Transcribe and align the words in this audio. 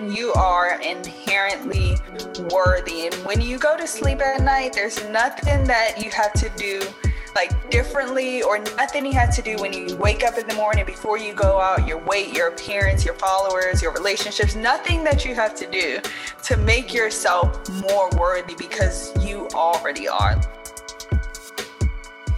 You 0.00 0.32
are 0.32 0.80
inherently 0.80 1.96
worthy. 2.50 3.06
And 3.06 3.14
when 3.24 3.40
you 3.40 3.58
go 3.58 3.76
to 3.76 3.86
sleep 3.86 4.20
at 4.20 4.42
night, 4.42 4.72
there's 4.72 5.02
nothing 5.08 5.64
that 5.64 6.02
you 6.02 6.10
have 6.10 6.32
to 6.34 6.50
do 6.56 6.82
like 7.34 7.70
differently 7.70 8.42
or 8.42 8.58
nothing 8.58 9.04
you 9.04 9.12
have 9.12 9.34
to 9.34 9.42
do 9.42 9.56
when 9.56 9.72
you 9.72 9.96
wake 9.96 10.24
up 10.24 10.38
in 10.38 10.46
the 10.46 10.54
morning 10.54 10.84
before 10.84 11.18
you 11.18 11.34
go 11.34 11.60
out 11.60 11.86
your 11.86 11.98
weight 11.98 12.32
your 12.32 12.48
appearance 12.48 13.04
your 13.04 13.14
followers 13.14 13.82
your 13.82 13.92
relationships 13.92 14.54
nothing 14.54 15.02
that 15.02 15.24
you 15.24 15.34
have 15.34 15.52
to 15.52 15.68
do 15.68 15.98
to 16.44 16.56
make 16.58 16.94
yourself 16.94 17.68
more 17.80 18.08
worthy 18.16 18.54
because 18.54 19.12
you 19.26 19.48
already 19.52 20.06
are 20.06 20.40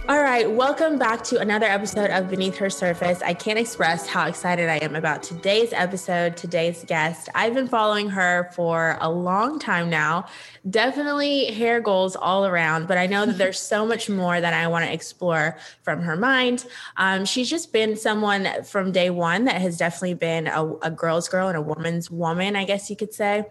all 0.09 0.21
right, 0.21 0.49
welcome 0.49 0.97
back 0.97 1.21
to 1.21 1.37
another 1.39 1.65
episode 1.65 2.09
of 2.11 2.29
Beneath 2.29 2.55
Her 2.55 2.69
Surface. 2.69 3.21
I 3.21 3.33
can't 3.33 3.59
express 3.59 4.07
how 4.07 4.25
excited 4.25 4.69
I 4.69 4.77
am 4.77 4.95
about 4.95 5.21
today's 5.21 5.73
episode, 5.73 6.37
today's 6.37 6.85
guest. 6.85 7.27
I've 7.35 7.53
been 7.53 7.67
following 7.67 8.09
her 8.11 8.49
for 8.55 8.97
a 9.01 9.11
long 9.11 9.59
time 9.59 9.89
now. 9.89 10.27
Definitely 10.69 11.51
hair 11.51 11.81
goals 11.81 12.15
all 12.15 12.45
around, 12.45 12.87
but 12.87 12.97
I 12.97 13.05
know 13.07 13.25
that 13.25 13.37
there's 13.37 13.59
so 13.59 13.85
much 13.85 14.09
more 14.09 14.39
that 14.39 14.53
I 14.53 14.67
want 14.67 14.85
to 14.85 14.93
explore 14.93 15.57
from 15.81 16.01
her 16.03 16.15
mind. 16.15 16.65
Um, 16.95 17.25
she's 17.25 17.49
just 17.49 17.73
been 17.73 17.97
someone 17.97 18.63
from 18.63 18.93
day 18.93 19.09
one 19.09 19.43
that 19.43 19.59
has 19.59 19.77
definitely 19.77 20.13
been 20.13 20.47
a, 20.47 20.73
a 20.83 20.89
girl's 20.89 21.27
girl 21.27 21.49
and 21.49 21.57
a 21.57 21.61
woman's 21.61 22.09
woman, 22.09 22.55
I 22.55 22.63
guess 22.63 22.89
you 22.89 22.95
could 22.95 23.13
say. 23.13 23.43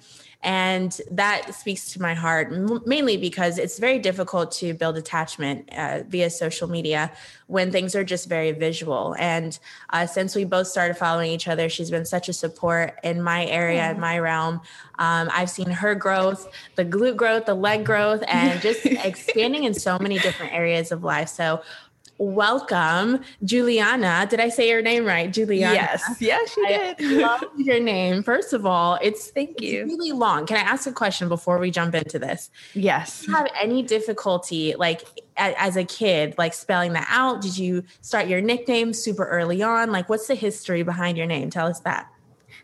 And 0.47 0.97
that 1.11 1.57
speaks 1.57 1.93
to 1.95 2.01
my 2.01 2.15
heart, 2.15 2.53
mainly 2.87 3.17
because 3.17 3.59
it's 3.59 3.81
very 3.81 3.99
difficult 3.99 4.53
to 4.53 4.75
build 4.75 4.97
attachment 4.97 5.69
uh, 5.77 6.05
via 6.09 6.31
social 6.31 6.69
media 6.69 7.11
when 7.49 7.73
things 7.73 7.97
are 7.97 8.05
just 8.05 8.29
very 8.29 8.53
visual. 8.53 9.17
And 9.19 9.59
uh, 9.91 10.07
since 10.07 10.37
we 10.37 10.45
both 10.45 10.69
started 10.69 10.97
following 10.97 11.33
each 11.33 11.49
other, 11.49 11.69
she's 11.69 11.91
been 11.91 12.05
such 12.05 12.29
a 12.29 12.33
support 12.33 12.95
in 13.03 13.21
my 13.23 13.47
area, 13.47 13.91
in 13.91 13.99
my 13.99 14.21
realm. 14.21 14.61
Um, 15.01 15.29
I've 15.33 15.51
seen 15.51 15.69
her 15.69 15.97
growth, 15.97 16.49
the 16.77 16.85
glute 16.85 17.17
growth, 17.17 17.47
the 17.47 17.55
leg 17.55 17.85
growth, 17.85 18.23
and 18.29 18.61
just 18.61 18.87
expanding 18.87 19.65
in 19.65 19.75
so 19.75 19.99
many 19.99 20.21
different 20.21 20.53
areas 20.53 20.93
of 20.93 21.03
life. 21.03 21.29
So, 21.29 21.61
welcome, 22.19 23.21
Jewellianna. 23.45 24.29
Did 24.29 24.41
I 24.41 24.49
say 24.49 24.69
your 24.69 24.83
name 24.83 25.05
right? 25.05 25.31
Jewellianna. 25.31 25.75
Yes. 25.75 26.17
Yes, 26.21 26.57
you 26.57 26.69
did. 26.69 27.01
love 27.23 27.45
your 27.57 27.81
name. 27.81 28.23
First 28.23 28.53
of 28.53 28.67
all, 28.67 28.99
it's 29.03 29.31
thank 29.31 29.61
you. 29.61 29.83
It's 29.83 29.93
really 29.93 30.13
long. 30.13 30.47
Can 30.47 30.57
I 30.57 30.61
ask 30.61 30.87
a 30.87 30.93
question 30.93 31.29
before 31.29 31.59
we 31.59 31.71
jump 31.71 31.95
into 31.95 32.19
this? 32.19 32.51
Yes. 32.75 33.21
Did 33.21 33.29
you 33.29 33.35
have 33.35 33.49
any 33.61 33.83
difficulty 33.83 34.75
like 34.77 35.05
as 35.37 35.77
a 35.77 35.85
kid, 35.85 36.35
like 36.39 36.55
spelling 36.55 36.93
that 36.95 37.07
out? 37.11 37.43
Did 37.43 37.59
you 37.59 37.85
start 38.01 38.29
your 38.29 38.41
nickname 38.41 38.93
super 38.93 39.27
early 39.27 39.63
on? 39.63 39.93
Like 39.93 40.09
what's 40.09 40.27
the 40.27 40.35
history 40.35 40.83
behind 40.83 41.17
your 41.17 41.27
name? 41.27 41.51
Tell 41.51 41.67
us 41.67 41.81
that. 41.81 42.11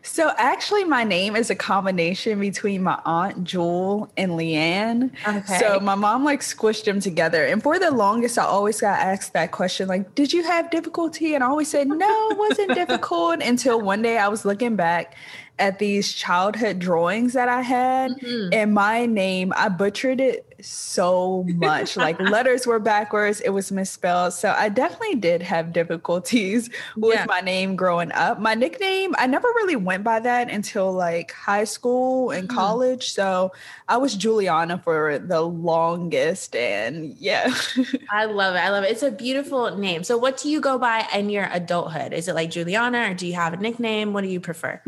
So 0.03 0.31
actually, 0.37 0.83
my 0.83 1.05
name 1.05 1.35
is 1.35 1.49
a 1.49 1.55
combination 1.55 2.39
between 2.39 2.83
my 2.83 2.99
aunt 3.05 3.45
Jewel 3.45 4.11
and 4.17 4.33
Leanne. 4.33 5.11
Okay. 5.25 5.57
So 5.59 5.79
my 5.79 5.95
mom 5.95 6.25
like 6.25 6.41
squished 6.41 6.83
them 6.83 6.99
together. 6.99 7.45
And 7.45 7.63
for 7.63 7.79
the 7.79 7.89
longest, 7.89 8.37
I 8.37 8.43
always 8.43 8.81
got 8.81 8.99
asked 8.99 9.31
that 9.33 9.51
question, 9.51 9.87
like, 9.87 10.13
"Did 10.13 10.33
you 10.33 10.43
have 10.43 10.69
difficulty?" 10.69 11.35
And 11.35 11.43
I 11.43 11.47
always 11.47 11.69
said, 11.69 11.87
"No, 11.87 12.29
it 12.31 12.37
wasn't 12.37 12.73
difficult." 12.75 13.41
Until 13.41 13.79
one 13.79 14.01
day, 14.01 14.17
I 14.17 14.27
was 14.27 14.43
looking 14.43 14.75
back 14.75 15.15
at 15.57 15.79
these 15.79 16.11
childhood 16.11 16.79
drawings 16.79 17.33
that 17.33 17.47
I 17.47 17.61
had, 17.61 18.11
mm-hmm. 18.11 18.49
and 18.51 18.73
my 18.73 19.05
name, 19.05 19.53
I 19.55 19.69
butchered 19.69 20.19
it 20.19 20.52
so 20.65 21.43
much. 21.55 21.97
like 21.97 22.19
letters 22.31 22.65
were 22.65 22.79
backwards, 22.79 23.41
it 23.41 23.49
was 23.49 23.71
misspelled. 23.71 24.33
So 24.33 24.53
I 24.57 24.69
definitely 24.69 25.15
did 25.15 25.41
have 25.41 25.73
difficulties 25.73 26.69
with 26.97 27.15
yeah. 27.15 27.25
my 27.27 27.41
name 27.41 27.75
growing 27.75 28.11
up. 28.11 28.39
My 28.39 28.55
nickname, 28.55 29.15
I 29.17 29.27
never 29.27 29.47
really 29.49 29.75
went 29.75 30.03
by 30.03 30.19
that 30.19 30.49
until 30.49 30.91
like 30.91 31.31
high 31.31 31.63
school 31.63 32.31
and 32.31 32.47
mm-hmm. 32.47 32.57
college. 32.57 33.11
So 33.11 33.51
I 33.87 33.97
was 33.97 34.15
Jewellianna 34.15 34.83
for 34.83 35.19
the 35.19 35.41
longest. 35.41 36.55
And 36.55 37.15
yeah. 37.17 37.53
I 38.09 38.25
love 38.25 38.55
it. 38.55 38.59
I 38.59 38.69
love 38.69 38.83
it. 38.83 38.91
It's 38.91 39.03
a 39.03 39.11
beautiful 39.11 39.75
name. 39.77 40.03
So 40.03 40.17
what 40.17 40.37
do 40.37 40.49
you 40.49 40.61
go 40.61 40.77
by 40.77 41.07
in 41.13 41.29
your 41.29 41.49
adulthood? 41.51 42.13
Is 42.13 42.27
it 42.27 42.35
like 42.35 42.49
Jewellianna 42.49 43.11
or 43.11 43.13
do 43.13 43.27
you 43.27 43.33
have 43.33 43.53
a 43.53 43.57
nickname? 43.57 44.13
What 44.13 44.21
do 44.21 44.29
you 44.29 44.39
prefer? 44.39 44.81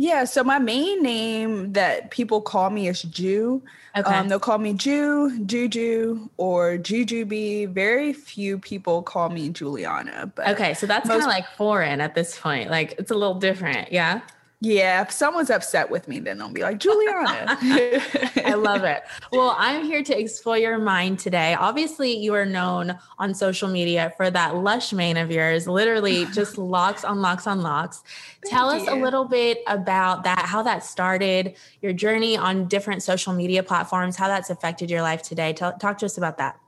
Yeah, 0.00 0.24
so 0.24 0.42
my 0.42 0.58
main 0.58 1.02
name 1.02 1.74
that 1.74 2.10
people 2.10 2.40
call 2.40 2.70
me 2.70 2.88
is 2.88 3.02
Jew. 3.02 3.62
Okay. 3.94 4.10
Um, 4.10 4.28
they'll 4.28 4.40
call 4.40 4.56
me 4.56 4.72
Jew, 4.72 5.44
Juju, 5.44 6.30
or 6.38 6.78
Jujubee. 6.78 7.68
Very 7.68 8.14
few 8.14 8.58
people 8.58 9.02
call 9.02 9.28
me 9.28 9.50
Jewellianna. 9.50 10.32
But 10.34 10.48
okay, 10.48 10.72
so 10.72 10.86
that's 10.86 11.06
kind 11.06 11.20
of 11.20 11.28
like 11.28 11.44
foreign 11.54 12.00
at 12.00 12.14
this 12.14 12.38
point. 12.40 12.70
Like 12.70 12.94
it's 12.98 13.10
a 13.10 13.14
little 13.14 13.34
different. 13.34 13.92
Yeah. 13.92 14.22
Yeah, 14.62 15.00
if 15.00 15.10
someone's 15.10 15.48
upset 15.48 15.88
with 15.88 16.06
me, 16.06 16.20
then 16.20 16.36
they'll 16.36 16.50
be 16.50 16.60
like, 16.60 16.78
Jewellianna. 16.78 17.56
I 18.44 18.54
love 18.54 18.84
it. 18.84 19.02
Well, 19.32 19.54
I'm 19.58 19.84
here 19.84 20.02
to 20.02 20.18
explore 20.18 20.58
your 20.58 20.76
mind 20.76 21.20
today. 21.20 21.54
Obviously, 21.54 22.16
you 22.16 22.34
are 22.34 22.44
known 22.44 22.98
on 23.18 23.32
social 23.32 23.68
media 23.68 24.12
for 24.16 24.28
that 24.28 24.56
lush 24.56 24.92
mane 24.92 25.16
of 25.16 25.30
yours, 25.30 25.68
literally 25.68 26.26
just 26.32 26.58
locks 26.58 27.04
on 27.04 27.22
locks 27.22 27.46
on 27.46 27.62
locks. 27.62 28.02
Tell 28.44 28.68
us 28.68 28.86
a 28.88 28.94
little 28.94 29.24
bit 29.24 29.58
about 29.68 30.24
that, 30.24 30.46
how 30.46 30.62
that 30.64 30.84
started, 30.84 31.54
your 31.80 31.92
journey 31.92 32.36
on 32.36 32.66
different 32.66 33.02
social 33.04 33.32
media 33.32 33.62
platforms, 33.62 34.16
how 34.16 34.26
that's 34.26 34.50
affected 34.50 34.90
your 34.90 35.02
life 35.02 35.22
today. 35.22 35.52
Tell, 35.52 35.72
talk 35.74 35.98
to 35.98 36.06
us 36.06 36.18
about 36.18 36.36
that. 36.38 36.58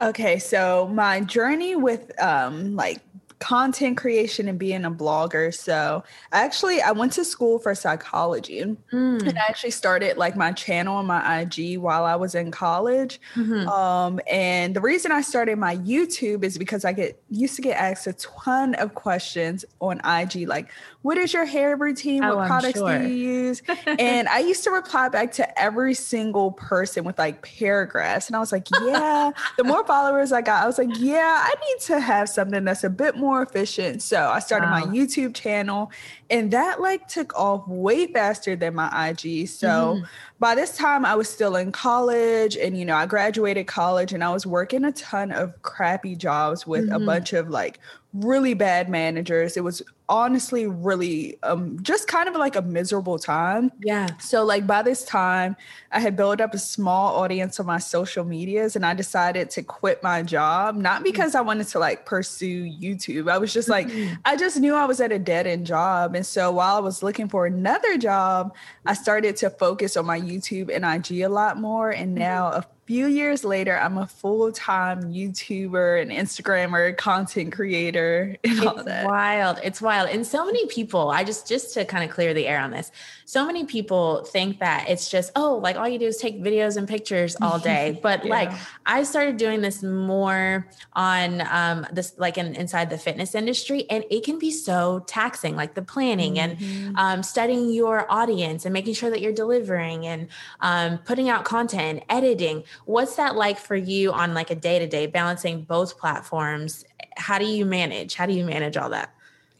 Okay, 0.00 0.38
so 0.38 0.88
my 0.92 1.20
journey 1.20 1.74
with 1.74 2.18
um 2.22 2.76
like 2.76 3.00
content 3.38 3.96
creation 3.96 4.48
and 4.48 4.58
being 4.58 4.84
a 4.84 4.90
blogger. 4.90 5.54
So 5.54 6.02
actually, 6.32 6.80
I 6.82 6.90
went 6.92 7.12
to 7.14 7.24
school 7.24 7.58
for 7.58 7.74
psychology 7.74 8.62
mm. 8.62 8.76
and 8.92 9.38
I 9.38 9.42
actually 9.48 9.70
started 9.70 10.16
like 10.16 10.36
my 10.36 10.52
channel 10.52 10.96
on 10.96 11.06
my 11.06 11.40
IG 11.40 11.78
while 11.78 12.04
I 12.04 12.16
was 12.16 12.34
in 12.34 12.50
college. 12.50 13.20
Mm-hmm. 13.34 13.68
Um, 13.68 14.20
and 14.30 14.74
the 14.74 14.80
reason 14.80 15.12
I 15.12 15.20
started 15.20 15.58
my 15.58 15.76
YouTube 15.76 16.42
is 16.42 16.58
because 16.58 16.84
I 16.84 16.92
get 16.92 17.20
used 17.30 17.56
to 17.56 17.62
get 17.62 17.78
asked 17.78 18.06
a 18.06 18.12
ton 18.14 18.74
of 18.74 18.94
questions 18.94 19.64
on 19.80 20.00
IG, 20.04 20.48
like, 20.48 20.70
what 21.08 21.16
is 21.16 21.32
your 21.32 21.46
hair 21.46 21.76
routine? 21.76 22.22
Oh, 22.22 22.36
what 22.36 22.48
products 22.48 22.78
sure. 22.78 22.98
do 22.98 23.08
you 23.08 23.14
use? 23.14 23.62
and 23.86 24.28
I 24.28 24.40
used 24.40 24.64
to 24.64 24.70
reply 24.70 25.08
back 25.08 25.32
to 25.32 25.58
every 25.58 25.94
single 25.94 26.52
person 26.52 27.04
with 27.04 27.18
like 27.18 27.40
paragraphs. 27.40 28.26
And 28.26 28.36
I 28.36 28.40
was 28.40 28.52
like, 28.52 28.66
yeah, 28.82 29.30
the 29.56 29.64
more 29.64 29.86
followers 29.86 30.32
I 30.32 30.42
got, 30.42 30.64
I 30.64 30.66
was 30.66 30.76
like, 30.76 30.90
yeah, 30.98 31.46
I 31.46 31.54
need 31.66 31.80
to 31.86 32.00
have 32.00 32.28
something 32.28 32.64
that's 32.64 32.84
a 32.84 32.90
bit 32.90 33.16
more 33.16 33.28
more 33.28 33.42
efficient. 33.42 34.02
So 34.02 34.28
I 34.28 34.38
started 34.38 34.66
wow. 34.66 34.80
my 34.80 34.86
YouTube 34.86 35.34
channel 35.34 35.90
and 36.30 36.50
that 36.50 36.80
like 36.80 37.08
took 37.08 37.38
off 37.38 37.66
way 37.68 38.06
faster 38.06 38.56
than 38.56 38.74
my 38.74 38.88
IG. 39.08 39.48
So 39.48 39.68
mm-hmm. 39.68 40.04
By 40.40 40.54
this 40.54 40.76
time 40.76 41.04
I 41.04 41.14
was 41.14 41.28
still 41.28 41.56
in 41.56 41.72
college 41.72 42.56
and 42.56 42.78
you 42.78 42.84
know, 42.84 42.94
I 42.94 43.06
graduated 43.06 43.66
college 43.66 44.12
and 44.12 44.22
I 44.22 44.32
was 44.32 44.46
working 44.46 44.84
a 44.84 44.92
ton 44.92 45.32
of 45.32 45.60
crappy 45.62 46.14
jobs 46.14 46.66
with 46.66 46.86
mm-hmm. 46.86 47.02
a 47.02 47.06
bunch 47.06 47.32
of 47.32 47.48
like 47.48 47.80
really 48.14 48.54
bad 48.54 48.88
managers. 48.88 49.56
It 49.56 49.64
was 49.64 49.82
honestly 50.10 50.66
really 50.66 51.36
um 51.42 51.78
just 51.82 52.08
kind 52.08 52.30
of 52.30 52.34
like 52.34 52.56
a 52.56 52.62
miserable 52.62 53.18
time. 53.18 53.70
Yeah. 53.80 54.08
So 54.18 54.42
like 54.42 54.66
by 54.66 54.80
this 54.80 55.04
time 55.04 55.54
I 55.92 56.00
had 56.00 56.16
built 56.16 56.40
up 56.40 56.54
a 56.54 56.58
small 56.58 57.16
audience 57.16 57.60
on 57.60 57.66
my 57.66 57.78
social 57.78 58.24
medias 58.24 58.74
and 58.74 58.86
I 58.86 58.94
decided 58.94 59.50
to 59.50 59.62
quit 59.62 60.02
my 60.02 60.22
job 60.22 60.76
not 60.76 61.02
because 61.02 61.34
I 61.34 61.42
wanted 61.42 61.68
to 61.68 61.78
like 61.78 62.06
pursue 62.06 62.64
YouTube. 62.64 63.30
I 63.30 63.36
was 63.36 63.52
just 63.52 63.68
like 63.68 63.88
mm-hmm. 63.88 64.14
I 64.24 64.36
just 64.36 64.58
knew 64.58 64.74
I 64.74 64.86
was 64.86 65.00
at 65.02 65.12
a 65.12 65.18
dead 65.18 65.46
end 65.46 65.66
job 65.66 66.14
and 66.14 66.24
so 66.24 66.52
while 66.52 66.76
I 66.76 66.80
was 66.80 67.02
looking 67.02 67.28
for 67.28 67.44
another 67.44 67.98
job, 67.98 68.54
I 68.86 68.94
started 68.94 69.36
to 69.36 69.50
focus 69.50 69.98
on 69.98 70.06
my 70.06 70.16
YouTube 70.28 70.74
and 70.74 70.84
IG 70.84 71.20
a 71.22 71.28
lot 71.28 71.58
more 71.58 71.90
and 71.90 72.10
mm-hmm. 72.10 72.18
now 72.20 72.46
a 72.48 72.66
few 72.88 73.06
years 73.06 73.44
later, 73.44 73.78
I'm 73.78 73.98
a 73.98 74.06
full 74.06 74.50
time 74.50 75.12
YouTuber 75.12 76.00
and 76.00 76.10
Instagrammer, 76.10 76.96
content 76.96 77.52
creator, 77.52 78.34
and 78.42 78.60
all 78.66 78.76
it's 78.76 78.84
that. 78.86 79.04
Wild. 79.04 79.60
It's 79.62 79.82
wild. 79.82 80.08
And 80.08 80.26
so 80.26 80.46
many 80.46 80.66
people, 80.68 81.10
I 81.10 81.22
just, 81.22 81.46
just 81.46 81.74
to 81.74 81.84
kind 81.84 82.02
of 82.02 82.08
clear 82.08 82.32
the 82.32 82.46
air 82.46 82.58
on 82.58 82.70
this, 82.70 82.90
so 83.26 83.44
many 83.44 83.66
people 83.66 84.24
think 84.24 84.60
that 84.60 84.88
it's 84.88 85.10
just, 85.10 85.32
oh, 85.36 85.60
like 85.62 85.76
all 85.76 85.86
you 85.86 85.98
do 85.98 86.06
is 86.06 86.16
take 86.16 86.40
videos 86.40 86.78
and 86.78 86.88
pictures 86.88 87.36
all 87.42 87.58
day. 87.74 88.00
But 88.02 88.24
yeah. 88.24 88.30
like 88.30 88.52
I 88.86 89.02
started 89.02 89.36
doing 89.36 89.60
this 89.60 89.82
more 89.82 90.66
on 90.94 91.42
um, 91.42 91.86
this, 91.92 92.14
like 92.16 92.38
in, 92.38 92.54
inside 92.54 92.88
the 92.88 92.96
fitness 92.96 93.34
industry, 93.34 93.84
and 93.90 94.02
it 94.10 94.24
can 94.24 94.38
be 94.38 94.50
so 94.50 95.04
taxing, 95.06 95.56
like 95.56 95.74
the 95.74 95.82
planning 95.82 96.36
mm-hmm. 96.36 96.86
and 96.86 96.96
um, 96.96 97.22
studying 97.22 97.70
your 97.70 98.10
audience 98.10 98.64
and 98.64 98.72
making 98.72 98.94
sure 98.94 99.10
that 99.10 99.20
you're 99.20 99.34
delivering 99.34 100.06
and 100.06 100.28
um, 100.60 100.96
putting 100.96 101.28
out 101.28 101.44
content, 101.44 102.02
editing 102.08 102.64
What's 102.84 103.16
that 103.16 103.36
like 103.36 103.58
for 103.58 103.76
you 103.76 104.12
on 104.12 104.34
like 104.34 104.50
a 104.50 104.54
day 104.54 104.78
to 104.78 104.86
day 104.86 105.06
balancing 105.06 105.62
both 105.62 105.98
platforms? 105.98 106.84
How 107.16 107.38
do 107.38 107.44
you 107.44 107.64
manage? 107.64 108.14
How 108.14 108.26
do 108.26 108.32
you 108.32 108.44
manage 108.44 108.76
all 108.76 108.90
that? 108.90 109.14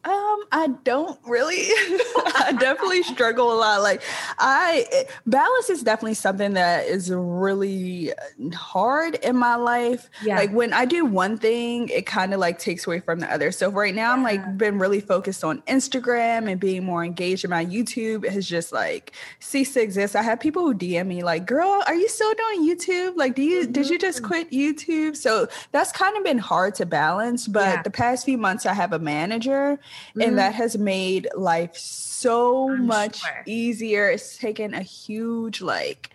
Um, 0.08 0.44
I 0.52 0.68
don't 0.84 1.18
really. 1.26 1.56
I 1.66 2.54
definitely 2.58 3.02
struggle 3.02 3.52
a 3.52 3.56
lot. 3.56 3.82
Like 3.82 4.02
I 4.38 5.06
balance 5.26 5.68
is 5.68 5.82
definitely 5.82 6.14
something 6.14 6.54
that 6.54 6.86
is 6.86 7.10
really 7.10 8.12
hard 8.54 9.16
in 9.16 9.36
my 9.36 9.56
life. 9.56 10.08
Yeah. 10.22 10.36
Like 10.36 10.52
when 10.52 10.72
I 10.72 10.84
do 10.84 11.04
one 11.04 11.36
thing, 11.36 11.88
it 11.88 12.06
kind 12.06 12.32
of 12.32 12.40
like 12.40 12.58
takes 12.58 12.86
away 12.86 13.00
from 13.00 13.20
the 13.20 13.30
other. 13.32 13.52
So 13.52 13.70
right 13.70 13.94
now 13.94 14.08
yeah. 14.08 14.12
I'm 14.14 14.22
like 14.22 14.56
been 14.56 14.78
really 14.78 15.00
focused 15.00 15.44
on 15.44 15.60
Instagram 15.62 16.50
and 16.50 16.58
being 16.58 16.84
more 16.84 17.04
engaged 17.04 17.44
in 17.44 17.50
my 17.50 17.64
YouTube 17.64 18.24
it 18.24 18.32
has 18.32 18.48
just 18.48 18.72
like 18.72 19.12
ceased 19.40 19.74
to 19.74 19.82
exist. 19.82 20.16
I 20.16 20.22
have 20.22 20.40
people 20.40 20.62
who 20.62 20.74
DM 20.74 21.06
me 21.06 21.22
like, 21.22 21.46
girl, 21.46 21.82
are 21.86 21.94
you 21.94 22.08
still 22.08 22.32
doing 22.34 22.68
YouTube? 22.68 23.16
Like, 23.16 23.34
do 23.34 23.42
you 23.42 23.62
mm-hmm. 23.62 23.72
did 23.72 23.90
you 23.90 23.98
just 23.98 24.18
mm-hmm. 24.18 24.26
quit 24.26 24.50
YouTube? 24.50 25.16
So 25.16 25.48
that's 25.72 25.92
kind 25.92 26.16
of 26.16 26.24
been 26.24 26.38
hard 26.38 26.74
to 26.76 26.86
balance. 26.86 27.46
But 27.46 27.76
yeah. 27.76 27.82
the 27.82 27.90
past 27.90 28.24
few 28.24 28.38
months 28.38 28.64
I 28.64 28.72
have 28.72 28.92
a 28.92 28.98
manager 28.98 29.78
mm-hmm. 30.10 30.22
and 30.22 30.38
that 30.38 30.54
has 30.54 30.76
made 30.76 31.28
life 31.36 31.76
so 31.76 32.70
I'm 32.70 32.86
much 32.86 33.20
sure. 33.20 33.42
easier. 33.46 34.08
It's 34.08 34.36
taken 34.36 34.74
a 34.74 34.82
huge 34.82 35.60
like 35.60 36.10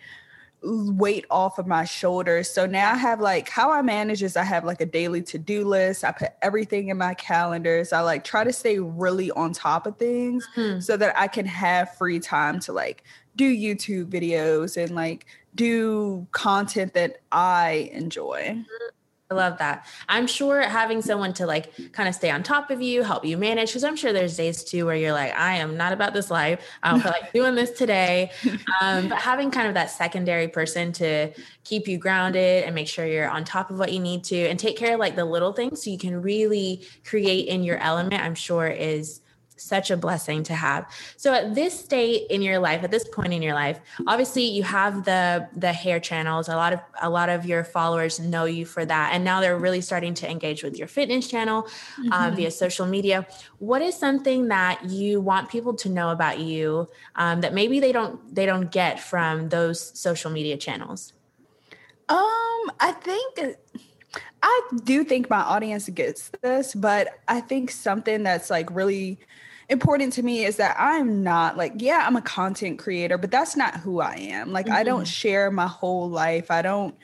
weight 0.64 1.26
off 1.30 1.58
of 1.58 1.66
my 1.66 1.84
shoulders. 1.84 2.48
So 2.48 2.66
now 2.66 2.92
I 2.92 2.96
have 2.96 3.20
like 3.20 3.48
how 3.48 3.70
I 3.70 3.82
manage 3.82 4.22
is 4.22 4.36
I 4.36 4.44
have 4.44 4.64
like 4.64 4.80
a 4.80 4.86
daily 4.86 5.22
to-do 5.22 5.64
list. 5.64 6.04
I 6.04 6.12
put 6.12 6.30
everything 6.42 6.88
in 6.88 6.96
my 6.96 7.14
calendars. 7.14 7.92
I 7.92 8.00
like 8.00 8.24
try 8.24 8.44
to 8.44 8.52
stay 8.52 8.78
really 8.78 9.30
on 9.32 9.52
top 9.52 9.86
of 9.86 9.96
things 9.98 10.46
mm-hmm. 10.56 10.80
so 10.80 10.96
that 10.96 11.18
I 11.18 11.28
can 11.28 11.46
have 11.46 11.94
free 11.96 12.18
time 12.18 12.60
to 12.60 12.72
like 12.72 13.04
do 13.36 13.54
YouTube 13.54 14.06
videos 14.06 14.82
and 14.82 14.94
like 14.94 15.26
do 15.54 16.26
content 16.32 16.94
that 16.94 17.20
I 17.30 17.90
enjoy. 17.92 18.64
I 19.34 19.48
love 19.48 19.58
that. 19.58 19.86
I'm 20.08 20.26
sure 20.26 20.60
having 20.62 21.02
someone 21.02 21.32
to 21.34 21.46
like 21.46 21.92
kind 21.92 22.08
of 22.08 22.14
stay 22.14 22.30
on 22.30 22.42
top 22.42 22.70
of 22.70 22.80
you, 22.80 23.02
help 23.02 23.24
you 23.24 23.36
manage, 23.36 23.70
because 23.70 23.84
I'm 23.84 23.96
sure 23.96 24.12
there's 24.12 24.36
days 24.36 24.62
too 24.62 24.86
where 24.86 24.94
you're 24.94 25.12
like, 25.12 25.34
I 25.34 25.56
am 25.56 25.76
not 25.76 25.92
about 25.92 26.14
this 26.14 26.30
life. 26.30 26.60
I 26.82 26.90
don't 26.90 27.00
feel 27.00 27.12
like 27.12 27.32
doing 27.34 27.54
this 27.54 27.72
today. 27.72 28.30
Um, 28.80 29.08
but 29.08 29.18
having 29.18 29.50
kind 29.50 29.66
of 29.66 29.74
that 29.74 29.90
secondary 29.90 30.48
person 30.48 30.92
to 30.92 31.32
keep 31.64 31.88
you 31.88 31.98
grounded 31.98 32.64
and 32.64 32.74
make 32.74 32.88
sure 32.88 33.06
you're 33.06 33.28
on 33.28 33.44
top 33.44 33.70
of 33.70 33.78
what 33.78 33.92
you 33.92 33.98
need 33.98 34.22
to 34.24 34.36
and 34.36 34.58
take 34.58 34.76
care 34.76 34.94
of 34.94 35.00
like 35.00 35.16
the 35.16 35.24
little 35.24 35.52
things 35.52 35.82
so 35.82 35.90
you 35.90 35.98
can 35.98 36.22
really 36.22 36.82
create 37.04 37.48
in 37.48 37.64
your 37.64 37.78
element, 37.78 38.22
I'm 38.22 38.34
sure 38.34 38.68
is 38.68 39.20
such 39.56 39.90
a 39.90 39.96
blessing 39.96 40.42
to 40.44 40.54
have. 40.54 40.90
So 41.16 41.32
at 41.32 41.54
this 41.54 41.78
state 41.78 42.26
in 42.30 42.42
your 42.42 42.58
life 42.58 42.82
at 42.82 42.90
this 42.90 43.06
point 43.08 43.32
in 43.32 43.42
your 43.42 43.54
life 43.54 43.80
obviously 44.06 44.44
you 44.44 44.62
have 44.62 45.04
the 45.04 45.48
the 45.56 45.72
hair 45.72 46.00
channels. 46.00 46.48
A 46.48 46.56
lot 46.56 46.72
of 46.72 46.80
a 47.00 47.10
lot 47.10 47.28
of 47.28 47.44
your 47.44 47.64
followers 47.64 48.18
know 48.18 48.44
you 48.44 48.66
for 48.66 48.84
that. 48.84 49.10
And 49.12 49.24
now 49.24 49.40
they're 49.40 49.58
really 49.58 49.80
starting 49.80 50.14
to 50.14 50.30
engage 50.30 50.62
with 50.62 50.76
your 50.76 50.88
fitness 50.88 51.28
channel 51.28 51.64
um, 51.98 52.04
mm-hmm. 52.04 52.12
um, 52.12 52.36
via 52.36 52.50
social 52.50 52.86
media. 52.86 53.26
What 53.58 53.82
is 53.82 53.94
something 53.96 54.48
that 54.48 54.84
you 54.84 55.20
want 55.20 55.48
people 55.48 55.74
to 55.74 55.88
know 55.88 56.10
about 56.10 56.38
you 56.40 56.88
um, 57.16 57.40
that 57.42 57.54
maybe 57.54 57.80
they 57.80 57.92
don't 57.92 58.34
they 58.34 58.46
don't 58.46 58.70
get 58.70 59.00
from 59.00 59.48
those 59.48 59.98
social 59.98 60.30
media 60.30 60.56
channels? 60.56 61.12
Um 62.08 62.70
i 62.80 62.92
think 62.92 63.56
I 64.42 64.62
do 64.84 65.04
think 65.04 65.30
my 65.30 65.40
audience 65.40 65.88
gets 65.88 66.30
this, 66.42 66.74
but 66.74 67.18
I 67.26 67.40
think 67.40 67.70
something 67.70 68.22
that's 68.22 68.50
like 68.50 68.68
really 68.70 69.18
important 69.68 70.12
to 70.14 70.22
me 70.22 70.44
is 70.44 70.56
that 70.56 70.76
I'm 70.78 71.22
not 71.22 71.56
like, 71.56 71.72
yeah, 71.76 72.04
I'm 72.06 72.16
a 72.16 72.22
content 72.22 72.78
creator, 72.78 73.18
but 73.18 73.30
that's 73.30 73.56
not 73.56 73.76
who 73.76 74.00
I 74.00 74.14
am. 74.16 74.52
Like, 74.52 74.66
mm-hmm. 74.66 74.74
I 74.74 74.82
don't 74.82 75.00
mm-hmm. 75.00 75.04
share 75.04 75.50
my 75.50 75.66
whole 75.66 76.08
life. 76.08 76.50
I 76.50 76.62
don't, 76.62 76.94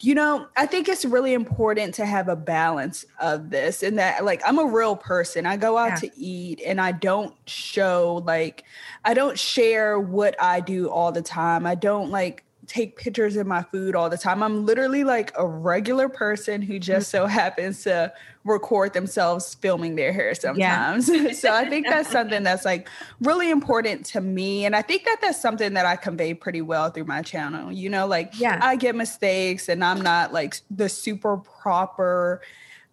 you 0.00 0.14
know, 0.14 0.48
I 0.56 0.66
think 0.66 0.88
it's 0.88 1.04
really 1.04 1.32
important 1.32 1.94
to 1.94 2.04
have 2.04 2.28
a 2.28 2.34
balance 2.34 3.04
of 3.20 3.50
this 3.50 3.84
and 3.84 3.98
that, 3.98 4.24
like, 4.24 4.42
I'm 4.44 4.58
a 4.58 4.66
real 4.66 4.96
person. 4.96 5.46
I 5.46 5.56
go 5.56 5.78
out 5.78 6.02
yeah. 6.02 6.08
to 6.08 6.18
eat 6.18 6.60
and 6.66 6.80
I 6.80 6.90
don't 6.90 7.34
show, 7.46 8.22
like, 8.26 8.64
I 9.04 9.14
don't 9.14 9.38
share 9.38 10.00
what 10.00 10.34
I 10.42 10.58
do 10.58 10.90
all 10.90 11.12
the 11.12 11.22
time. 11.22 11.66
I 11.66 11.76
don't 11.76 12.10
like, 12.10 12.44
take 12.72 12.96
pictures 12.96 13.36
of 13.36 13.46
my 13.46 13.62
food 13.64 13.94
all 13.94 14.08
the 14.08 14.16
time. 14.16 14.42
I'm 14.42 14.64
literally 14.64 15.04
like 15.04 15.30
a 15.36 15.46
regular 15.46 16.08
person 16.08 16.62
who 16.62 16.78
just 16.78 17.10
so 17.10 17.24
mm-hmm. 17.24 17.32
happens 17.32 17.82
to 17.82 18.10
record 18.44 18.94
themselves 18.94 19.54
filming 19.56 19.94
their 19.94 20.10
hair 20.10 20.34
sometimes. 20.34 21.06
Yeah. 21.06 21.32
so 21.32 21.52
I 21.52 21.68
think 21.68 21.86
that's 21.86 22.10
something 22.10 22.42
that's 22.42 22.64
like 22.64 22.88
really 23.20 23.50
important 23.50 24.06
to 24.06 24.22
me. 24.22 24.64
And 24.64 24.74
I 24.74 24.80
think 24.80 25.04
that 25.04 25.18
that's 25.20 25.38
something 25.38 25.74
that 25.74 25.84
I 25.84 25.96
convey 25.96 26.32
pretty 26.32 26.62
well 26.62 26.88
through 26.88 27.04
my 27.04 27.20
channel. 27.20 27.70
You 27.70 27.90
know, 27.90 28.06
like 28.06 28.38
yeah. 28.40 28.58
I 28.62 28.76
get 28.76 28.94
mistakes 28.94 29.68
and 29.68 29.84
I'm 29.84 30.00
not 30.00 30.32
like 30.32 30.56
the 30.70 30.88
super 30.88 31.36
proper 31.36 32.40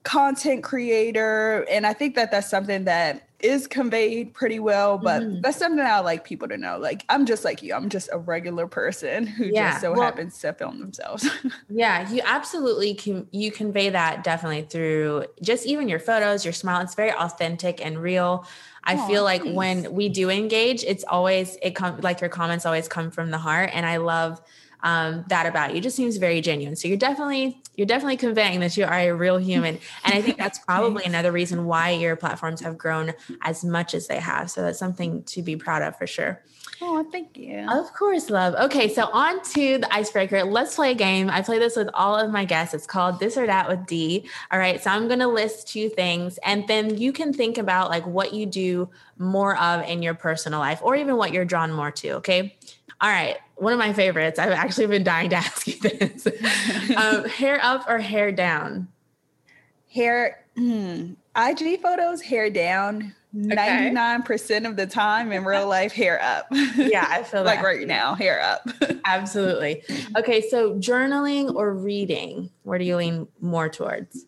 content 0.03 0.61
creator. 0.61 1.65
And 1.71 1.87
I 1.87 1.93
think 1.93 2.15
that 2.15 2.31
that's 2.31 2.49
something 2.49 2.83
that 2.83 3.28
is 3.41 3.67
conveyed 3.67 4.33
pretty 4.33 4.59
well, 4.59 4.97
but 4.97 5.21
mm-hmm. 5.21 5.41
that's 5.41 5.57
something 5.57 5.79
I 5.79 5.99
like 5.99 6.23
people 6.23 6.47
to 6.49 6.57
know. 6.57 6.77
Like 6.77 7.05
I'm 7.09 7.25
just 7.25 7.45
like 7.45 7.63
you. 7.63 7.73
I'm 7.73 7.89
just 7.89 8.09
a 8.11 8.17
regular 8.17 8.67
person 8.67 9.27
who 9.27 9.45
yeah. 9.45 9.71
just 9.71 9.81
so 9.81 9.93
well, 9.93 10.01
happens 10.01 10.37
to 10.39 10.53
film 10.53 10.79
themselves. 10.79 11.27
yeah, 11.69 12.09
you 12.11 12.21
absolutely 12.25 12.93
can 12.93 13.27
you 13.31 13.51
convey 13.51 13.89
that 13.89 14.23
definitely 14.23 14.63
through 14.63 15.25
just 15.41 15.65
even 15.65 15.87
your 15.87 15.99
photos, 15.99 16.43
your 16.43 16.53
smile. 16.53 16.81
It's 16.81 16.95
very 16.95 17.13
authentic 17.13 17.83
and 17.85 17.97
real. 17.97 18.45
I 18.83 18.95
Aww, 18.95 19.07
feel 19.07 19.23
like 19.23 19.43
when 19.43 19.93
we 19.93 20.09
do 20.09 20.29
engage, 20.29 20.83
it's 20.83 21.03
always 21.05 21.57
it 21.61 21.75
come 21.75 21.99
like 22.01 22.21
your 22.21 22.29
comments 22.29 22.65
always 22.65 22.87
come 22.87 23.11
from 23.11 23.31
the 23.31 23.37
heart 23.37 23.69
and 23.73 23.85
I 23.85 23.97
love 23.97 24.41
um, 24.81 25.25
that 25.27 25.45
about 25.45 25.75
you. 25.75 25.81
Just 25.81 25.95
seems 25.95 26.17
very 26.17 26.41
genuine. 26.41 26.75
So 26.75 26.87
you're 26.87 26.97
definitely 26.97 27.61
you're 27.79 27.85
definitely 27.85 28.17
conveying 28.17 28.59
that 28.59 28.75
you 28.75 28.83
are 28.83 28.99
a 28.99 29.11
real 29.11 29.37
human, 29.37 29.79
and 30.03 30.13
I 30.13 30.21
think 30.21 30.37
that's 30.37 30.59
probably 30.59 31.05
another 31.05 31.31
reason 31.31 31.65
why 31.65 31.91
your 31.91 32.17
platforms 32.17 32.59
have 32.59 32.77
grown 32.77 33.13
as 33.41 33.63
much 33.63 33.93
as 33.93 34.07
they 34.07 34.19
have. 34.19 34.51
So 34.51 34.61
that's 34.61 34.77
something 34.77 35.23
to 35.23 35.41
be 35.41 35.55
proud 35.55 35.81
of 35.81 35.97
for 35.97 36.05
sure. 36.05 36.43
Oh, 36.81 37.07
thank 37.09 37.37
you. 37.37 37.65
Of 37.69 37.93
course, 37.93 38.29
love. 38.29 38.53
Okay, 38.55 38.93
so 38.93 39.05
on 39.13 39.41
to 39.53 39.77
the 39.77 39.93
icebreaker. 39.93 40.43
Let's 40.43 40.75
play 40.75 40.91
a 40.91 40.95
game. 40.95 41.29
I 41.29 41.41
play 41.41 41.57
this 41.57 41.77
with 41.77 41.89
all 41.93 42.17
of 42.17 42.29
my 42.31 42.43
guests. 42.43 42.73
It's 42.73 42.85
called 42.85 43.21
This 43.21 43.37
or 43.37 43.45
That 43.45 43.69
with 43.69 43.85
D. 43.85 44.29
All 44.51 44.59
right, 44.59 44.83
so 44.83 44.89
I'm 44.89 45.07
going 45.07 45.19
to 45.19 45.27
list 45.27 45.69
two 45.69 45.87
things, 45.87 46.37
and 46.43 46.67
then 46.67 46.97
you 46.97 47.13
can 47.13 47.31
think 47.31 47.57
about 47.57 47.89
like 47.89 48.05
what 48.05 48.33
you 48.33 48.45
do 48.45 48.89
more 49.17 49.57
of 49.57 49.87
in 49.87 50.03
your 50.03 50.15
personal 50.15 50.59
life, 50.59 50.81
or 50.81 50.97
even 50.97 51.15
what 51.15 51.31
you're 51.31 51.45
drawn 51.45 51.71
more 51.71 51.91
to. 51.91 52.11
Okay. 52.15 52.57
All 53.01 53.09
right, 53.09 53.37
one 53.59 53.73
of 53.73 53.79
my 53.79 53.93
favorites. 53.93 54.39
I've 54.39 54.51
actually 54.51 54.87
been 54.87 55.03
dying 55.03 55.29
to 55.31 55.35
ask 55.37 55.67
you 55.67 55.79
this: 55.79 56.27
um, 56.95 57.25
hair 57.29 57.59
up 57.61 57.89
or 57.89 57.99
hair 57.99 58.31
down? 58.31 58.87
Hair. 59.93 60.43
Hmm, 60.55 61.13
IG 61.35 61.81
photos, 61.81 62.21
hair 62.21 62.49
down. 62.49 63.15
Nine 63.31 64.23
percent 64.23 64.65
of 64.65 64.75
the 64.75 64.87
time 64.87 65.31
in 65.31 65.45
real 65.45 65.67
life, 65.67 65.93
hair 65.93 66.19
up. 66.21 66.47
Yeah, 66.51 67.05
I 67.07 67.21
feel 67.23 67.43
like 67.43 67.61
right 67.61 67.87
now, 67.87 68.15
hair 68.15 68.41
up. 68.41 68.67
Absolutely. 69.05 69.83
Okay, 70.17 70.41
so 70.49 70.73
journaling 70.79 71.53
or 71.53 71.73
reading, 71.73 72.49
where 72.63 72.79
do 72.79 72.85
you 72.85 72.95
lean 72.95 73.27
more 73.39 73.69
towards? 73.69 74.25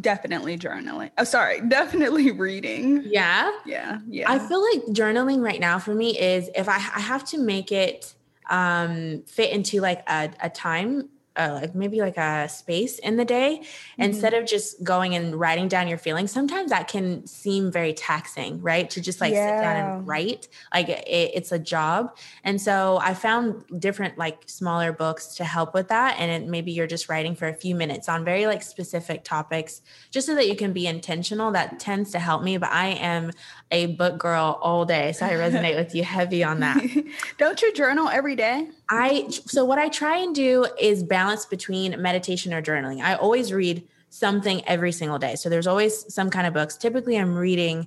Definitely 0.00 0.56
journaling. 0.56 1.10
Oh, 1.18 1.24
sorry, 1.24 1.60
definitely 1.60 2.30
reading. 2.30 3.02
Yeah. 3.04 3.52
Yeah. 3.66 4.00
Yeah. 4.08 4.30
I 4.30 4.38
feel 4.38 4.62
like 4.62 4.82
journaling 4.94 5.40
right 5.42 5.60
now 5.60 5.78
for 5.78 5.94
me 5.94 6.18
is 6.18 6.48
if 6.54 6.68
I, 6.68 6.76
I 6.76 7.00
have 7.00 7.24
to 7.26 7.38
make 7.38 7.70
it 7.70 8.14
um, 8.48 9.22
fit 9.26 9.50
into 9.52 9.80
like 9.80 10.02
a, 10.08 10.30
a 10.40 10.50
time 10.50 11.08
uh, 11.38 11.60
like 11.62 11.74
maybe 11.74 12.00
like 12.00 12.16
a 12.16 12.48
space 12.48 12.98
in 12.98 13.16
the 13.16 13.24
day. 13.24 13.38
Mm-hmm. 13.38 14.02
instead 14.02 14.34
of 14.34 14.46
just 14.46 14.82
going 14.82 15.14
and 15.14 15.34
writing 15.38 15.68
down 15.68 15.88
your 15.88 15.98
feelings 15.98 16.30
sometimes 16.30 16.70
that 16.70 16.88
can 16.88 17.26
seem 17.26 17.70
very 17.70 17.92
taxing 17.92 18.60
right? 18.60 18.88
To 18.90 19.00
just 19.00 19.20
like 19.20 19.32
yeah. 19.32 19.56
sit 19.56 19.62
down 19.62 19.76
and 19.76 20.06
write. 20.06 20.48
Like 20.72 20.88
it, 20.88 21.04
it's 21.06 21.52
a 21.52 21.58
job. 21.58 22.16
And 22.44 22.60
so 22.60 22.98
i 23.02 23.14
found 23.14 23.64
different 23.78 24.18
like 24.18 24.42
smaller 24.46 24.92
books 24.92 25.34
to 25.36 25.44
help 25.44 25.74
with 25.74 25.88
that. 25.88 26.16
And 26.18 26.30
it, 26.30 26.48
maybe 26.48 26.72
you're 26.72 26.86
just 26.86 27.08
writing 27.08 27.34
for 27.34 27.46
a 27.48 27.54
few 27.54 27.74
minutes 27.74 28.08
on 28.08 28.24
very 28.24 28.46
like 28.46 28.62
specific 28.62 29.24
topics 29.24 29.82
just 30.10 30.26
so 30.26 30.34
that 30.34 30.48
you 30.48 30.56
can 30.56 30.72
be 30.72 30.86
intentional. 30.86 31.52
That 31.52 31.78
tends 31.78 32.10
to 32.12 32.18
help 32.18 32.42
me. 32.42 32.58
But 32.58 32.70
i 32.70 32.88
am 32.88 33.30
a 33.70 33.86
book 33.86 34.18
girl 34.18 34.58
all 34.62 34.84
day 34.84 35.12
so 35.12 35.26
i 35.26 35.30
resonate 35.30 35.76
with 35.76 35.94
you 35.94 36.02
heavy 36.02 36.42
on 36.42 36.60
that 36.60 36.82
don't 37.38 37.60
you 37.60 37.72
journal 37.74 38.08
every 38.08 38.34
day 38.34 38.68
I 38.90 39.28
so 39.28 39.64
what 39.64 39.78
I 39.78 39.88
try 39.88 40.16
and 40.18 40.34
do 40.34 40.66
is 40.80 41.02
balance 41.02 41.44
between 41.44 42.00
meditation 42.00 42.54
or 42.54 42.62
journaling. 42.62 43.00
I 43.02 43.14
always 43.14 43.52
read 43.52 43.86
something 44.10 44.66
every 44.66 44.92
single 44.92 45.18
day. 45.18 45.34
So 45.34 45.48
there's 45.48 45.66
always 45.66 46.12
some 46.12 46.30
kind 46.30 46.46
of 46.46 46.54
books. 46.54 46.76
Typically 46.76 47.18
I'm 47.18 47.36
reading 47.36 47.86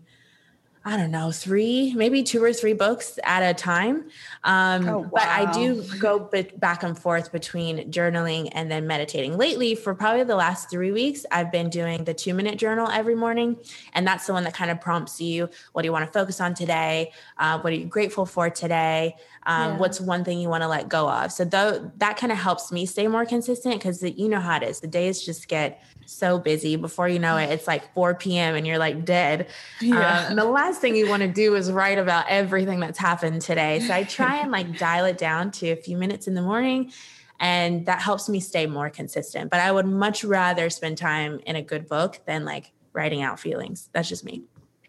I 0.83 0.97
don't 0.97 1.11
know, 1.11 1.31
three, 1.31 1.93
maybe 1.95 2.23
two 2.23 2.43
or 2.43 2.53
three 2.53 2.73
books 2.73 3.19
at 3.23 3.43
a 3.43 3.53
time. 3.53 4.09
Um, 4.43 4.89
oh, 4.89 4.97
wow. 5.00 5.09
But 5.13 5.27
I 5.27 5.51
do 5.51 5.83
go 6.00 6.27
back 6.57 6.81
and 6.81 6.97
forth 6.97 7.31
between 7.31 7.91
journaling 7.91 8.50
and 8.53 8.71
then 8.71 8.88
meditating. 8.88 9.38
Lately, 9.38 9.75
for 9.75 9.93
probably 9.93 10.23
the 10.23 10.35
last 10.35 10.71
three 10.71 10.91
weeks, 10.91 11.23
I've 11.31 11.51
been 11.51 11.69
doing 11.69 12.03
the 12.03 12.15
two 12.15 12.33
minute 12.33 12.57
journal 12.57 12.89
every 12.89 13.13
morning. 13.13 13.57
And 13.93 14.07
that's 14.07 14.25
the 14.25 14.33
one 14.33 14.43
that 14.45 14.55
kind 14.55 14.71
of 14.71 14.81
prompts 14.81 15.21
you 15.21 15.50
what 15.73 15.83
do 15.83 15.88
you 15.88 15.91
want 15.91 16.05
to 16.05 16.11
focus 16.11 16.41
on 16.41 16.55
today? 16.55 17.11
Uh, 17.38 17.59
what 17.59 17.71
are 17.73 17.75
you 17.75 17.85
grateful 17.85 18.25
for 18.25 18.50
today? 18.50 19.15
Um, 19.45 19.71
yeah. 19.71 19.77
What's 19.77 20.00
one 20.00 20.24
thing 20.24 20.39
you 20.39 20.50
want 20.50 20.62
to 20.63 20.67
let 20.67 20.88
go 20.88 21.10
of? 21.10 21.31
So, 21.31 21.43
though, 21.45 21.91
that 21.98 22.17
kind 22.17 22.31
of 22.31 22.38
helps 22.38 22.71
me 22.71 22.86
stay 22.86 23.07
more 23.07 23.25
consistent 23.25 23.75
because 23.75 24.03
you 24.03 24.29
know 24.29 24.39
how 24.39 24.57
it 24.57 24.63
is. 24.63 24.79
The 24.79 24.88
days 24.88 25.24
just 25.24 25.48
get 25.48 25.83
so 26.05 26.38
busy. 26.38 26.75
Before 26.75 27.07
you 27.07 27.19
know 27.19 27.38
it, 27.38 27.50
it's 27.50 27.67
like 27.67 27.93
4 27.93 28.15
p.m. 28.15 28.55
and 28.55 28.67
you're 28.67 28.77
like 28.77 29.05
dead. 29.05 29.48
Yeah. 29.79 30.27
Um, 30.29 30.36
the 30.36 30.45
last 30.45 30.81
thing 30.81 30.95
you 30.95 31.10
want 31.10 31.21
to 31.24 31.27
do 31.27 31.55
is 31.55 31.71
write 31.71 31.98
about 31.98 32.25
everything 32.29 32.79
that's 32.79 33.00
happened 33.00 33.41
today. 33.41 33.79
So 33.79 33.93
I 33.93 34.03
try 34.03 34.38
and 34.38 34.51
like 34.51 34.77
dial 34.77 35.05
it 35.05 35.17
down 35.17 35.51
to 35.51 35.69
a 35.69 35.75
few 35.75 35.98
minutes 35.98 36.27
in 36.27 36.36
the 36.36 36.41
morning. 36.41 36.91
And 37.39 37.88
that 37.88 38.01
helps 38.01 38.29
me 38.29 38.39
stay 38.39 38.67
more 38.67 38.89
consistent. 38.91 39.50
But 39.50 39.62
I 39.62 39.71
would 39.71 39.88
much 39.88 40.24
rather 40.24 40.69
spend 40.69 41.00
time 41.00 41.39
in 41.48 41.55
a 41.55 41.62
good 41.62 41.88
book 41.88 42.19
than 42.27 42.45
like 42.45 42.71
writing 42.93 43.24
out 43.24 43.39
feelings. 43.39 43.89
That's 43.93 44.07
just 44.07 44.24
me. 44.24 44.43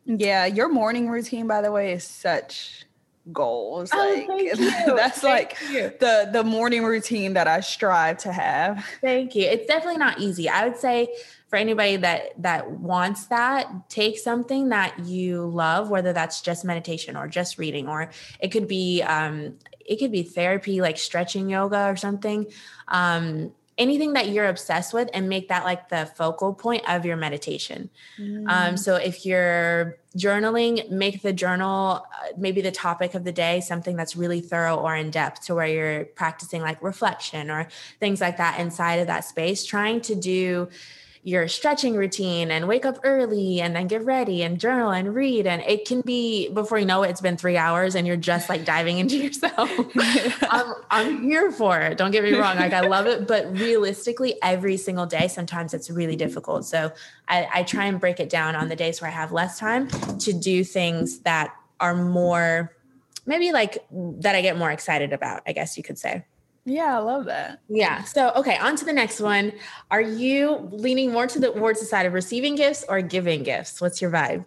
Yeah. 0.04 0.44
Your 0.44 0.68
morning 0.68 1.09
routine, 1.09 1.47
by 1.47 1.62
the 1.62 1.73
way, 1.73 1.92
is 1.92 2.04
such 2.04 2.85
goals. 3.31 3.91
Oh, 3.93 4.25
like 4.29 4.52
that's 4.87 5.21
thank 5.21 5.23
like 5.23 5.59
you. 5.71 5.93
the 6.00 6.29
the 6.33 6.43
morning 6.43 6.85
routine 6.85 7.35
that 7.35 7.47
I 7.47 7.61
strive 7.61 8.19
to 8.19 8.33
have. 8.33 8.85
Thank 9.00 9.35
you. 9.35 9.45
It's 9.45 9.67
definitely 9.67 9.99
not 9.99 10.19
easy. 10.19 10.49
I 10.49 10.67
would 10.67 10.76
say 10.76 11.09
for 11.49 11.57
anybody 11.57 11.97
that 11.97 12.43
that 12.43 12.71
wants 12.71 13.26
that, 13.26 13.88
take 13.88 14.19
something 14.19 14.71
that 14.71 14.99
you 15.00 15.47
love, 15.47 15.91
whether 15.91 16.12
that's 16.12 16.41
just 16.41 16.64
meditation 16.64 17.17
or 17.17 17.29
just 17.29 17.59
reading, 17.59 17.88
or 17.88 18.11
it 18.41 18.49
could 18.49 18.67
be 18.67 19.02
um 19.02 19.59
it 19.79 19.97
could 19.97 20.12
be 20.12 20.23
therapy 20.23 20.81
like 20.81 20.99
stretching 20.99 21.49
yoga 21.49 21.88
or 21.88 21.97
something. 21.97 22.47
Um 22.88 23.52
anything 23.79 24.12
that 24.12 24.29
you're 24.29 24.49
obsessed 24.49 24.93
with 24.93 25.09
and 25.14 25.29
make 25.29 25.49
that 25.49 25.64
like 25.64 25.88
the 25.88 26.07
focal 26.14 26.52
point 26.52 26.83
of 26.88 27.07
your 27.07 27.17
meditation. 27.17 27.88
Mm. 28.19 28.45
Um, 28.49 28.76
so 28.76 28.97
if 28.97 29.25
you're 29.25 29.99
journaling, 30.16 30.90
make 30.90 31.23
the 31.23 31.33
journal 31.33 32.07
uh, 32.21 32.33
maybe 32.37 32.61
the 32.61 32.71
topic 32.71 33.14
of 33.14 33.25
the 33.25 33.33
day, 33.33 33.61
something 33.61 33.97
that's 33.97 34.16
really 34.16 34.40
thorough 34.40 34.76
or 34.76 34.95
in 34.95 35.11
depth 35.11 35.47
to 35.47 35.54
where 35.54 35.66
you're 35.66 36.04
practicing 36.04 36.62
like 36.62 36.83
reflection 36.83 37.50
or 37.50 37.69
things 38.00 38.21
like 38.21 38.37
that 38.37 38.61
inside 38.61 38.97
of 38.97 39.07
that 39.07 39.25
space, 39.25 39.64
trying 39.64 40.00
to 40.02 40.14
do 40.14 40.69
your 41.25 41.47
stretching 41.47 41.95
routine 41.95 42.50
and 42.50 42.67
wake 42.67 42.85
up 42.85 42.99
early 43.05 43.61
and 43.61 43.76
then 43.76 43.87
get 43.87 44.05
ready 44.05 44.43
and 44.43 44.59
journal 44.59 44.91
and 44.91 45.14
read. 45.14 45.47
And 45.47 45.62
it 45.62 45.87
can 45.87 46.00
be 46.00 46.49
before 46.49 46.79
you 46.79 46.85
know 46.85 47.05
it, 47.05 47.11
it's 47.11 47.21
been 47.21 47.37
three 47.37 47.57
hours 47.57 47.95
and 47.95 48.09
you're 48.09 48.17
just 48.17 48.49
like 48.49 48.64
diving 48.64 48.99
into 48.99 49.17
yourself. 49.17 49.71
I'm, 50.50 50.75
I'm 50.91 51.23
here 51.23 51.52
for 51.52 51.79
it. 51.79 51.97
Don't 51.97 52.11
get 52.11 52.25
me 52.25 52.35
wrong. 52.35 52.57
Like 52.57 52.73
I 52.73 52.81
love 52.81 53.07
it. 53.07 53.29
But 53.29 53.57
realistically, 53.57 54.35
every 54.43 54.76
single 54.76 55.07
day, 55.07 55.29
sometimes 55.29 55.75
it's 55.75 55.91
really 55.91 56.17
difficult. 56.17 56.64
So 56.64 56.93
I, 57.29 57.49
I 57.55 57.62
try 57.62 57.87
and 57.87 58.00
break 58.00 58.19
it 58.19 58.29
down 58.29 58.57
on 58.57 58.69
the 58.69 58.76
days 58.76 59.00
where 59.00 59.09
I 59.09 59.14
have 59.14 59.31
less 59.31 59.61
time 59.61 59.87
to 60.19 60.33
do 60.33 60.64
things 60.64 61.21
that 61.21 61.55
are 61.79 61.95
more 61.95 62.73
maybe 63.26 63.52
like 63.52 63.79
that 63.93 64.35
I 64.35 64.43
get 64.43 64.59
more 64.59 64.73
excited 64.73 65.12
about, 65.12 65.43
I 65.47 65.52
guess 65.52 65.76
you 65.76 65.85
could 65.85 65.99
say. 65.99 66.25
Yeah, 66.64 66.97
I 66.97 67.00
love 67.00 67.25
that. 67.25 67.61
Yeah. 67.69 68.04
So, 68.04 68.33
okay, 68.37 68.57
on 68.59 68.76
to 68.76 68.85
the 68.85 68.92
next 68.92 69.21
one. 69.21 69.52
Are 69.90 70.00
you 70.00 70.69
leaning 70.71 71.12
more 71.12 71.26
to 71.26 71.38
the 71.38 71.50
towards 71.52 71.81
the 71.81 71.87
side 71.87 72.07
of 72.07 72.12
receiving 72.12 72.54
gifts 72.54 72.85
or 72.88 73.02
giving 73.02 73.42
gifts? 73.42 73.81
What's 73.81 74.00
your 74.00 74.11
vibe? 74.11 74.45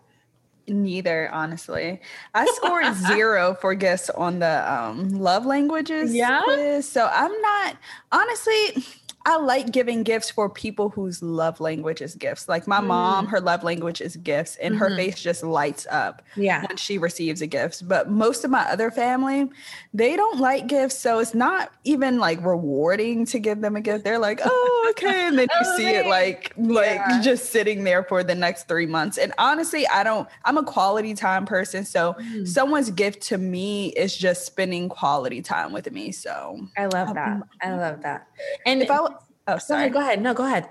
Neither, 0.68 1.30
honestly. 1.32 2.02
I 2.34 2.46
scored 2.48 2.94
zero 3.08 3.56
for 3.60 3.76
gifts 3.76 4.10
on 4.10 4.40
the 4.40 4.74
um, 4.74 5.10
love 5.10 5.46
languages. 5.46 6.14
Yeah. 6.14 6.42
Quiz, 6.44 6.88
so 6.88 7.10
I'm 7.12 7.42
not 7.42 7.78
honestly. 8.12 8.84
I 9.28 9.38
like 9.38 9.72
giving 9.72 10.04
gifts 10.04 10.30
for 10.30 10.50
people 10.50 10.90
whose 10.90 11.24
love 11.24 11.60
language 11.60 12.00
is 12.00 12.14
gifts. 12.14 12.48
Like 12.48 12.68
my 12.68 12.80
mm. 12.80 12.88
mom, 12.88 13.26
her 13.26 13.42
love 13.42 13.64
language 13.64 14.00
is 14.00 14.16
gifts, 14.18 14.56
and 14.58 14.76
mm-hmm. 14.76 14.84
her 14.84 14.96
face 14.96 15.20
just 15.20 15.44
lights 15.44 15.88
up 15.90 16.22
yeah. 16.36 16.64
when 16.68 16.78
she 16.78 17.00
receives 17.00 17.42
a 17.42 17.48
gift. 17.48 17.88
But 17.88 18.10
most 18.12 18.44
of 18.46 18.52
my 18.52 18.62
other 18.70 18.92
family, 18.92 19.50
they 19.96 20.16
don't 20.16 20.40
like 20.40 20.68
gifts. 20.68 21.00
So 21.00 21.18
it's 21.18 21.34
not 21.34 21.72
even 21.86 22.20
like 22.20 22.46
rewarding 22.46 23.26
to 23.28 23.40
give 23.40 23.62
them 23.62 23.76
a 23.76 23.82
gift. 23.82 24.04
They're 24.04 24.20
like, 24.20 24.42
oh, 24.46 24.88
okay. 24.92 25.28
And 25.28 25.40
then 25.40 25.48
you 25.60 25.68
oh, 25.68 25.78
see 25.78 25.88
it 25.88 26.06
like 26.06 26.54
like 26.58 27.02
yeah. 27.08 27.22
just 27.22 27.52
sitting 27.52 27.84
there 27.84 28.04
for 28.04 28.24
the 28.24 28.36
next 28.36 28.68
three 28.68 28.86
months. 28.86 29.18
And 29.18 29.34
honestly, 29.40 29.88
I 29.88 30.04
don't, 30.04 30.30
I'm 30.44 30.60
a 30.60 30.64
quality 30.64 31.16
time 31.16 31.48
person. 31.48 31.84
So 31.84 32.14
mm. 32.14 32.48
someone's 32.48 32.92
gift 32.92 33.24
to 33.24 33.40
me 33.40 33.90
is 33.90 34.16
just 34.16 34.46
spending 34.46 34.88
quality 34.88 35.42
time 35.42 35.74
with 35.74 35.92
me. 35.92 36.12
So 36.12 36.68
I 36.78 36.86
love 36.86 37.16
that. 37.16 37.42
I 37.62 37.76
love 37.76 38.04
that. 38.04 38.28
And 38.66 38.82
if 38.82 38.92
I 38.92 39.00
Oh, 39.48 39.58
sorry. 39.58 39.90
Go 39.90 40.00
ahead. 40.00 40.22
No, 40.22 40.34
go 40.34 40.46
ahead. 40.46 40.70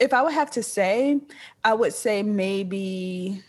If 0.00 0.12
I 0.12 0.22
would 0.22 0.34
have 0.34 0.50
to 0.52 0.62
say, 0.62 1.20
I 1.62 1.74
would 1.74 1.92
say 1.92 2.22
maybe 2.22 3.42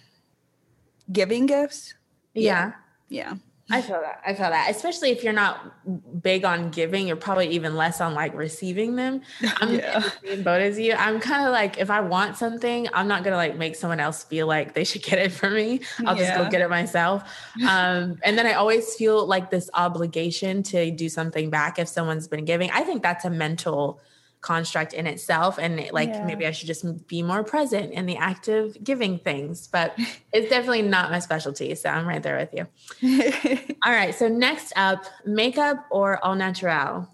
giving 1.11 1.47
gifts. 1.47 1.95
Yeah. 2.33 2.73
Yeah. 3.09 3.35
I 3.71 3.81
feel 3.81 3.99
that. 3.99 4.21
I 4.25 4.33
feel 4.35 4.49
that. 4.49 4.69
Especially 4.69 5.09
if 5.09 5.23
you're 5.23 5.33
not 5.33 6.21
big 6.21 6.45
on 6.45 6.69
giving, 6.69 7.07
you're 7.07 7.15
probably 7.15 7.47
even 7.47 7.75
less 7.75 7.99
on 7.99 8.13
like 8.13 8.35
receiving 8.35 8.95
them. 8.95 9.21
I'm 9.57 9.73
yeah. 9.73 9.95
in 9.95 10.01
the 10.01 10.13
same 10.23 10.43
boat 10.43 10.61
as 10.61 10.77
you. 10.77 10.93
I'm 10.93 11.19
kind 11.19 11.47
of 11.47 11.51
like, 11.51 11.79
if 11.79 11.89
I 11.89 12.01
want 12.01 12.37
something, 12.37 12.87
I'm 12.93 13.07
not 13.07 13.23
gonna 13.23 13.37
like 13.37 13.57
make 13.57 13.75
someone 13.75 13.99
else 13.99 14.23
feel 14.23 14.45
like 14.45 14.75
they 14.75 14.83
should 14.83 15.01
get 15.09 15.17
it 15.17 15.31
for 15.31 15.49
me. 15.49 15.81
I'll 16.05 16.15
yeah. 16.15 16.25
just 16.25 16.37
go 16.37 16.49
get 16.49 16.61
it 16.61 16.69
myself. 16.69 17.23
Um, 17.67 18.19
and 18.23 18.37
then 18.37 18.45
I 18.45 18.53
always 18.53 18.93
feel 18.95 19.25
like 19.25 19.49
this 19.49 19.69
obligation 19.73 20.61
to 20.63 20.91
do 20.91 21.09
something 21.09 21.49
back 21.49 21.79
if 21.79 21.87
someone's 21.87 22.27
been 22.27 22.45
giving. 22.45 22.69
I 22.71 22.81
think 22.81 23.01
that's 23.01 23.25
a 23.25 23.31
mental 23.31 23.99
construct 24.45 24.93
in 24.93 25.07
itself 25.07 25.57
and 25.57 25.89
like 25.91 26.09
yeah. 26.09 26.23
maybe 26.23 26.45
i 26.45 26.51
should 26.51 26.67
just 26.67 27.07
be 27.07 27.23
more 27.23 27.43
present 27.43 27.91
in 27.91 28.05
the 28.05 28.15
act 28.15 28.47
of 28.47 28.77
giving 28.83 29.17
things 29.17 29.65
but 29.65 29.97
it's 30.33 30.51
definitely 30.51 30.83
not 30.83 31.09
my 31.09 31.17
specialty 31.17 31.73
so 31.73 31.89
i'm 31.89 32.07
right 32.07 32.21
there 32.21 32.37
with 32.37 32.53
you. 32.53 32.67
All 33.83 33.91
right 33.91 34.13
so 34.13 34.27
next 34.27 34.71
up 34.75 35.03
makeup 35.25 35.87
or 35.89 36.23
all 36.23 36.35
natural? 36.35 37.07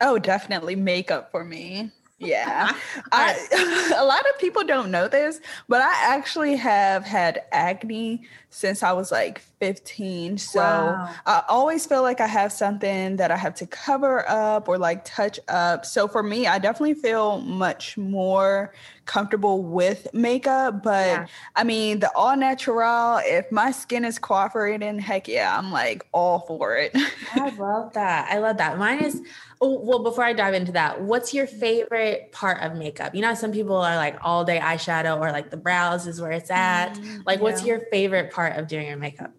Oh 0.00 0.16
definitely 0.20 0.76
makeup 0.76 1.32
for 1.32 1.44
me 1.44 1.90
yeah. 2.18 2.72
I, 3.12 3.94
a 3.96 4.04
lot 4.04 4.20
of 4.20 4.38
people 4.38 4.64
don't 4.64 4.90
know 4.90 5.08
this, 5.08 5.40
but 5.68 5.80
I 5.80 5.92
actually 6.14 6.56
have 6.56 7.04
had 7.04 7.42
acne 7.52 8.22
since 8.50 8.82
I 8.82 8.92
was 8.92 9.12
like 9.12 9.40
15. 9.60 10.38
So 10.38 10.60
wow. 10.60 11.14
I 11.26 11.42
always 11.48 11.86
feel 11.86 12.02
like 12.02 12.20
I 12.20 12.26
have 12.26 12.52
something 12.52 13.16
that 13.16 13.30
I 13.30 13.36
have 13.36 13.54
to 13.56 13.66
cover 13.66 14.28
up 14.28 14.68
or 14.68 14.78
like 14.78 15.04
touch 15.04 15.38
up. 15.48 15.84
So 15.84 16.08
for 16.08 16.22
me, 16.22 16.46
I 16.46 16.58
definitely 16.58 16.94
feel 16.94 17.40
much 17.40 17.96
more 17.96 18.72
comfortable 19.08 19.64
with 19.64 20.06
makeup. 20.14 20.84
But 20.84 21.06
yeah. 21.06 21.26
I 21.56 21.64
mean, 21.64 21.98
the 21.98 22.10
all 22.14 22.36
natural, 22.36 23.20
if 23.24 23.50
my 23.50 23.72
skin 23.72 24.04
is 24.04 24.20
cooperating, 24.20 25.00
heck 25.00 25.26
yeah, 25.26 25.58
I'm 25.58 25.72
like 25.72 26.06
all 26.12 26.40
for 26.40 26.76
it. 26.76 26.92
I 27.34 27.48
love 27.58 27.94
that. 27.94 28.30
I 28.30 28.38
love 28.38 28.58
that. 28.58 28.78
Mine 28.78 29.00
is 29.00 29.20
Oh, 29.60 29.80
well, 29.80 29.98
before 29.98 30.22
I 30.22 30.34
dive 30.34 30.54
into 30.54 30.70
that, 30.72 31.00
what's 31.00 31.34
your 31.34 31.48
favorite 31.48 32.30
part 32.30 32.62
of 32.62 32.76
makeup? 32.76 33.14
You 33.14 33.22
know, 33.22 33.34
some 33.34 33.50
people 33.50 33.76
are 33.76 33.96
like 33.96 34.16
all 34.22 34.44
day 34.44 34.60
eyeshadow 34.60 35.18
or 35.18 35.32
like 35.32 35.50
the 35.50 35.56
brows 35.56 36.06
is 36.06 36.20
where 36.20 36.30
it's 36.30 36.50
at. 36.50 36.94
Mm, 36.94 37.26
like, 37.26 37.38
yeah. 37.38 37.42
what's 37.42 37.64
your 37.64 37.80
favorite 37.90 38.30
part 38.30 38.56
of 38.56 38.68
doing 38.68 38.86
your 38.86 38.96
makeup? 38.96 39.32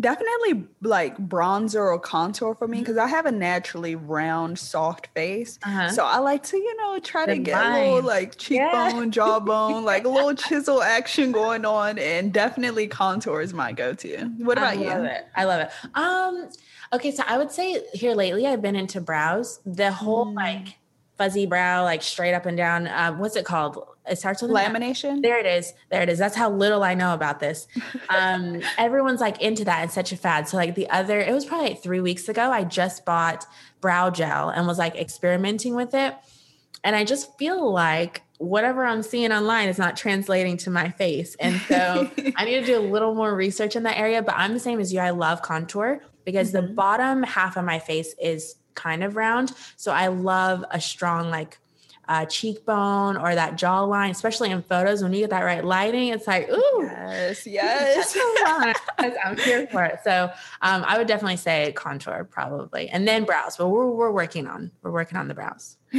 Definitely 0.00 0.64
like 0.80 1.16
bronzer 1.18 1.80
or 1.80 1.98
contour 1.98 2.54
for 2.54 2.66
me 2.66 2.80
because 2.80 2.96
I 2.96 3.06
have 3.06 3.26
a 3.26 3.32
naturally 3.32 3.94
round, 3.94 4.58
soft 4.58 5.08
face. 5.14 5.58
Uh-huh. 5.62 5.90
So 5.90 6.04
I 6.04 6.18
like 6.18 6.42
to, 6.44 6.56
you 6.56 6.76
know, 6.76 6.98
try 7.00 7.26
the 7.26 7.34
to 7.34 7.38
get 7.38 7.62
a 7.62 7.92
little 7.92 8.02
like 8.02 8.36
cheekbone, 8.38 9.04
yeah. 9.04 9.10
jawbone, 9.10 9.84
like 9.84 10.04
a 10.04 10.08
little 10.08 10.34
chisel 10.34 10.82
action 10.82 11.32
going 11.32 11.64
on. 11.64 11.98
And 11.98 12.32
definitely 12.32 12.86
contour 12.86 13.40
is 13.40 13.52
my 13.52 13.72
go 13.72 13.94
to. 13.94 14.24
What 14.38 14.58
about 14.58 14.78
I 14.78 14.80
you? 14.80 15.04
It. 15.04 15.26
I 15.36 15.44
love 15.44 15.60
it. 15.60 15.70
Um, 15.94 16.48
Okay, 16.92 17.12
so 17.12 17.22
I 17.26 17.38
would 17.38 17.52
say 17.52 17.82
here 17.92 18.14
lately 18.14 18.46
I've 18.46 18.62
been 18.62 18.74
into 18.74 19.00
brows. 19.00 19.60
The 19.64 19.92
whole 19.92 20.26
mm. 20.26 20.34
like 20.34 20.79
fuzzy 21.20 21.44
brow, 21.44 21.84
like 21.84 22.02
straight 22.02 22.32
up 22.32 22.46
and 22.46 22.56
down. 22.56 22.86
Uh, 22.86 23.12
what's 23.12 23.36
it 23.36 23.44
called? 23.44 23.86
It 24.08 24.18
starts 24.18 24.40
with 24.40 24.50
lamination. 24.50 25.20
There 25.20 25.38
it 25.38 25.44
is. 25.44 25.74
There 25.90 26.00
it 26.00 26.08
is. 26.08 26.18
That's 26.18 26.34
how 26.34 26.48
little 26.48 26.82
I 26.82 26.94
know 26.94 27.12
about 27.12 27.40
this. 27.40 27.68
Um, 28.08 28.60
everyone's 28.76 29.20
like 29.20 29.40
into 29.40 29.64
that 29.66 29.82
and 29.82 29.90
such 29.90 30.10
a 30.10 30.16
fad. 30.16 30.48
So 30.48 30.56
like 30.56 30.74
the 30.74 30.90
other, 30.90 31.20
it 31.20 31.32
was 31.32 31.44
probably 31.44 31.68
like 31.68 31.82
three 31.82 32.00
weeks 32.00 32.28
ago. 32.28 32.50
I 32.50 32.64
just 32.64 33.04
bought 33.04 33.46
brow 33.80 34.10
gel 34.10 34.48
and 34.48 34.66
was 34.66 34.78
like 34.78 34.96
experimenting 34.96 35.76
with 35.76 35.94
it, 35.94 36.14
and 36.82 36.96
I 36.96 37.04
just 37.04 37.38
feel 37.38 37.72
like 37.72 38.22
whatever 38.38 38.84
I'm 38.84 39.02
seeing 39.02 39.30
online 39.30 39.68
is 39.68 39.78
not 39.78 39.96
translating 39.96 40.56
to 40.58 40.70
my 40.70 40.88
face. 40.90 41.36
And 41.38 41.60
so 41.68 42.10
I 42.36 42.44
need 42.44 42.60
to 42.60 42.66
do 42.66 42.78
a 42.78 42.80
little 42.80 43.14
more 43.14 43.34
research 43.34 43.76
in 43.76 43.84
that 43.84 43.96
area. 43.96 44.22
But 44.22 44.34
I'm 44.36 44.54
the 44.54 44.60
same 44.60 44.80
as 44.80 44.92
you. 44.92 44.98
I 44.98 45.10
love 45.10 45.40
contour 45.42 46.00
because 46.24 46.52
mm-hmm. 46.52 46.66
the 46.66 46.72
bottom 46.72 47.22
half 47.22 47.56
of 47.56 47.64
my 47.64 47.78
face 47.78 48.14
is 48.20 48.56
kind 48.74 49.02
of 49.02 49.16
round. 49.16 49.52
So 49.76 49.92
I 49.92 50.08
love 50.08 50.64
a 50.70 50.80
strong, 50.80 51.30
like, 51.30 51.58
uh, 52.10 52.24
cheekbone 52.24 53.16
or 53.16 53.36
that 53.36 53.54
jawline, 53.54 54.10
especially 54.10 54.50
in 54.50 54.62
photos 54.62 55.00
when 55.00 55.12
you 55.12 55.20
get 55.20 55.30
that 55.30 55.42
right 55.42 55.64
lighting. 55.64 56.08
It's 56.08 56.26
like, 56.26 56.50
ooh, 56.50 56.82
yes, 56.82 57.46
yes. 57.46 58.18
I'm 58.98 59.36
here 59.38 59.68
for 59.68 59.84
it. 59.84 60.00
So 60.02 60.24
um, 60.60 60.84
I 60.84 60.98
would 60.98 61.06
definitely 61.06 61.36
say 61.36 61.72
contour 61.76 62.24
probably, 62.24 62.88
and 62.88 63.06
then 63.06 63.24
brows. 63.24 63.56
But 63.56 63.68
we're 63.68 63.88
we're 63.88 64.10
working 64.10 64.48
on 64.48 64.72
we're 64.82 64.90
working 64.90 65.18
on 65.18 65.28
the 65.28 65.34
brows. 65.34 65.76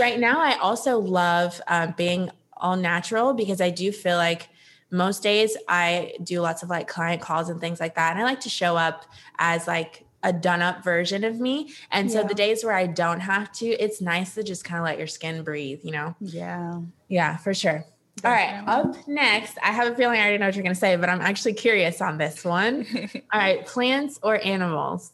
right 0.00 0.20
now, 0.20 0.40
I 0.40 0.56
also 0.60 1.00
love 1.00 1.60
uh, 1.66 1.88
being 1.96 2.30
all 2.56 2.76
natural 2.76 3.34
because 3.34 3.60
I 3.60 3.70
do 3.70 3.90
feel 3.90 4.16
like 4.16 4.48
most 4.92 5.24
days 5.24 5.56
I 5.68 6.14
do 6.22 6.40
lots 6.40 6.62
of 6.62 6.70
like 6.70 6.86
client 6.86 7.20
calls 7.20 7.48
and 7.48 7.60
things 7.60 7.80
like 7.80 7.96
that. 7.96 8.12
And 8.12 8.20
I 8.20 8.24
like 8.24 8.40
to 8.40 8.48
show 8.48 8.76
up 8.76 9.06
as 9.38 9.66
like 9.66 10.04
a 10.22 10.32
done 10.32 10.62
up 10.62 10.84
version 10.84 11.24
of 11.24 11.40
me. 11.40 11.72
And 11.90 12.10
so 12.10 12.20
yeah. 12.20 12.26
the 12.26 12.34
days 12.34 12.64
where 12.64 12.74
I 12.74 12.86
don't 12.86 13.20
have 13.20 13.52
to, 13.52 13.66
it's 13.66 14.00
nice 14.00 14.34
to 14.34 14.42
just 14.42 14.64
kind 14.64 14.78
of 14.78 14.84
let 14.84 14.98
your 14.98 15.06
skin 15.06 15.42
breathe, 15.42 15.80
you 15.82 15.92
know? 15.92 16.14
Yeah. 16.20 16.80
Yeah, 17.08 17.36
for 17.38 17.54
sure. 17.54 17.84
All 18.22 18.30
right, 18.30 18.62
up 18.66 19.08
next, 19.08 19.56
I 19.62 19.72
have 19.72 19.90
a 19.90 19.96
feeling 19.96 20.20
I 20.20 20.22
already 20.22 20.38
know 20.38 20.46
what 20.46 20.54
you're 20.54 20.62
going 20.62 20.74
to 20.74 20.80
say, 20.80 20.94
but 20.96 21.08
I'm 21.08 21.22
actually 21.22 21.54
curious 21.54 22.02
on 22.02 22.18
this 22.18 22.44
one. 22.44 22.86
All 23.32 23.40
right, 23.40 23.64
plants 23.64 24.18
or 24.22 24.44
animals? 24.44 25.12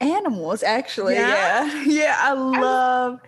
Animals, 0.00 0.62
actually. 0.62 1.14
Yeah. 1.14 1.64
Yeah, 1.64 1.82
yeah 1.86 2.16
I 2.20 2.32
love 2.34 3.20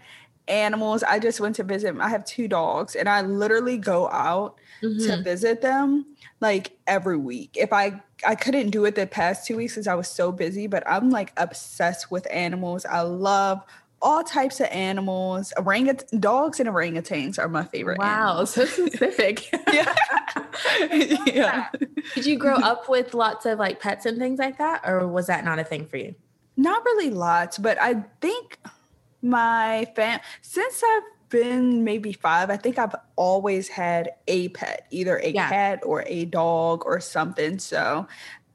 animals. 0.46 1.02
I 1.02 1.18
just 1.18 1.40
went 1.40 1.56
to 1.56 1.64
visit. 1.64 1.96
I 1.98 2.08
have 2.08 2.24
two 2.24 2.46
dogs, 2.46 2.94
and 2.94 3.08
I 3.08 3.22
literally 3.22 3.76
go 3.76 4.08
out 4.10 4.58
mm-hmm. 4.80 5.04
to 5.10 5.22
visit 5.22 5.62
them 5.62 6.11
like 6.42 6.76
every 6.86 7.16
week. 7.16 7.56
If 7.58 7.72
I 7.72 8.02
I 8.26 8.34
couldn't 8.34 8.70
do 8.70 8.84
it 8.84 8.96
the 8.96 9.06
past 9.06 9.46
two 9.46 9.56
weeks 9.56 9.74
because 9.74 9.86
I 9.86 9.94
was 9.94 10.08
so 10.08 10.30
busy, 10.30 10.66
but 10.66 10.82
I'm 10.86 11.08
like 11.08 11.32
obsessed 11.38 12.10
with 12.10 12.26
animals. 12.30 12.84
I 12.84 13.00
love 13.00 13.64
all 14.02 14.24
types 14.24 14.60
of 14.60 14.66
animals. 14.66 15.54
Orangut 15.56 16.20
dogs 16.20 16.58
and 16.58 16.68
orangutans 16.68 17.38
are 17.38 17.48
my 17.48 17.64
favorite. 17.64 17.98
Wow, 17.98 18.30
animals. 18.30 18.50
so 18.50 18.64
specific. 18.66 19.50
yeah. 19.72 19.94
yeah. 21.26 21.68
Did 22.14 22.26
you 22.26 22.36
grow 22.36 22.56
up 22.56 22.88
with 22.88 23.14
lots 23.14 23.46
of 23.46 23.58
like 23.58 23.80
pets 23.80 24.04
and 24.04 24.18
things 24.18 24.38
like 24.38 24.58
that, 24.58 24.82
or 24.84 25.06
was 25.06 25.28
that 25.28 25.44
not 25.44 25.58
a 25.58 25.64
thing 25.64 25.86
for 25.86 25.96
you? 25.96 26.14
Not 26.56 26.84
really 26.84 27.10
lots, 27.10 27.56
but 27.56 27.80
I 27.80 28.04
think 28.20 28.58
my 29.22 29.86
fam 29.94 30.18
since 30.42 30.82
I've 30.84 31.02
been 31.32 31.82
maybe 31.82 32.12
five, 32.12 32.50
I 32.50 32.56
think 32.56 32.78
I've 32.78 32.94
always 33.16 33.66
had 33.66 34.10
a 34.28 34.50
pet, 34.50 34.86
either 34.90 35.16
a 35.18 35.30
yeah. 35.30 35.48
cat 35.48 35.80
or 35.82 36.04
a 36.06 36.26
dog 36.26 36.84
or 36.86 37.00
something. 37.00 37.58
So 37.58 38.06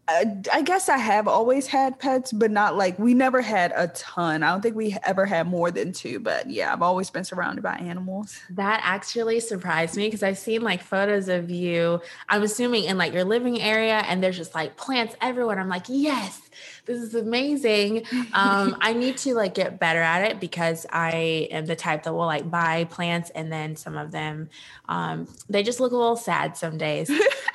uh, 0.08 0.26
I 0.54 0.62
guess 0.62 0.88
I 0.88 0.98
have 0.98 1.28
always 1.28 1.68
had 1.68 2.00
pets, 2.00 2.32
but 2.32 2.50
not 2.50 2.78
like 2.78 2.98
we 2.98 3.14
never 3.14 3.42
had 3.42 3.74
a 3.76 3.90
ton. 3.90 4.42
I 4.42 4.52
don't 4.52 4.62
think 4.62 4.76
we 4.76 4.96
ever 5.04 5.26
had 5.26 5.48
more 5.48 5.70
than 5.70 5.92
two, 5.92 6.20
but 6.22 6.50
yeah, 6.50 6.72
I've 6.72 6.82
always 6.82 7.10
been 7.10 7.26
surrounded 7.26 7.62
by 7.62 7.76
animals. 7.76 8.40
That 8.52 8.80
actually 8.84 9.42
surprised 9.42 9.98
me 9.98 10.08
because 10.08 10.24
I've 10.24 10.38
seen 10.38 10.62
like 10.62 10.82
photos 10.82 11.28
of 11.28 11.50
you, 11.50 12.00
I'm 12.30 12.44
assuming 12.44 12.86
in 12.86 12.98
like 12.98 13.12
your 13.12 13.26
living 13.26 13.60
area, 13.60 13.98
and 14.08 14.24
there's 14.24 14.38
just 14.38 14.56
like 14.56 14.78
plants 14.78 15.14
everywhere. 15.20 15.60
I'm 15.60 15.68
like, 15.68 15.86
yes, 15.90 16.40
this 16.86 17.02
is 17.02 17.16
amazing. 17.16 18.06
Um, 18.34 18.78
I 18.82 18.94
need 18.94 19.18
to 19.20 19.34
like 19.36 19.54
get 19.54 19.80
better 19.80 20.02
at 20.02 20.30
it 20.30 20.40
because 20.40 20.86
I 20.92 21.48
am 21.52 21.66
the 21.66 21.76
type 21.76 22.04
that 22.04 22.14
will 22.14 22.26
like 22.26 22.50
buy 22.50 22.86
plants 22.86 23.30
and 23.32 23.52
then 23.52 23.76
some 23.76 23.98
of 23.98 24.12
them, 24.12 24.50
um, 24.90 25.28
they 25.50 25.64
just 25.64 25.80
look 25.80 25.92
a 25.92 25.98
little 25.98 26.16
sad 26.16 26.58
some 26.58 26.78
days. 26.78 27.12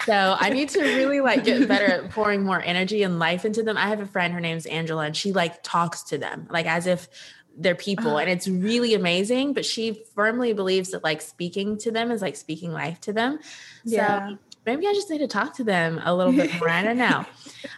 so 0.06 0.36
I 0.38 0.50
need 0.50 0.68
to 0.70 0.80
really 0.80 1.20
like 1.20 1.44
get 1.44 1.66
better 1.68 1.86
at 1.86 2.10
pouring 2.10 2.42
more 2.42 2.62
energy 2.62 3.02
and 3.02 3.18
life 3.18 3.44
into 3.44 3.62
them. 3.62 3.76
I 3.76 3.88
have 3.88 4.00
a 4.00 4.06
friend, 4.06 4.34
her 4.34 4.40
name's 4.40 4.66
Angela, 4.66 5.04
and 5.04 5.16
she 5.16 5.32
like 5.32 5.62
talks 5.62 6.02
to 6.04 6.18
them 6.18 6.46
like 6.50 6.66
as 6.66 6.86
if 6.86 7.08
they're 7.56 7.74
people 7.74 8.18
and 8.18 8.30
it's 8.30 8.48
really 8.48 8.94
amazing 8.94 9.52
but 9.52 9.64
she 9.64 10.02
firmly 10.14 10.52
believes 10.52 10.90
that 10.92 11.04
like 11.04 11.20
speaking 11.20 11.76
to 11.76 11.90
them 11.90 12.10
is 12.10 12.22
like 12.22 12.34
speaking 12.36 12.72
life 12.72 13.00
to 13.00 13.12
them 13.12 13.38
yeah. 13.84 14.30
so 14.30 14.38
maybe 14.66 14.86
I 14.86 14.92
just 14.92 15.10
need 15.10 15.18
to 15.18 15.26
talk 15.26 15.54
to 15.56 15.64
them 15.64 16.00
a 16.04 16.14
little 16.14 16.32
bit 16.32 16.52
more. 16.58 16.68
I 16.68 16.82
don't 16.82 16.98
know. 16.98 17.24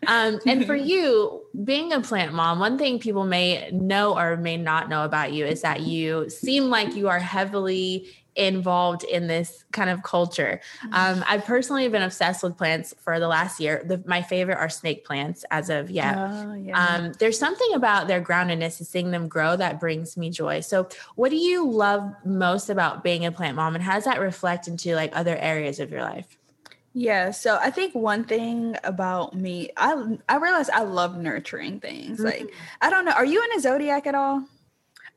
Um, 0.07 0.39
and 0.47 0.67
for 0.67 0.75
you, 0.75 1.43
being 1.63 1.93
a 1.93 2.01
plant 2.01 2.33
mom, 2.33 2.59
one 2.59 2.79
thing 2.79 2.99
people 2.99 3.25
may 3.25 3.71
know 3.71 4.17
or 4.17 4.37
may 4.37 4.57
not 4.57 4.89
know 4.89 5.05
about 5.05 5.33
you 5.33 5.45
is 5.45 5.61
that 5.61 5.81
you 5.81 6.29
seem 6.31 6.65
like 6.71 6.95
you 6.95 7.09
are 7.09 7.19
heavily 7.19 8.09
involved 8.37 9.05
in 9.05 9.27
this 9.27 9.65
kind 9.73 9.91
of 9.91 10.03
culture. 10.03 10.61
Um, 10.93 11.25
I've 11.29 11.45
personally 11.45 11.89
been 11.89 12.03
obsessed 12.03 12.43
with 12.43 12.57
plants 12.57 12.95
for 12.99 13.21
the 13.21 13.29
last 13.29 13.61
year. 13.61 13.85
The, 13.87 14.03
my 14.07 14.23
favorite 14.23 14.57
are 14.57 14.69
snake 14.69 15.05
plants 15.05 15.45
as 15.51 15.71
of 15.71 15.91
yet. 15.91 16.17
Oh, 16.19 16.55
yeah. 16.55 16.87
um, 16.87 17.13
there's 17.19 17.39
something 17.39 17.75
about 17.75 18.09
their 18.09 18.23
groundedness 18.23 18.79
and 18.79 18.87
seeing 18.87 19.11
them 19.11 19.29
grow 19.29 19.57
that 19.57 19.81
brings 19.81 20.17
me 20.17 20.31
joy. 20.31 20.61
So, 20.61 20.89
what 21.15 21.31
do 21.31 21.37
you 21.37 21.69
love 21.71 22.13
most 22.25 22.71
about 22.71 23.05
being 23.05 23.25
a 23.25 23.33
plant 23.33 23.57
mom, 23.57 23.75
and 23.75 23.85
how 23.85 23.95
does 23.95 24.05
that 24.05 24.21
reflect 24.21 24.69
into 24.69 24.95
like 24.95 25.15
other 25.15 25.37
areas 25.37 25.79
of 25.79 25.91
your 25.91 26.03
life? 26.03 26.39
Yeah, 26.97 27.33
so 27.33 27.59
I 27.61 27.71
think 27.71 27.93
one 27.93 28.23
thing 28.23 28.77
about 28.85 29.35
me, 29.35 29.71
I 29.77 30.17
I 30.29 30.37
realize 30.37 30.71
I 30.71 30.83
love 30.85 31.19
nurturing 31.19 31.81
things. 31.81 32.19
Mm-hmm. 32.19 32.25
Like 32.25 32.55
I 32.81 32.89
don't 32.89 33.05
know, 33.05 33.11
are 33.11 33.25
you 33.25 33.43
in 33.43 33.59
a 33.59 33.61
zodiac 33.61 34.07
at 34.07 34.15
all? 34.15 34.45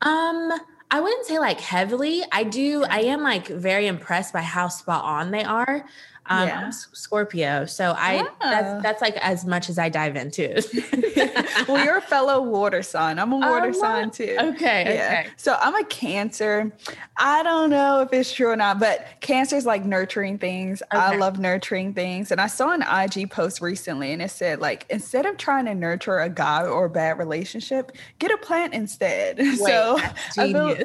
Um, 0.02 0.52
I 0.90 1.00
wouldn't 1.00 1.26
say 1.26 1.38
like 1.38 1.60
heavily. 1.60 2.24
I 2.32 2.42
do. 2.42 2.84
I 2.84 3.02
am 3.02 3.22
like 3.22 3.46
very 3.46 3.86
impressed 3.86 4.32
by 4.32 4.42
how 4.42 4.66
spot 4.66 5.04
on 5.04 5.30
they 5.30 5.44
are. 5.44 5.84
Um, 6.26 6.48
yeah. 6.48 6.70
Scorpio, 6.70 7.64
so 7.64 7.94
I 7.96 8.16
that's, 8.40 8.68
ah. 8.68 8.80
that's 8.82 9.00
like 9.00 9.16
as 9.18 9.46
much 9.46 9.70
as 9.70 9.78
I 9.78 9.88
dive 9.88 10.16
into. 10.16 10.56
well, 11.68 11.84
you're 11.84 11.98
a 11.98 12.02
fellow 12.02 12.40
water 12.42 12.82
sign. 12.82 13.18
I'm 13.18 13.32
a 13.32 13.38
water 13.38 13.72
sign 13.72 14.10
too. 14.10 14.36
Okay, 14.38 14.94
yeah. 14.94 15.20
Okay. 15.20 15.28
So 15.36 15.56
I'm 15.60 15.74
a 15.74 15.84
Cancer. 15.84 16.72
I 17.16 17.42
don't 17.42 17.70
know 17.70 18.00
if 18.02 18.12
it's 18.12 18.32
true 18.32 18.48
or 18.48 18.56
not, 18.56 18.78
but 18.78 19.06
Cancer's 19.20 19.66
like 19.66 19.84
nurturing 19.84 20.38
things. 20.38 20.82
Okay. 20.82 21.00
I 21.00 21.16
love 21.16 21.38
nurturing 21.38 21.94
things, 21.94 22.30
and 22.30 22.40
I 22.40 22.46
saw 22.46 22.72
an 22.72 22.82
IG 22.82 23.30
post 23.30 23.60
recently, 23.60 24.12
and 24.12 24.22
it 24.22 24.30
said 24.30 24.60
like 24.60 24.86
instead 24.90 25.26
of 25.26 25.36
trying 25.36 25.64
to 25.66 25.74
nurture 25.74 26.18
a 26.18 26.28
guy 26.28 26.64
or 26.64 26.86
a 26.86 26.90
bad 26.90 27.18
relationship, 27.18 27.92
get 28.18 28.30
a 28.30 28.36
plant 28.38 28.74
instead. 28.74 29.38
Wait, 29.38 29.56
so 29.58 29.98
I 30.36 30.52
feel, 30.52 30.68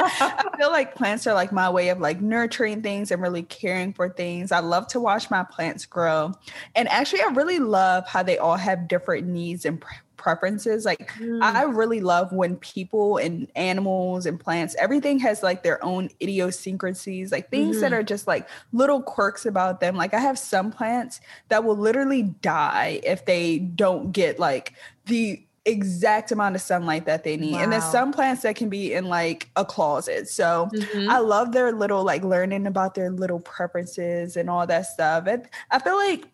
I 0.00 0.50
feel 0.56 0.70
like 0.70 0.94
plants 0.94 1.26
are 1.26 1.34
like 1.34 1.52
my 1.52 1.68
way 1.68 1.88
of 1.88 2.00
like 2.00 2.20
nurturing 2.20 2.82
things 2.82 3.10
and 3.10 3.20
really 3.20 3.42
caring 3.42 3.92
for 3.92 4.08
things. 4.08 4.52
I 4.52 4.60
love 4.60 4.86
to 4.88 5.00
watch 5.00 5.30
my 5.30 5.44
plants 5.44 5.86
grow. 5.86 6.32
And 6.74 6.88
actually, 6.88 7.22
I 7.22 7.26
really 7.26 7.58
love 7.58 8.06
how 8.06 8.22
they 8.22 8.38
all 8.38 8.56
have 8.56 8.88
different 8.88 9.26
needs 9.26 9.51
and 9.64 9.80
pre- 9.80 9.96
preferences. 10.16 10.84
Like, 10.84 11.10
mm. 11.18 11.42
I 11.42 11.64
really 11.64 12.00
love 12.00 12.32
when 12.32 12.56
people 12.56 13.16
and 13.18 13.50
animals 13.56 14.24
and 14.24 14.38
plants, 14.38 14.74
everything 14.78 15.18
has 15.18 15.42
like 15.42 15.62
their 15.62 15.84
own 15.84 16.08
idiosyncrasies, 16.20 17.32
like 17.32 17.50
things 17.50 17.76
mm-hmm. 17.76 17.82
that 17.82 17.92
are 17.92 18.02
just 18.02 18.26
like 18.26 18.48
little 18.72 19.02
quirks 19.02 19.44
about 19.44 19.80
them. 19.80 19.96
Like, 19.96 20.14
I 20.14 20.20
have 20.20 20.38
some 20.38 20.70
plants 20.70 21.20
that 21.48 21.64
will 21.64 21.76
literally 21.76 22.22
die 22.22 23.00
if 23.04 23.26
they 23.26 23.58
don't 23.58 24.12
get 24.12 24.38
like 24.38 24.74
the 25.06 25.44
exact 25.64 26.32
amount 26.32 26.56
of 26.56 26.60
sunlight 26.60 27.06
that 27.06 27.24
they 27.24 27.36
need. 27.36 27.52
Wow. 27.54 27.60
And 27.60 27.72
there's 27.72 27.84
some 27.84 28.12
plants 28.12 28.42
that 28.42 28.56
can 28.56 28.68
be 28.68 28.92
in 28.92 29.04
like 29.06 29.48
a 29.56 29.64
closet. 29.64 30.28
So 30.28 30.68
mm-hmm. 30.72 31.08
I 31.10 31.18
love 31.18 31.52
their 31.52 31.72
little 31.72 32.04
like 32.04 32.24
learning 32.24 32.66
about 32.66 32.94
their 32.94 33.10
little 33.10 33.40
preferences 33.40 34.36
and 34.36 34.50
all 34.50 34.66
that 34.66 34.86
stuff. 34.86 35.26
And 35.26 35.48
I 35.70 35.78
feel 35.78 35.96
like 35.96 36.26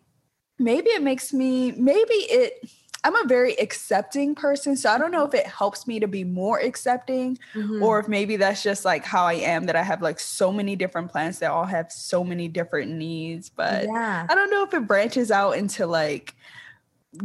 maybe 0.57 0.89
it 0.89 1.01
makes 1.01 1.31
me 1.31 1.71
maybe 1.73 2.13
it 2.13 2.69
I'm 3.03 3.15
a 3.15 3.27
very 3.27 3.53
accepting 3.55 4.35
person. 4.35 4.75
So 4.75 4.89
I 4.89 4.97
don't 4.97 5.11
know 5.11 5.25
if 5.25 5.33
it 5.33 5.47
helps 5.47 5.87
me 5.87 5.99
to 5.99 6.07
be 6.07 6.23
more 6.23 6.59
accepting 6.59 7.37
mm-hmm. 7.53 7.81
or 7.81 7.99
if 7.99 8.07
maybe 8.07 8.35
that's 8.35 8.61
just 8.61 8.83
like 8.83 9.05
how 9.05 9.25
I 9.25 9.33
am 9.33 9.65
that 9.67 9.75
I 9.75 9.83
have 9.83 10.01
like 10.01 10.19
so 10.19 10.51
many 10.51 10.75
different 10.75 11.11
plants 11.11 11.39
that 11.39 11.51
all 11.51 11.65
have 11.65 11.91
so 11.91 12.23
many 12.23 12.47
different 12.47 12.91
needs. 12.91 13.49
But 13.49 13.85
yeah. 13.85 14.27
I 14.29 14.35
don't 14.35 14.49
know 14.49 14.63
if 14.63 14.73
it 14.73 14.85
branches 14.85 15.31
out 15.31 15.51
into 15.51 15.87
like 15.87 16.35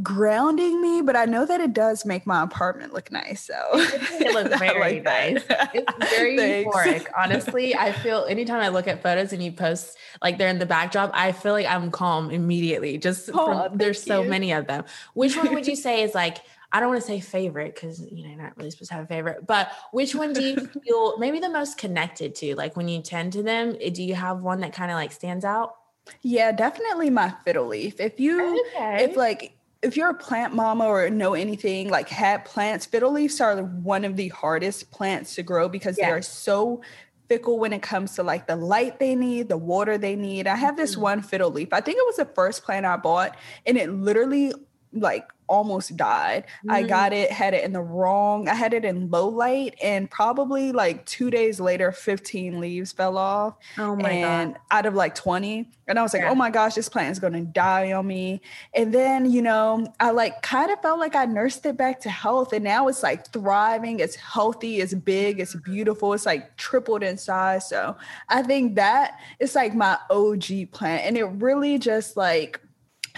grounding 0.03 0.81
me, 0.81 1.03
but 1.03 1.15
I 1.15 1.27
know 1.27 1.45
that 1.45 1.61
it 1.61 1.75
does 1.75 2.07
make 2.07 2.27
my 2.27 2.43
apartment 2.43 2.95
look 2.95 3.13
nice. 3.13 3.43
So 3.43 3.55
it 3.75 4.33
looks 4.33 4.59
very 4.59 5.03
like 5.03 5.05
nice. 5.05 5.45
It's 5.75 6.11
very 6.11 6.37
euphoric. 6.37 7.07
Honestly, 7.17 7.75
I 7.75 7.93
feel 7.93 8.25
anytime 8.29 8.61
I 8.61 8.69
look 8.69 8.89
at 8.89 9.03
photos 9.03 9.33
and 9.33 9.43
you 9.43 9.53
post 9.53 9.97
like 10.23 10.39
they're 10.39 10.49
in 10.49 10.59
the 10.59 10.67
backdrop, 10.67 11.11
I 11.13 11.33
feel 11.33 11.53
like 11.53 11.67
I'm 11.67 11.91
calm 11.91 12.31
immediately. 12.31 12.97
Just 12.97 13.31
oh, 13.35 13.69
from, 13.69 13.79
there's 13.79 14.03
so 14.03 14.25
many 14.25 14.53
of 14.53 14.67
them. 14.67 14.85
Which 15.13 15.37
one 15.37 15.53
would 15.53 15.67
you 15.67 15.77
say 15.85 16.03
is 16.03 16.15
like 16.15 16.39
I 16.73 16.81
don't 16.81 16.89
want 16.89 17.03
to 17.03 17.07
say 17.07 17.21
favorite 17.21 17.75
because 17.75 18.01
you 18.11 18.25
know 18.25 18.31
you're 18.31 18.43
not 18.43 18.57
really 18.57 18.71
supposed 18.71 18.91
to 18.91 18.97
have 18.97 19.05
a 19.05 19.09
favorite, 19.09 19.47
but 19.47 19.71
which 19.93 20.15
one 20.15 20.33
do 20.33 20.43
you 20.43 20.67
feel 20.67 21.19
maybe 21.19 21.41
the 21.41 21.51
most 21.51 21.77
connected 21.77 22.35
to? 22.37 22.57
Like 22.57 22.75
when 22.75 22.89
you 22.89 23.03
tend 23.03 23.35
to 23.35 23.43
them, 23.43 23.77
eh, 23.81 23.91
do 23.91 24.03
you 24.03 24.15
have 24.15 24.41
one 24.41 24.61
that 24.61 24.73
kind 24.73 24.91
of 24.91 24.97
like 24.97 25.13
stands 25.13 25.45
out? 25.45 25.77
Yeah, 26.23 26.53
definitely 26.53 27.11
my 27.11 27.35
fiddle 27.45 27.67
leaf. 27.67 28.01
If 28.01 28.19
you 28.19 28.61
okay. 28.75 29.05
if 29.05 29.17
like 29.17 29.57
if 29.85 29.99
you're 29.99 30.09
a 30.09 30.15
plant 30.15 30.55
mama 30.55 30.87
or 30.87 31.11
know 31.11 31.35
anything 31.35 31.91
like 31.91 32.09
had 32.09 32.45
plants, 32.47 32.87
fiddle 32.87 33.13
leaves 33.13 33.41
are 33.41 33.63
one 33.63 34.05
of 34.05 34.17
the 34.17 34.29
hardest 34.29 34.91
plants 34.91 35.35
to 35.35 35.43
grow 35.43 35.69
because 35.69 35.99
yeah. 35.99 36.07
they 36.07 36.13
are 36.13 36.23
so 36.23 36.81
fickle 37.29 37.59
when 37.59 37.73
it 37.73 37.83
comes 37.83 38.15
to 38.15 38.23
like 38.23 38.47
the 38.47 38.57
light 38.57 38.99
they 38.99 39.15
need, 39.15 39.49
the 39.49 39.59
water 39.59 39.99
they 39.99 40.17
need. 40.17 40.47
I 40.47 40.57
have 40.57 40.77
this 40.77 40.93
mm-hmm. 40.93 41.03
one 41.03 41.23
fiddle 41.23 41.51
leaf. 41.51 41.69
I 41.73 41.83
think 41.83 41.99
it 41.99 42.07
was 42.07 42.17
the 42.17 42.25
first 42.25 42.65
plant 42.65 42.87
I 42.87 42.97
bought 42.97 43.37
and 43.67 43.77
it 43.77 43.91
literally 43.91 44.53
like 44.95 45.29
almost 45.47 45.97
died. 45.97 46.45
Mm. 46.67 46.73
I 46.73 46.83
got 46.83 47.13
it, 47.13 47.31
had 47.31 47.55
it 47.55 47.65
in 47.65 47.73
the 47.73 47.81
wrong, 47.81 48.49
I 48.49 48.55
had 48.55 48.75
it 48.75 48.85
in 48.85 49.11
low 49.11 49.29
light, 49.29 49.77
and 49.83 50.11
probably 50.11 50.73
like 50.73 51.05
two 51.07 51.31
days 51.31 51.61
later, 51.61 51.93
15 51.93 52.61
leaves 52.61 52.93
fell 52.93 53.19
off. 53.19 53.57
Oh 53.79 53.97
my 53.97 54.11
and 54.11 54.55
God. 54.55 54.61
out 54.71 54.87
of 54.87 54.95
like 54.95 55.15
20. 55.15 55.69
And 55.87 55.99
I 55.99 56.03
was 56.03 56.15
like, 56.15 56.23
yeah. 56.23 56.31
oh 56.31 56.35
my 56.35 56.51
gosh, 56.51 56.75
this 56.75 56.89
plant 56.89 57.13
is 57.13 57.19
gonna 57.19 57.43
die 57.43 57.93
on 57.93 58.07
me. 58.07 58.41
And 58.75 58.93
then, 58.93 59.31
you 59.31 59.43
know, 59.43 59.93
I 60.01 60.11
like 60.11 60.43
kind 60.43 60.71
of 60.71 60.81
felt 60.81 60.99
like 60.99 61.15
I 61.15 61.27
nursed 61.27 61.67
it 61.67 61.77
back 61.77 62.01
to 62.01 62.11
health. 62.11 62.53
And 62.53 62.65
now 62.65 62.89
it's 62.89 63.03
like 63.03 63.31
thriving, 63.33 64.01
it's 64.01 64.17
healthy, 64.17 64.81
it's 64.81 64.95
big, 64.95 65.41
it's 65.41 65.55
beautiful, 65.55 66.13
it's 66.15 66.27
like 66.27 66.57
tripled 66.57 67.03
in 67.03 67.19
size. 67.19 67.69
So 67.69 67.97
I 68.29 68.43
think 68.43 68.77
that 68.77 69.19
is 69.39 69.55
like 69.55 69.75
my 69.75 69.99
OG 70.11 70.73
plant. 70.73 71.05
And 71.05 71.19
it 71.19 71.25
really 71.25 71.79
just 71.79 72.17
like 72.17 72.61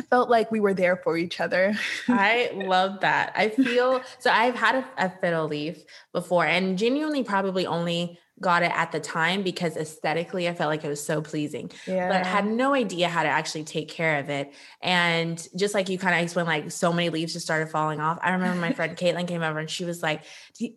felt 0.03 0.29
like 0.29 0.51
we 0.51 0.61
were 0.61 0.75
there 0.75 0.97
for 0.97 1.17
each 1.17 1.41
other. 1.41 1.75
I 2.09 2.51
love 2.55 3.01
that. 3.01 3.33
I 3.35 3.49
feel 3.49 4.03
so. 4.19 4.31
I've 4.31 4.55
had 4.55 4.77
a, 4.77 5.07
a, 5.07 5.11
fiddle 5.21 5.49
leaf 5.49 5.83
before 6.13 6.47
and 6.47 6.77
genuinely 6.79 7.25
probably 7.25 7.67
only 7.67 8.19
got 8.41 8.63
it 8.63 8.73
at 8.75 8.93
the 8.93 9.01
time 9.01 9.43
because 9.43 9.77
aesthetically 9.77 10.47
I 10.49 10.55
felt 10.55 10.69
like 10.69 10.85
it 10.85 10.89
was 10.89 11.05
so 11.05 11.23
pleasing. 11.23 11.71
Yeah. 11.87 12.09
But 12.09 12.27
had 12.27 12.47
no 12.47 12.75
idea 12.75 13.09
how 13.09 13.23
to 13.23 13.29
actually 13.29 13.65
take 13.65 13.89
care 13.89 14.19
of 14.19 14.29
it. 14.29 14.53
And 14.83 15.47
just 15.57 15.75
like 15.75 15.89
you 15.89 15.99
kind 15.99 16.15
of 16.15 16.23
explained, 16.23 16.49
like 16.49 16.71
so 16.71 16.93
many 16.93 17.09
leaves 17.09 17.33
just 17.33 17.47
started 17.47 17.71
falling 17.71 18.01
off. 18.01 18.19
I 18.23 18.33
remember 18.33 18.61
my 18.61 18.73
friend 18.73 18.97
Caitlin 18.97 19.27
came 19.27 19.43
over 19.43 19.59
and 19.59 19.71
she 19.71 19.85
was 19.85 20.03
like, 20.03 20.23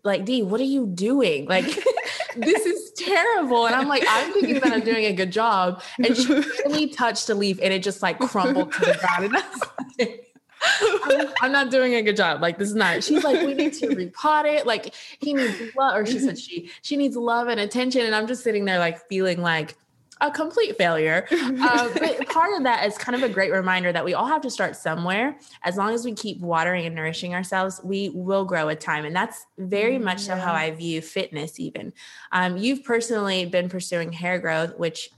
like, 0.04 0.26
D, 0.26 0.42
what 0.42 0.62
are 0.62 0.66
you 0.66 0.88
doing? 0.88 1.48
Like, 1.48 1.66
this 2.38 2.66
is 2.66 2.92
terrible. 2.98 3.66
And 3.66 3.76
I'm 3.76 3.88
like, 3.88 4.06
I'm 4.08 4.32
thinking 4.34 4.60
that 4.60 4.72
I'm 4.72 4.84
doing 4.84 5.06
a 5.06 5.14
good 5.14 5.32
job. 5.32 5.82
And 6.04 6.16
she 6.16 6.34
really 6.66 6.88
touched 6.88 7.30
a 7.30 7.36
leaf 7.36 7.60
and 7.62 7.74
it 7.74 7.84
just 7.84 8.02
like 8.02 8.20
crumbled 8.20 8.72
to 8.74 8.80
the 8.80 8.98
ground. 8.98 9.26
And 9.26 9.38
I 9.38 9.50
was 9.50 9.62
like, 10.00 10.29
I'm, 10.62 11.28
I'm, 11.42 11.52
not 11.52 11.72
doing 11.72 11.96
a 11.96 12.02
good 12.02 12.18
job. 12.18 12.42
Like 12.42 12.58
this 12.58 12.70
is 12.70 12.76
not. 12.76 13.04
She's 13.04 13.24
like, 13.24 13.46
we 13.46 13.54
need 13.54 13.74
to 13.74 13.88
repot 13.88 14.46
it. 14.46 14.66
Like 14.66 14.94
he 15.20 15.34
needs 15.34 15.60
love, 15.78 15.96
or 15.96 16.06
she 16.06 16.20
said 16.20 16.38
she 16.38 16.70
she 16.82 16.98
needs 16.98 17.16
love 17.16 17.48
and 17.48 17.60
attention. 17.60 18.06
And 18.06 18.16
I'm 18.16 18.28
just 18.28 18.44
sitting 18.44 18.66
there 18.66 18.80
like 18.80 19.08
feeling 19.08 19.42
like 19.42 19.76
a 20.22 20.32
complete 20.32 20.78
failure. 20.78 21.28
Uh, 21.60 21.90
but 22.00 22.28
part 22.30 22.56
of 22.56 22.64
that 22.64 22.88
is 22.88 22.98
kind 22.98 23.16
of 23.16 23.30
a 23.30 23.32
great 23.32 23.52
reminder 23.52 23.92
that 23.92 24.06
we 24.06 24.14
all 24.14 24.26
have 24.26 24.42
to 24.42 24.50
start 24.50 24.76
somewhere. 24.76 25.38
As 25.64 25.78
long 25.78 25.94
as 25.94 26.06
we 26.06 26.14
keep 26.14 26.40
watering 26.40 26.86
and 26.86 26.96
nourishing 26.96 27.34
ourselves, 27.34 27.82
we 27.84 28.10
will 28.10 28.46
grow 28.46 28.68
with 28.68 28.80
time. 28.80 29.04
And 29.04 29.16
that's 29.16 29.46
very 29.58 29.98
much 29.98 30.22
yeah. 30.22 30.36
so 30.36 30.42
how 30.42 30.54
I 30.54 30.72
view 30.72 31.02
fitness, 31.02 31.60
even. 31.60 31.92
Um, 32.32 32.58
you've 32.58 32.84
personally 32.84 33.46
been 33.46 33.68
pursuing 33.68 34.12
hair 34.14 34.40
growth, 34.40 34.78
which 34.78 35.10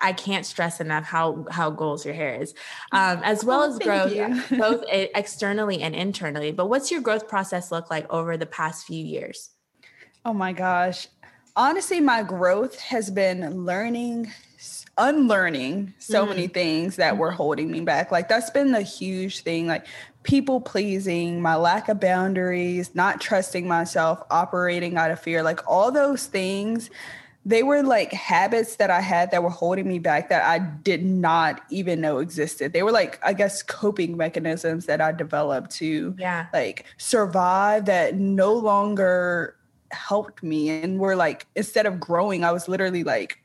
I 0.00 0.12
can't 0.12 0.46
stress 0.46 0.80
enough 0.80 1.04
how 1.04 1.46
how 1.50 1.70
goals 1.70 2.04
your 2.04 2.14
hair 2.14 2.40
is, 2.40 2.54
um, 2.92 3.20
as 3.24 3.44
well 3.44 3.62
oh, 3.62 3.70
as 3.70 3.78
growth, 3.78 4.48
both 4.58 4.84
externally 4.88 5.82
and 5.82 5.94
internally. 5.94 6.52
But 6.52 6.66
what's 6.66 6.90
your 6.90 7.00
growth 7.00 7.28
process 7.28 7.72
look 7.72 7.90
like 7.90 8.10
over 8.12 8.36
the 8.36 8.46
past 8.46 8.86
few 8.86 9.04
years? 9.04 9.50
Oh 10.24 10.32
my 10.32 10.52
gosh, 10.52 11.08
honestly, 11.56 12.00
my 12.00 12.22
growth 12.22 12.78
has 12.80 13.10
been 13.10 13.64
learning, 13.64 14.30
unlearning 14.96 15.94
so 15.98 16.24
mm. 16.24 16.28
many 16.28 16.46
things 16.46 16.96
that 16.96 17.18
were 17.18 17.28
mm-hmm. 17.28 17.36
holding 17.36 17.70
me 17.70 17.80
back. 17.80 18.12
Like 18.12 18.28
that's 18.28 18.50
been 18.50 18.72
the 18.72 18.82
huge 18.82 19.40
thing. 19.40 19.66
Like 19.66 19.86
people 20.22 20.60
pleasing, 20.60 21.42
my 21.42 21.56
lack 21.56 21.88
of 21.88 22.00
boundaries, 22.00 22.94
not 22.94 23.20
trusting 23.20 23.66
myself, 23.66 24.22
operating 24.30 24.96
out 24.96 25.10
of 25.10 25.20
fear, 25.20 25.42
like 25.42 25.60
all 25.66 25.90
those 25.90 26.26
things 26.26 26.90
they 27.48 27.62
were 27.62 27.82
like 27.82 28.12
habits 28.12 28.76
that 28.76 28.90
I 28.90 29.00
had 29.00 29.30
that 29.30 29.42
were 29.42 29.48
holding 29.48 29.88
me 29.88 29.98
back 29.98 30.28
that 30.28 30.44
I 30.44 30.58
did 30.58 31.02
not 31.02 31.62
even 31.70 31.98
know 31.98 32.18
existed. 32.18 32.74
They 32.74 32.82
were 32.82 32.92
like, 32.92 33.18
I 33.22 33.32
guess, 33.32 33.62
coping 33.62 34.18
mechanisms 34.18 34.84
that 34.84 35.00
I 35.00 35.12
developed 35.12 35.70
to 35.76 36.14
yeah. 36.18 36.48
like 36.52 36.84
survive 36.98 37.86
that 37.86 38.16
no 38.16 38.52
longer 38.52 39.56
helped 39.92 40.42
me 40.42 40.68
and 40.68 40.98
were 40.98 41.16
like, 41.16 41.46
instead 41.56 41.86
of 41.86 41.98
growing, 41.98 42.44
I 42.44 42.52
was 42.52 42.68
literally 42.68 43.02
like 43.02 43.38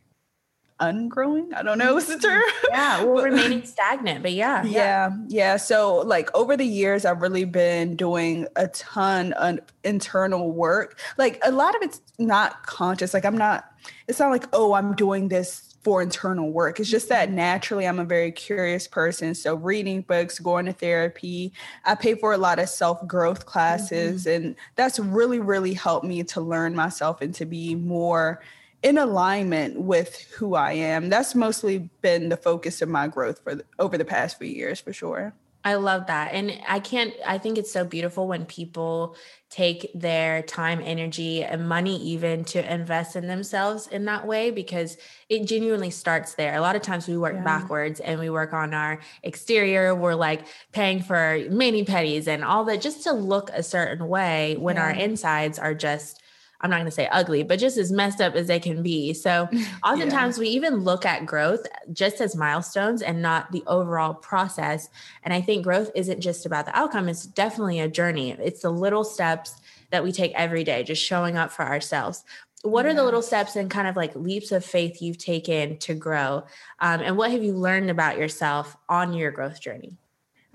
ungrowing. 0.81 1.53
I 1.53 1.63
don't 1.63 1.77
know 1.77 1.93
what's 1.93 2.07
the 2.07 2.15
mm-hmm. 2.15 2.25
term. 2.25 2.43
Yeah, 2.69 3.03
well, 3.05 3.23
remaining 3.23 3.65
stagnant, 3.65 4.21
but 4.21 4.33
yeah, 4.33 4.63
yeah, 4.65 4.71
yeah, 4.71 5.17
yeah. 5.29 5.57
So 5.57 5.99
like 5.99 6.29
over 6.35 6.57
the 6.57 6.65
years, 6.65 7.05
I've 7.05 7.21
really 7.21 7.45
been 7.45 7.95
doing 7.95 8.47
a 8.57 8.67
ton 8.67 9.31
of 9.33 9.59
internal 9.85 10.51
work. 10.51 10.99
Like 11.17 11.39
a 11.45 11.53
lot 11.53 11.73
of 11.75 11.81
it's 11.83 12.01
not 12.19 12.65
conscious. 12.65 13.13
Like 13.13 13.23
I'm 13.23 13.37
not. 13.37 13.69
It's 14.07 14.19
not 14.19 14.31
like 14.31 14.45
oh, 14.53 14.73
I'm 14.73 14.95
doing 14.95 15.27
this 15.27 15.75
for 15.83 16.01
internal 16.01 16.49
work. 16.49 16.79
It's 16.79 16.89
just 16.89 17.09
that 17.09 17.29
naturally 17.29 17.85
I'm 17.85 17.99
a 17.99 18.05
very 18.05 18.31
curious 18.31 18.87
person. 18.87 19.35
So 19.35 19.55
reading 19.55 20.01
books, 20.01 20.39
going 20.39 20.65
to 20.67 20.73
therapy, 20.73 21.51
I 21.83 21.95
pay 21.95 22.15
for 22.15 22.31
a 22.31 22.37
lot 22.37 22.59
of 22.59 22.69
self-growth 22.69 23.45
classes 23.45 24.25
mm-hmm. 24.25 24.45
and 24.45 24.55
that's 24.75 24.97
really 24.99 25.39
really 25.39 25.73
helped 25.73 26.05
me 26.05 26.23
to 26.23 26.41
learn 26.41 26.73
myself 26.75 27.21
and 27.21 27.33
to 27.35 27.45
be 27.45 27.75
more 27.75 28.41
in 28.83 28.97
alignment 28.97 29.79
with 29.79 30.21
who 30.33 30.55
I 30.55 30.73
am. 30.73 31.09
That's 31.09 31.33
mostly 31.33 31.89
been 32.01 32.29
the 32.29 32.37
focus 32.37 32.81
of 32.81 32.89
my 32.89 33.07
growth 33.07 33.39
for 33.43 33.55
the, 33.55 33.65
over 33.79 33.97
the 33.97 34.05
past 34.05 34.37
few 34.37 34.47
years, 34.47 34.81
for 34.81 34.91
sure. 34.91 35.33
I 35.65 35.76
love 35.76 36.08
that. 36.08 36.34
And 36.34 36.60
I 36.67 36.80
can't, 36.80 37.13
I 37.26 37.38
think 37.38 37.58
it's 37.58 37.71
so 37.71 37.86
beautiful 37.86 38.28
when 38.28 38.45
people 38.45 39.15
take 39.49 39.89
their 39.93 40.41
time, 40.41 40.82
energy, 40.84 41.43
and 41.43 41.69
money 41.69 42.02
even 42.04 42.43
to 42.43 42.73
invest 42.73 43.15
in 43.15 43.28
themselves 43.28 43.88
in 43.88 44.04
that 44.06 44.28
way 44.28 44.52
because 44.52 44.97
it 45.30 45.47
genuinely 45.47 45.89
starts 45.89 46.34
there. 46.34 46.56
A 46.56 46.62
lot 46.62 46.76
of 46.76 46.82
times 46.82 47.08
we 47.08 47.15
work 47.15 47.36
yeah. 47.36 47.43
backwards 47.43 48.02
and 48.02 48.19
we 48.19 48.30
work 48.30 48.52
on 48.52 48.73
our 48.73 48.99
exterior. 49.21 49.95
We're 49.95 50.15
like 50.15 50.47
paying 50.73 51.02
for 51.02 51.39
mani 51.49 51.86
pedis 51.86 52.28
and 52.28 52.43
all 52.43 52.65
that 52.65 52.82
just 52.82 53.04
to 53.04 53.13
look 53.13 53.49
a 53.54 53.63
certain 53.63 54.08
way 54.08 54.58
when 54.58 54.76
yeah. 54.76 54.84
our 54.84 54.91
insides 54.91 55.60
are 55.60 55.73
just 55.73 56.22
I'm 56.63 56.69
not 56.69 56.78
going 56.78 56.86
to 56.86 56.91
say 56.91 57.08
ugly, 57.12 57.43
but 57.43 57.60
just 57.60 57.78
as 57.78 57.91
messed 57.91 58.21
up 58.21 58.36
as 58.36 58.47
they 58.47 58.60
can 58.60 58.82
be. 58.82 59.13
So 59.13 59.49
oftentimes 59.84 60.38
yeah. 60.38 60.41
we 60.41 60.47
even 60.49 60.78
look 60.78 61.06
at 61.06 61.26
growth 61.26 61.67
just 61.91 62.21
as 62.21 62.36
milestones 62.36 63.02
and 63.02 63.21
not 63.21 63.52
the 63.52 63.63
overall 63.67 64.13
process. 64.13 64.89
And 65.23 65.34
I 65.34 65.41
think 65.41 65.63
growth 65.63 65.91
isn't 65.93 66.21
just 66.21 66.45
about 66.45 66.65
the 66.65 66.78
outcome, 66.78 67.10
it's 67.10 67.26
definitely 67.26 67.82
a 67.82 67.89
journey. 67.89 68.32
It's 68.32 68.62
the 68.62 68.71
little 68.71 69.04
steps 69.04 69.62
that 69.91 70.04
we 70.04 70.12
take 70.12 70.32
every 70.34 70.63
day, 70.63 70.84
just 70.84 71.04
showing 71.04 71.38
up 71.38 71.52
for 71.52 71.63
ourselves. 71.63 72.23
What 72.63 72.86
are 72.86 72.93
the 72.93 73.04
little 73.04 73.21
steps 73.21 73.58
and 73.58 73.69
kind 73.69 73.89
of 73.89 73.97
like 73.97 74.15
leaps 74.15 74.54
of 74.54 74.63
faith 74.63 75.02
you've 75.02 75.17
taken 75.17 75.78
to 75.80 75.93
grow? 75.93 76.45
Um, 76.80 77.02
and 77.02 77.17
what 77.17 77.30
have 77.32 77.43
you 77.43 77.52
learned 77.52 77.89
about 77.89 78.17
yourself 78.17 78.78
on 78.88 79.13
your 79.13 79.32
growth 79.32 79.60
journey? 79.60 79.97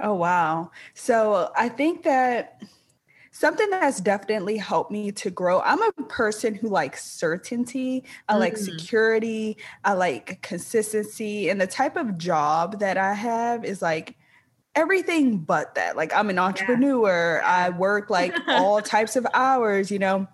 Oh, 0.01 0.15
wow. 0.15 0.71
So 0.95 1.53
I 1.55 1.69
think 1.69 2.05
that 2.05 2.63
something 3.39 3.71
that's 3.71 4.01
definitely 4.01 4.57
helped 4.57 4.91
me 4.91 5.13
to 5.13 5.31
grow. 5.31 5.61
I'm 5.61 5.81
a 5.81 5.93
person 6.09 6.57
who 6.57 6.69
likes 6.69 7.05
certainty, 7.05 8.03
I 8.29 8.35
mm. 8.35 8.41
like 8.41 8.57
security, 8.57 9.57
I 9.85 9.93
like 9.93 10.43
consistency. 10.43 11.49
And 11.49 11.61
the 11.61 11.67
type 11.69 11.97
of 11.97 12.19
job 12.19 12.81
that 12.81 12.99
I 12.99 13.15
have 13.15 13.65
is 13.65 13.81
like 13.81 14.17
everything 14.75 15.39
but 15.39 15.77
that. 15.77 15.97
Like 15.97 16.13
I'm 16.13 16.31
an 16.31 16.39
entrepreneur, 16.41 17.41
yeah. 17.41 17.67
I 17.67 17.71
work 17.71 18.11
like 18.11 18.35
all 18.49 18.83
types 18.83 19.15
of 19.15 19.25
hours, 19.33 19.91
you 19.91 20.01
know 20.01 20.27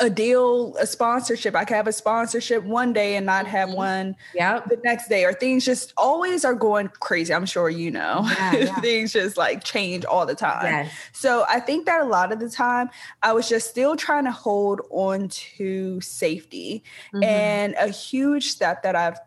a 0.00 0.10
deal, 0.10 0.76
a 0.78 0.86
sponsorship. 0.86 1.56
I 1.56 1.64
could 1.64 1.74
have 1.76 1.86
a 1.86 1.92
sponsorship 1.92 2.62
one 2.62 2.92
day 2.92 3.16
and 3.16 3.24
not 3.24 3.46
have 3.46 3.68
mm-hmm. 3.68 3.78
one 3.78 4.16
yep. 4.34 4.68
the 4.68 4.78
next 4.84 5.08
day, 5.08 5.24
or 5.24 5.32
things 5.32 5.64
just 5.64 5.94
always 5.96 6.44
are 6.44 6.54
going 6.54 6.88
crazy. 7.00 7.32
I'm 7.32 7.46
sure 7.46 7.70
you 7.70 7.90
know. 7.90 8.28
Yeah, 8.38 8.54
yeah. 8.56 8.80
things 8.80 9.12
just 9.12 9.36
like 9.36 9.64
change 9.64 10.04
all 10.04 10.26
the 10.26 10.34
time. 10.34 10.64
Yes. 10.64 10.92
So 11.12 11.46
I 11.48 11.60
think 11.60 11.86
that 11.86 12.02
a 12.02 12.04
lot 12.04 12.32
of 12.32 12.38
the 12.40 12.50
time 12.50 12.90
I 13.22 13.32
was 13.32 13.48
just 13.48 13.70
still 13.70 13.96
trying 13.96 14.24
to 14.24 14.32
hold 14.32 14.82
on 14.90 15.28
to 15.28 16.00
safety. 16.02 16.84
Mm-hmm. 17.14 17.24
And 17.24 17.74
a 17.78 17.88
huge 17.88 18.48
step 18.48 18.82
that 18.82 18.94
I've 18.94 19.18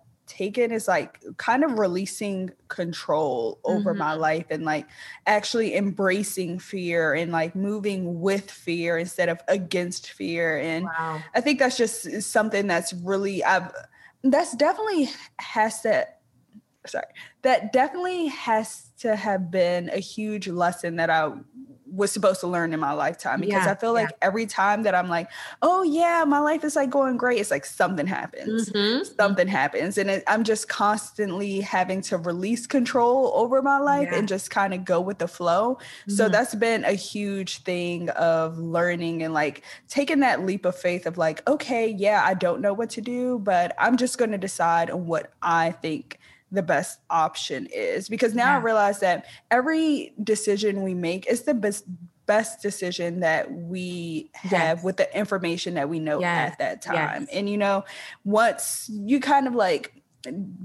taken 0.42 0.72
is 0.72 0.88
like 0.88 1.24
kind 1.38 1.64
of 1.64 1.78
releasing 1.78 2.50
control 2.68 3.60
over 3.64 3.92
mm-hmm. 3.92 4.00
my 4.00 4.14
life 4.14 4.46
and 4.50 4.66
like 4.66 4.88
actually 5.28 5.76
embracing 5.76 6.58
fear 6.58 7.14
and 7.14 7.32
like 7.32 7.56
moving 7.56 8.20
with 8.22 8.50
fear 8.50 8.98
instead 8.98 9.30
of 9.30 9.40
against 9.48 10.12
fear 10.12 10.58
and 10.58 10.86
wow. 10.86 11.22
i 11.36 11.42
think 11.42 11.60
that's 11.60 11.78
just 11.78 12.24
something 12.24 12.66
that's 12.66 12.92
really 12.94 13.44
i've 13.44 13.72
that's 14.24 14.56
definitely 14.56 15.10
has 15.38 15.82
to 15.82 16.08
sorry 16.88 17.06
that 17.44 17.72
definitely 17.72 18.26
has 18.28 18.90
to 18.98 19.16
have 19.16 19.52
been 19.52 19.90
a 19.90 20.00
huge 20.00 20.48
lesson 20.48 20.96
that 20.96 21.12
i 21.12 21.32
was 21.92 22.12
supposed 22.12 22.40
to 22.40 22.48
learn 22.48 22.74
in 22.74 22.80
my 22.80 22.94
lifetime 22.94 23.42
because 23.42 23.66
yeah, 23.66 23.72
I 23.72 23.76
feel 23.76 23.94
like 23.94 24.10
yeah. 24.10 24.28
every 24.28 24.46
time 24.46 24.84
that 24.84 24.96
I'm 24.96 25.10
like, 25.10 25.30
oh 25.62 25.84
yeah, 25.84 26.24
my 26.26 26.40
life 26.40 26.64
is 26.64 26.76
like 26.76 26.90
going 26.90 27.18
great, 27.18 27.40
it's 27.40 27.52
like 27.52 27.66
something 27.66 28.08
happens, 28.08 28.70
mm-hmm. 28.70 29.04
something 29.16 29.48
happens, 29.48 29.98
and 29.98 30.10
it, 30.10 30.24
I'm 30.28 30.44
just 30.44 30.70
constantly 30.70 31.60
having 31.60 32.02
to 32.04 32.18
release 32.18 32.66
control 32.66 33.32
over 33.36 33.62
my 33.62 33.78
life 33.78 34.08
yeah. 34.12 34.20
and 34.20 34.28
just 34.28 34.50
kind 34.50 34.74
of 34.74 34.86
go 34.86 35.02
with 35.02 35.20
the 35.20 35.28
flow. 35.28 35.76
Mm-hmm. 35.76 36.12
So 36.14 36.30
that's 36.30 36.56
been 36.56 36.86
a 36.86 36.94
huge 36.94 37.64
thing 37.64 38.10
of 38.12 38.58
learning 38.58 39.24
and 39.24 39.34
like 39.34 39.64
taking 39.88 40.22
that 40.22 40.46
leap 40.46 40.66
of 40.66 40.76
faith 40.76 41.06
of 41.06 41.18
like, 41.18 41.48
okay, 41.48 41.90
yeah, 41.90 42.24
I 42.26 42.34
don't 42.34 42.62
know 42.62 42.74
what 42.74 42.90
to 42.92 43.02
do, 43.02 43.40
but 43.40 43.76
I'm 43.78 43.98
just 43.98 44.18
going 44.18 44.32
to 44.32 44.38
decide 44.38 44.90
on 44.90 45.06
what 45.06 45.34
I 45.42 45.72
think 45.72 46.20
the 46.52 46.62
best 46.62 47.00
option 47.10 47.68
is 47.68 48.10
because 48.10 48.36
now 48.36 48.48
yeah. 48.48 48.58
I 48.58 48.60
realize 48.60 49.00
that 49.00 49.26
every 49.50 50.14
decision 50.22 50.84
we 50.84 50.94
make 50.94 51.28
is 51.28 51.44
the 51.44 51.54
best 51.54 51.86
best 52.28 52.62
decision 52.62 53.22
that 53.22 53.52
we 53.52 54.30
have 54.34 54.78
yes. 54.78 54.84
with 54.84 54.96
the 54.98 55.18
information 55.18 55.74
that 55.74 55.90
we 55.90 56.00
know 56.00 56.22
yes. 56.22 56.52
at 56.52 56.60
that 56.60 56.82
time. 56.82 57.24
Yes. 57.24 57.30
And 57.34 57.50
you 57.50 57.58
know, 57.58 57.84
once 58.24 58.90
you 58.90 59.20
kind 59.20 59.48
of 59.48 59.56
like 59.56 60.02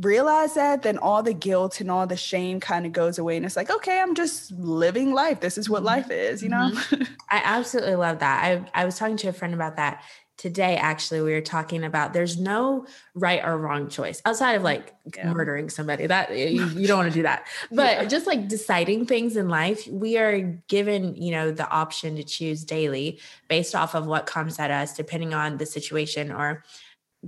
realize 0.00 0.54
that, 0.54 0.82
then 0.82 0.98
all 0.98 1.22
the 1.22 1.32
guilt 1.32 1.80
and 1.80 1.90
all 1.90 2.06
the 2.06 2.16
shame 2.16 2.60
kind 2.60 2.86
of 2.86 2.92
goes 2.92 3.18
away. 3.18 3.36
And 3.36 3.46
it's 3.46 3.56
like, 3.56 3.70
okay, 3.70 4.00
I'm 4.00 4.14
just 4.14 4.52
living 4.52 5.12
life. 5.12 5.40
This 5.40 5.56
is 5.56 5.70
what 5.70 5.78
mm-hmm. 5.78 5.86
life 5.86 6.10
is, 6.10 6.42
you 6.42 6.48
know? 6.48 6.70
Mm-hmm. 6.72 7.02
I 7.30 7.40
absolutely 7.42 7.94
love 7.96 8.18
that. 8.18 8.44
I, 8.44 8.82
I 8.82 8.84
was 8.84 8.98
talking 8.98 9.16
to 9.18 9.28
a 9.28 9.32
friend 9.32 9.54
about 9.54 9.76
that 9.76 10.02
today 10.36 10.76
actually 10.76 11.20
we 11.22 11.32
were 11.32 11.40
talking 11.40 11.82
about 11.82 12.12
there's 12.12 12.38
no 12.38 12.86
right 13.14 13.42
or 13.44 13.56
wrong 13.56 13.88
choice 13.88 14.20
outside 14.26 14.52
of 14.52 14.62
like 14.62 14.94
yeah. 15.16 15.32
murdering 15.32 15.70
somebody 15.70 16.06
that 16.06 16.36
you, 16.36 16.64
you 16.76 16.86
don't 16.86 16.98
want 16.98 17.10
to 17.10 17.14
do 17.14 17.22
that 17.22 17.46
but 17.70 17.96
yeah. 17.96 18.04
just 18.04 18.26
like 18.26 18.48
deciding 18.48 19.06
things 19.06 19.36
in 19.36 19.48
life 19.48 19.86
we 19.88 20.18
are 20.18 20.40
given 20.68 21.14
you 21.16 21.30
know 21.30 21.50
the 21.50 21.68
option 21.70 22.16
to 22.16 22.22
choose 22.22 22.64
daily 22.64 23.18
based 23.48 23.74
off 23.74 23.94
of 23.94 24.06
what 24.06 24.26
comes 24.26 24.58
at 24.58 24.70
us 24.70 24.94
depending 24.94 25.32
on 25.32 25.56
the 25.56 25.66
situation 25.66 26.30
or 26.30 26.62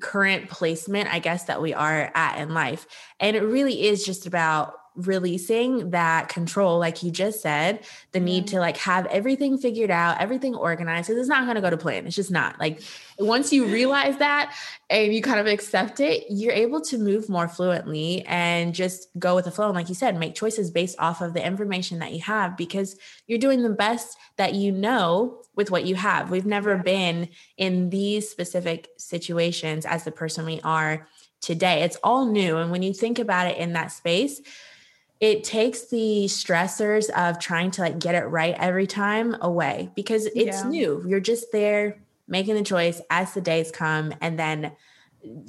current 0.00 0.48
placement 0.50 1.12
i 1.12 1.18
guess 1.18 1.44
that 1.44 1.62
we 1.62 1.72
are 1.72 2.12
at 2.14 2.38
in 2.38 2.52
life 2.52 2.86
and 3.20 3.36
it 3.36 3.42
really 3.42 3.86
is 3.86 4.04
just 4.04 4.26
about 4.26 4.74
releasing 4.98 5.90
that 5.90 6.28
control 6.28 6.78
like 6.78 7.02
you 7.02 7.10
just 7.10 7.40
said 7.40 7.84
the 8.12 8.18
need 8.18 8.48
to 8.48 8.58
like 8.58 8.76
have 8.76 9.06
everything 9.06 9.56
figured 9.56 9.90
out 9.90 10.20
everything 10.20 10.54
organized 10.54 11.08
because 11.08 11.20
it's 11.20 11.28
not 11.28 11.44
going 11.44 11.54
to 11.54 11.60
go 11.60 11.70
to 11.70 11.76
plan. 11.76 12.06
It's 12.06 12.16
just 12.16 12.30
not. 12.30 12.58
Like 12.58 12.80
once 13.18 13.52
you 13.52 13.66
realize 13.66 14.16
that 14.18 14.54
and 14.90 15.14
you 15.14 15.22
kind 15.22 15.38
of 15.38 15.46
accept 15.46 16.00
it 16.00 16.24
you're 16.30 16.52
able 16.52 16.80
to 16.80 16.98
move 16.98 17.28
more 17.28 17.48
fluently 17.48 18.24
and 18.26 18.74
just 18.74 19.08
go 19.18 19.34
with 19.34 19.44
the 19.44 19.50
flow. 19.50 19.66
And 19.66 19.76
like 19.76 19.88
you 19.88 19.94
said 19.94 20.18
make 20.18 20.34
choices 20.34 20.70
based 20.70 20.96
off 20.98 21.20
of 21.20 21.32
the 21.32 21.46
information 21.46 22.00
that 22.00 22.12
you 22.12 22.20
have 22.22 22.56
because 22.56 22.96
you're 23.26 23.38
doing 23.38 23.62
the 23.62 23.70
best 23.70 24.16
that 24.36 24.54
you 24.54 24.72
know 24.72 25.42
with 25.54 25.70
what 25.70 25.84
you 25.84 25.94
have. 25.94 26.30
We've 26.30 26.46
never 26.46 26.76
been 26.76 27.28
in 27.56 27.90
these 27.90 28.28
specific 28.28 28.88
situations 28.96 29.86
as 29.86 30.04
the 30.04 30.12
person 30.12 30.44
we 30.44 30.60
are 30.62 31.06
today. 31.40 31.82
It's 31.82 31.98
all 32.02 32.26
new. 32.26 32.56
And 32.56 32.70
when 32.70 32.82
you 32.82 32.92
think 32.92 33.18
about 33.18 33.46
it 33.46 33.58
in 33.58 33.72
that 33.74 33.92
space 33.92 34.40
it 35.20 35.42
takes 35.42 35.86
the 35.86 36.26
stressors 36.26 37.10
of 37.10 37.38
trying 37.38 37.70
to 37.72 37.82
like 37.82 37.98
get 37.98 38.14
it 38.14 38.24
right 38.24 38.54
every 38.58 38.86
time 38.86 39.36
away 39.40 39.90
because 39.96 40.26
it's 40.26 40.62
yeah. 40.62 40.68
new. 40.68 41.04
You're 41.06 41.20
just 41.20 41.50
there 41.52 41.98
making 42.28 42.54
the 42.54 42.62
choice 42.62 43.00
as 43.10 43.34
the 43.34 43.40
days 43.40 43.70
come 43.70 44.14
and 44.20 44.38
then 44.38 44.72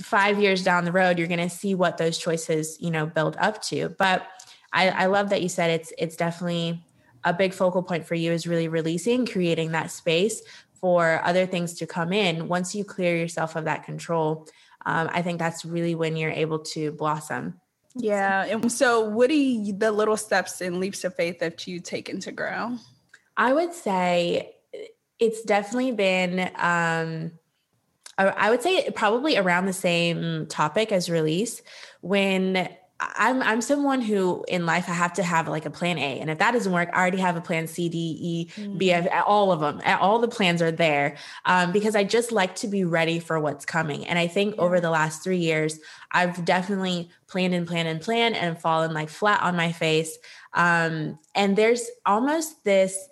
5 0.01 0.39
years 0.39 0.63
down 0.63 0.85
the 0.85 0.91
road 0.91 1.19
you're 1.19 1.27
going 1.27 1.39
to 1.39 1.49
see 1.49 1.75
what 1.75 1.97
those 1.97 2.17
choices, 2.17 2.77
you 2.79 2.89
know, 2.89 3.05
build 3.05 3.37
up 3.39 3.61
to. 3.63 3.89
But 3.89 4.25
I, 4.73 4.89
I 4.89 5.05
love 5.05 5.29
that 5.29 5.41
you 5.41 5.49
said 5.49 5.69
it's 5.69 5.93
it's 5.97 6.15
definitely 6.15 6.83
a 7.23 7.33
big 7.33 7.53
focal 7.53 7.83
point 7.83 8.05
for 8.05 8.15
you 8.15 8.31
is 8.31 8.47
really 8.47 8.67
releasing, 8.67 9.25
creating 9.25 9.71
that 9.73 9.91
space 9.91 10.41
for 10.73 11.21
other 11.23 11.45
things 11.45 11.73
to 11.75 11.85
come 11.85 12.13
in. 12.13 12.47
Once 12.47 12.73
you 12.73 12.83
clear 12.83 13.17
yourself 13.17 13.55
of 13.55 13.65
that 13.65 13.83
control, 13.83 14.47
um, 14.85 15.09
I 15.11 15.21
think 15.21 15.37
that's 15.37 15.65
really 15.65 15.95
when 15.95 16.15
you're 16.15 16.31
able 16.31 16.59
to 16.59 16.91
blossom. 16.93 17.59
Yeah. 17.95 18.45
And 18.45 18.71
so, 18.71 19.01
what 19.01 19.29
are 19.29 19.33
the 19.33 19.91
little 19.91 20.17
steps 20.17 20.61
and 20.61 20.79
leaps 20.79 21.03
of 21.03 21.15
faith 21.15 21.39
that 21.39 21.67
you 21.67 21.79
taken 21.79 22.19
to 22.21 22.31
grow? 22.31 22.77
I 23.35 23.53
would 23.53 23.73
say 23.73 24.55
it's 25.17 25.41
definitely 25.43 25.91
been, 25.91 26.51
um, 26.55 27.31
I 28.17 28.49
would 28.49 28.61
say 28.61 28.89
probably 28.91 29.37
around 29.37 29.65
the 29.65 29.73
same 29.73 30.45
topic 30.47 30.91
as 30.91 31.09
release 31.09 31.61
when 32.01 32.69
I'm 33.01 33.41
I'm 33.41 33.61
someone 33.61 34.01
who 34.01 34.43
in 34.47 34.65
life 34.65 34.89
I 34.89 34.93
have 34.93 35.13
to 35.13 35.23
have 35.23 35.47
like 35.47 35.65
a 35.65 35.69
plan 35.69 35.97
A, 35.97 36.19
and 36.19 36.29
if 36.29 36.39
that 36.39 36.51
doesn't 36.51 36.71
work, 36.71 36.89
I 36.91 36.99
already 36.99 37.19
have 37.19 37.37
a 37.37 37.41
plan 37.41 37.67
C, 37.67 37.87
D, 37.87 38.17
E, 38.19 38.45
B, 38.77 38.89
mm. 38.89 39.23
All 39.25 39.51
of 39.51 39.61
them. 39.61 39.81
All 39.99 40.19
the 40.19 40.27
plans 40.27 40.61
are 40.61 40.71
there 40.71 41.15
um, 41.45 41.71
because 41.71 41.95
I 41.95 42.03
just 42.03 42.31
like 42.31 42.55
to 42.55 42.67
be 42.67 42.83
ready 42.83 43.19
for 43.19 43.39
what's 43.39 43.65
coming. 43.65 44.05
And 44.05 44.19
I 44.19 44.27
think 44.27 44.55
over 44.57 44.81
the 44.81 44.89
last 44.89 45.23
three 45.23 45.37
years, 45.37 45.79
I've 46.11 46.43
definitely 46.43 47.09
planned 47.27 47.53
and 47.53 47.65
planned 47.65 47.87
and 47.87 48.01
planned 48.01 48.35
and 48.35 48.59
fallen 48.59 48.93
like 48.93 49.09
flat 49.09 49.41
on 49.43 49.55
my 49.55 49.71
face. 49.71 50.17
Um, 50.53 51.19
and 51.35 51.55
there's 51.55 51.89
almost 52.05 52.63
this 52.65 53.07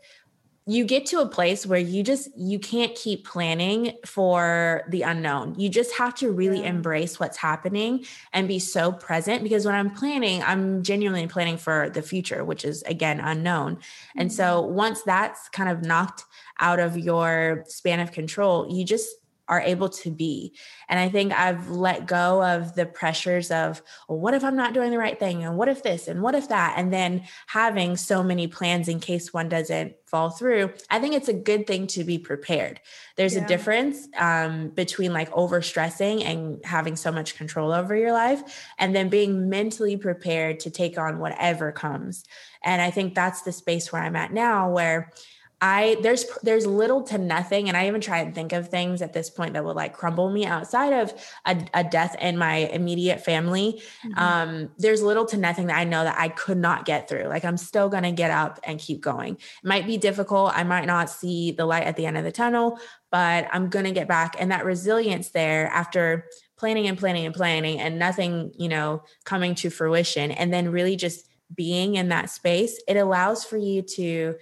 you 0.69 0.83
get 0.83 1.05
to 1.05 1.21
a 1.21 1.25
place 1.25 1.65
where 1.65 1.79
you 1.79 2.03
just 2.03 2.29
you 2.37 2.59
can't 2.59 2.93
keep 2.93 3.25
planning 3.25 3.93
for 4.05 4.83
the 4.89 5.01
unknown 5.01 5.55
you 5.57 5.69
just 5.69 5.93
have 5.93 6.13
to 6.13 6.29
really 6.29 6.59
yeah. 6.59 6.67
embrace 6.67 7.19
what's 7.19 7.37
happening 7.37 8.05
and 8.33 8.47
be 8.47 8.59
so 8.59 8.91
present 8.91 9.41
because 9.41 9.65
when 9.65 9.73
i'm 9.73 9.89
planning 9.89 10.43
i'm 10.43 10.83
genuinely 10.83 11.25
planning 11.25 11.57
for 11.57 11.89
the 11.91 12.01
future 12.01 12.43
which 12.43 12.65
is 12.65 12.83
again 12.83 13.19
unknown 13.19 13.75
mm-hmm. 13.77 14.19
and 14.19 14.31
so 14.31 14.61
mm-hmm. 14.61 14.75
once 14.75 15.01
that's 15.03 15.49
kind 15.49 15.69
of 15.69 15.81
knocked 15.81 16.25
out 16.59 16.79
of 16.79 16.97
your 16.97 17.63
span 17.67 17.99
of 17.99 18.11
control 18.11 18.67
you 18.69 18.83
just 18.83 19.09
are 19.49 19.61
able 19.61 19.89
to 19.89 20.11
be. 20.11 20.53
And 20.89 20.99
I 20.99 21.09
think 21.09 21.31
I've 21.33 21.69
let 21.69 22.05
go 22.05 22.43
of 22.43 22.75
the 22.75 22.85
pressures 22.85 23.51
of, 23.51 23.81
well, 24.07 24.19
what 24.19 24.33
if 24.33 24.43
I'm 24.43 24.55
not 24.55 24.73
doing 24.73 24.91
the 24.91 24.97
right 24.97 25.19
thing? 25.19 25.43
And 25.43 25.57
what 25.57 25.69
if 25.69 25.83
this? 25.83 26.07
And 26.07 26.21
what 26.21 26.35
if 26.35 26.49
that? 26.49 26.75
And 26.77 26.91
then 26.91 27.23
having 27.47 27.95
so 27.95 28.23
many 28.23 28.47
plans 28.47 28.87
in 28.87 28.99
case 28.99 29.33
one 29.33 29.49
doesn't 29.49 29.95
fall 30.05 30.29
through. 30.29 30.71
I 30.89 30.99
think 30.99 31.15
it's 31.15 31.27
a 31.27 31.33
good 31.33 31.67
thing 31.67 31.87
to 31.87 32.03
be 32.03 32.17
prepared. 32.17 32.79
There's 33.17 33.35
yeah. 33.35 33.43
a 33.43 33.47
difference 33.47 34.07
um, 34.17 34.69
between 34.69 35.13
like 35.13 35.31
over 35.31 35.61
stressing 35.61 36.23
and 36.23 36.63
having 36.65 36.95
so 36.95 37.11
much 37.11 37.35
control 37.35 37.73
over 37.73 37.95
your 37.95 38.13
life 38.13 38.71
and 38.77 38.95
then 38.95 39.09
being 39.09 39.49
mentally 39.49 39.97
prepared 39.97 40.61
to 40.61 40.69
take 40.69 40.97
on 40.97 41.19
whatever 41.19 41.71
comes. 41.71 42.23
And 42.63 42.81
I 42.81 42.89
think 42.89 43.15
that's 43.15 43.41
the 43.41 43.51
space 43.51 43.91
where 43.91 44.01
I'm 44.01 44.15
at 44.15 44.31
now 44.31 44.69
where 44.71 45.11
I 45.59 45.97
there's 46.03 46.25
there's 46.43 46.67
little 46.67 47.01
to 47.03 47.17
nothing, 47.17 47.67
and 47.67 47.75
I 47.75 47.87
even 47.87 47.99
try 47.99 48.19
and 48.19 48.35
think 48.35 48.53
of 48.53 48.69
things 48.69 49.01
at 49.01 49.13
this 49.13 49.29
point 49.29 49.53
that 49.53 49.65
would 49.65 49.75
like 49.75 49.93
crumble 49.93 50.29
me 50.29 50.45
outside 50.45 50.93
of 50.93 51.13
a, 51.45 51.65
a 51.73 51.83
death 51.83 52.15
in 52.21 52.37
my 52.37 52.57
immediate 52.57 53.25
family. 53.25 53.81
Mm-hmm. 54.05 54.19
Um, 54.19 54.69
there's 54.77 55.01
little 55.01 55.25
to 55.25 55.37
nothing 55.37 55.67
that 55.67 55.77
I 55.77 55.83
know 55.83 56.03
that 56.03 56.15
I 56.19 56.29
could 56.29 56.59
not 56.59 56.85
get 56.85 57.09
through. 57.09 57.23
Like 57.23 57.43
I'm 57.43 57.57
still 57.57 57.89
gonna 57.89 58.11
get 58.11 58.29
up 58.29 58.59
and 58.63 58.79
keep 58.79 59.01
going. 59.01 59.33
It 59.33 59.67
might 59.67 59.87
be 59.87 59.97
difficult. 59.97 60.51
I 60.55 60.63
might 60.63 60.85
not 60.85 61.09
see 61.09 61.51
the 61.51 61.65
light 61.65 61.83
at 61.83 61.95
the 61.95 62.05
end 62.05 62.17
of 62.17 62.23
the 62.23 62.31
tunnel, 62.31 62.79
but 63.11 63.47
I'm 63.51 63.69
gonna 63.69 63.91
get 63.91 64.07
back. 64.07 64.35
And 64.37 64.51
that 64.51 64.63
resilience 64.63 65.29
there 65.29 65.67
after 65.67 66.25
planning 66.57 66.87
and 66.87 66.99
planning 66.99 67.25
and 67.25 67.33
planning 67.33 67.79
and 67.79 67.97
nothing, 67.97 68.51
you 68.59 68.69
know, 68.69 69.03
coming 69.25 69.55
to 69.55 69.71
fruition, 69.71 70.29
and 70.29 70.53
then 70.53 70.71
really 70.71 70.95
just 70.95 71.27
being 71.55 71.95
in 71.95 72.09
that 72.09 72.29
space, 72.29 72.79
it 72.87 72.97
allows 72.97 73.43
for 73.43 73.57
you 73.57 73.81
to 73.81 74.35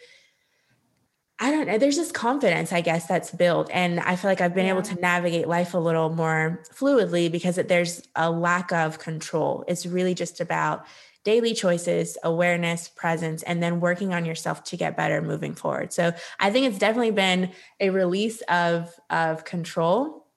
I 1.38 1.52
don't 1.52 1.68
know. 1.68 1.78
There's 1.78 1.98
this 1.98 2.14
confidence, 2.14 2.72
I 2.72 2.80
guess, 2.80 3.08
that's 3.08 3.32
built. 3.32 3.70
And 3.74 4.00
I 4.00 4.16
feel 4.16 4.32
like 4.32 4.40
I've 4.40 4.56
been 4.56 4.68
yeah. 4.68 4.72
able 4.72 4.84
to 4.84 4.96
navigate 4.96 5.48
life 5.48 5.74
a 5.74 5.78
little 5.78 6.10
more 6.10 6.64
fluidly 6.74 7.30
because 7.30 7.58
there's 7.58 8.08
a 8.16 8.32
lack 8.32 8.72
of 8.72 9.00
control. 9.00 9.66
It's 9.68 9.86
really 9.86 10.14
just 10.14 10.40
about 10.40 10.86
daily 11.26 11.54
choices, 11.54 12.18
awareness, 12.24 12.88
presence, 12.88 13.44
and 13.44 13.62
then 13.62 13.82
working 13.82 14.14
on 14.14 14.24
yourself 14.26 14.64
to 14.64 14.78
get 14.78 14.96
better 14.96 15.22
moving 15.22 15.56
forward. 15.56 15.92
So 15.92 16.14
I 16.40 16.52
think 16.52 16.68
it's 16.68 16.78
definitely 16.78 17.12
been 17.12 17.52
a 17.82 17.90
release 17.90 18.42
of, 18.44 18.94
of 19.10 19.44
control 19.44 20.28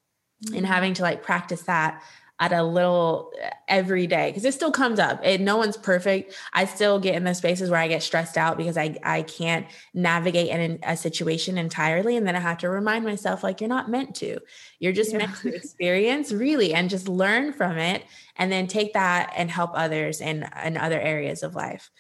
mm-hmm. 0.45 0.57
and 0.57 0.67
having 0.67 0.95
to 0.95 1.03
like 1.03 1.23
practice 1.23 1.63
that 1.63 2.03
at 2.40 2.53
a 2.53 2.62
little 2.62 3.33
uh, 3.42 3.51
every 3.66 4.07
day 4.07 4.31
because 4.31 4.44
it 4.44 4.55
still 4.55 4.70
comes 4.70 4.98
up. 4.98 5.24
It, 5.24 5.40
no 5.40 5.57
one's 5.57 5.77
perfect. 5.77 6.35
I 6.53 6.64
still 6.66 6.98
get 6.98 7.14
in 7.14 7.24
the 7.24 7.35
spaces 7.35 7.70
where 7.70 7.81
I 7.81 7.88
get 7.88 8.03
stressed 8.03 8.37
out 8.37 8.57
because 8.57 8.77
I 8.77 8.96
I 9.03 9.22
can't 9.22 9.66
navigate 9.94 10.48
in 10.48 10.79
a 10.83 10.96
situation 10.96 11.59
entirely, 11.59 12.16
and 12.16 12.27
then 12.27 12.37
I 12.37 12.40
have 12.40 12.59
to 12.59 12.68
remind 12.68 13.05
myself 13.05 13.42
like 13.42 13.61
you're 13.61 13.68
not 13.68 13.90
meant 13.90 14.14
to. 14.16 14.38
You're 14.79 14.92
just 14.92 15.12
yeah. 15.12 15.18
meant 15.18 15.37
to 15.38 15.55
experience 15.55 16.33
really 16.33 16.74
and 16.74 16.88
just 16.88 17.09
learn 17.09 17.53
from 17.53 17.79
it, 17.79 18.05
and 18.37 18.53
then 18.53 18.66
take 18.66 18.92
that 18.94 19.33
and 19.37 19.51
help 19.51 19.72
others 19.74 20.20
in 20.20 20.46
in 20.64 20.77
other 20.77 21.01
areas 21.01 21.42
of 21.42 21.55
life. 21.55 21.90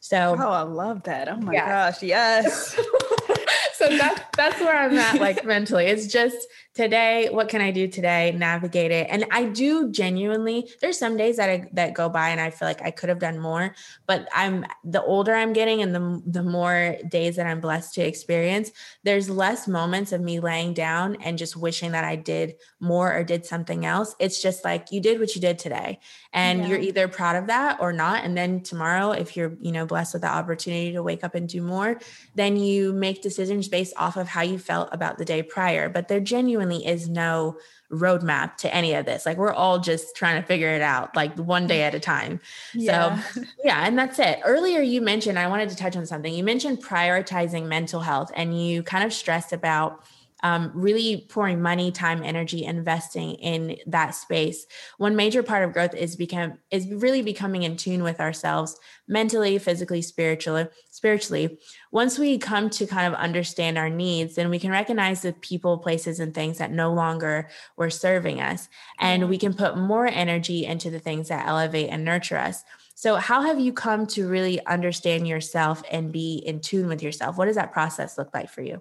So 0.00 0.36
oh, 0.38 0.50
I 0.50 0.62
love 0.62 1.02
that. 1.04 1.28
Oh 1.28 1.36
my 1.36 1.54
yeah. 1.54 1.90
gosh, 1.90 2.02
yes. 2.02 2.74
so 3.74 3.88
that's 3.96 4.20
that's 4.36 4.60
where 4.60 4.76
I'm 4.76 4.96
at 4.96 5.20
like 5.20 5.44
mentally. 5.44 5.86
It's 5.86 6.06
just 6.06 6.36
today 6.76 7.28
what 7.30 7.48
can 7.48 7.60
i 7.60 7.70
do 7.70 7.88
today? 7.88 8.32
Navigate 8.36 8.90
it. 8.90 9.06
And 9.10 9.24
i 9.30 9.44
do 9.44 9.90
genuinely 9.90 10.68
there's 10.80 10.98
some 10.98 11.16
days 11.16 11.36
that 11.38 11.48
i 11.48 11.68
that 11.72 11.94
go 11.94 12.08
by 12.08 12.28
and 12.28 12.40
i 12.40 12.50
feel 12.50 12.68
like 12.68 12.82
i 12.82 12.90
could 12.90 13.08
have 13.08 13.18
done 13.18 13.38
more 13.38 13.74
but 14.06 14.28
i'm 14.34 14.64
the 14.84 15.02
older 15.02 15.34
i'm 15.34 15.52
getting 15.52 15.82
and 15.82 15.94
the 15.94 16.22
the 16.26 16.42
more 16.42 16.96
days 17.08 17.36
that 17.36 17.46
i'm 17.46 17.60
blessed 17.60 17.94
to 17.94 18.02
experience 18.02 18.70
there's 19.04 19.28
less 19.30 19.66
moments 19.66 20.12
of 20.12 20.20
me 20.20 20.38
laying 20.38 20.74
down 20.74 21.16
and 21.16 21.38
just 21.38 21.56
wishing 21.56 21.92
that 21.92 22.04
i 22.04 22.14
did 22.14 22.54
more 22.78 23.16
or 23.16 23.24
did 23.24 23.46
something 23.46 23.86
else. 23.86 24.14
It's 24.18 24.40
just 24.40 24.64
like 24.64 24.92
you 24.92 25.00
did 25.00 25.18
what 25.18 25.34
you 25.34 25.40
did 25.40 25.58
today. 25.58 25.98
And 26.32 26.60
yeah. 26.60 26.68
you're 26.68 26.78
either 26.78 27.08
proud 27.08 27.36
of 27.36 27.46
that 27.46 27.78
or 27.80 27.92
not. 27.92 28.24
And 28.24 28.36
then 28.36 28.62
tomorrow 28.62 29.12
if 29.12 29.36
you're 29.36 29.56
you 29.60 29.72
know 29.72 29.86
blessed 29.86 30.14
with 30.14 30.22
the 30.22 30.28
opportunity 30.28 30.92
to 30.92 31.02
wake 31.02 31.24
up 31.24 31.34
and 31.34 31.48
do 31.48 31.62
more 31.62 31.98
then 32.34 32.56
you 32.56 32.92
make 32.92 33.22
decisions 33.22 33.68
based 33.68 33.94
off 33.96 34.16
of 34.16 34.28
how 34.28 34.42
you 34.42 34.58
felt 34.58 34.88
about 34.92 35.18
the 35.18 35.24
day 35.24 35.42
prior, 35.42 35.88
but 35.88 36.08
there 36.08 36.20
genuinely 36.66 36.86
is 36.86 37.08
no 37.08 37.58
roadmap 37.92 38.56
to 38.56 38.74
any 38.74 38.94
of 38.94 39.06
this. 39.06 39.26
Like 39.26 39.36
we're 39.36 39.52
all 39.52 39.78
just 39.78 40.16
trying 40.16 40.40
to 40.40 40.46
figure 40.46 40.70
it 40.70 40.82
out, 40.82 41.14
like 41.14 41.36
one 41.38 41.66
day 41.66 41.82
at 41.82 41.94
a 41.94 42.00
time. 42.00 42.40
Yeah. 42.74 43.22
So, 43.22 43.40
yeah, 43.64 43.86
and 43.86 43.98
that's 43.98 44.18
it. 44.18 44.40
Earlier, 44.44 44.80
you 44.80 45.00
mentioned, 45.00 45.38
I 45.38 45.46
wanted 45.48 45.68
to 45.70 45.76
touch 45.76 45.96
on 45.96 46.06
something. 46.06 46.32
You 46.32 46.44
mentioned 46.44 46.82
prioritizing 46.82 47.66
mental 47.66 48.00
health, 48.00 48.30
and 48.34 48.60
you 48.60 48.82
kind 48.82 49.04
of 49.04 49.12
stressed 49.12 49.52
about 49.52 50.04
um, 50.42 50.70
really 50.74 51.26
pouring 51.30 51.62
money, 51.62 51.90
time, 51.90 52.22
energy, 52.22 52.64
investing 52.64 53.34
in 53.36 53.78
that 53.86 54.10
space. 54.14 54.66
One 54.98 55.16
major 55.16 55.42
part 55.42 55.64
of 55.64 55.72
growth 55.72 55.94
is 55.94 56.14
become 56.14 56.58
is 56.70 56.86
really 56.88 57.22
becoming 57.22 57.62
in 57.62 57.76
tune 57.76 58.02
with 58.02 58.20
ourselves 58.20 58.78
mentally, 59.08 59.58
physically, 59.58 60.02
spiritually. 60.02 60.66
Spiritually, 60.96 61.58
once 61.90 62.18
we 62.18 62.38
come 62.38 62.70
to 62.70 62.86
kind 62.86 63.06
of 63.06 63.20
understand 63.20 63.76
our 63.76 63.90
needs, 63.90 64.34
then 64.34 64.48
we 64.48 64.58
can 64.58 64.70
recognize 64.70 65.20
the 65.20 65.34
people, 65.34 65.76
places, 65.76 66.20
and 66.20 66.32
things 66.32 66.56
that 66.56 66.72
no 66.72 66.90
longer 66.90 67.50
were 67.76 67.90
serving 67.90 68.40
us, 68.40 68.70
and 68.98 69.28
we 69.28 69.36
can 69.36 69.52
put 69.52 69.76
more 69.76 70.06
energy 70.06 70.64
into 70.64 70.88
the 70.88 70.98
things 70.98 71.28
that 71.28 71.46
elevate 71.46 71.90
and 71.90 72.02
nurture 72.02 72.38
us. 72.38 72.64
So, 72.94 73.16
how 73.16 73.42
have 73.42 73.60
you 73.60 73.74
come 73.74 74.06
to 74.06 74.26
really 74.26 74.64
understand 74.64 75.28
yourself 75.28 75.82
and 75.90 76.10
be 76.10 76.36
in 76.46 76.60
tune 76.60 76.88
with 76.88 77.02
yourself? 77.02 77.36
What 77.36 77.44
does 77.44 77.56
that 77.56 77.74
process 77.74 78.16
look 78.16 78.32
like 78.32 78.48
for 78.48 78.62
you? 78.62 78.80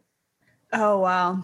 Oh, 0.71 0.99
wow. 0.99 1.43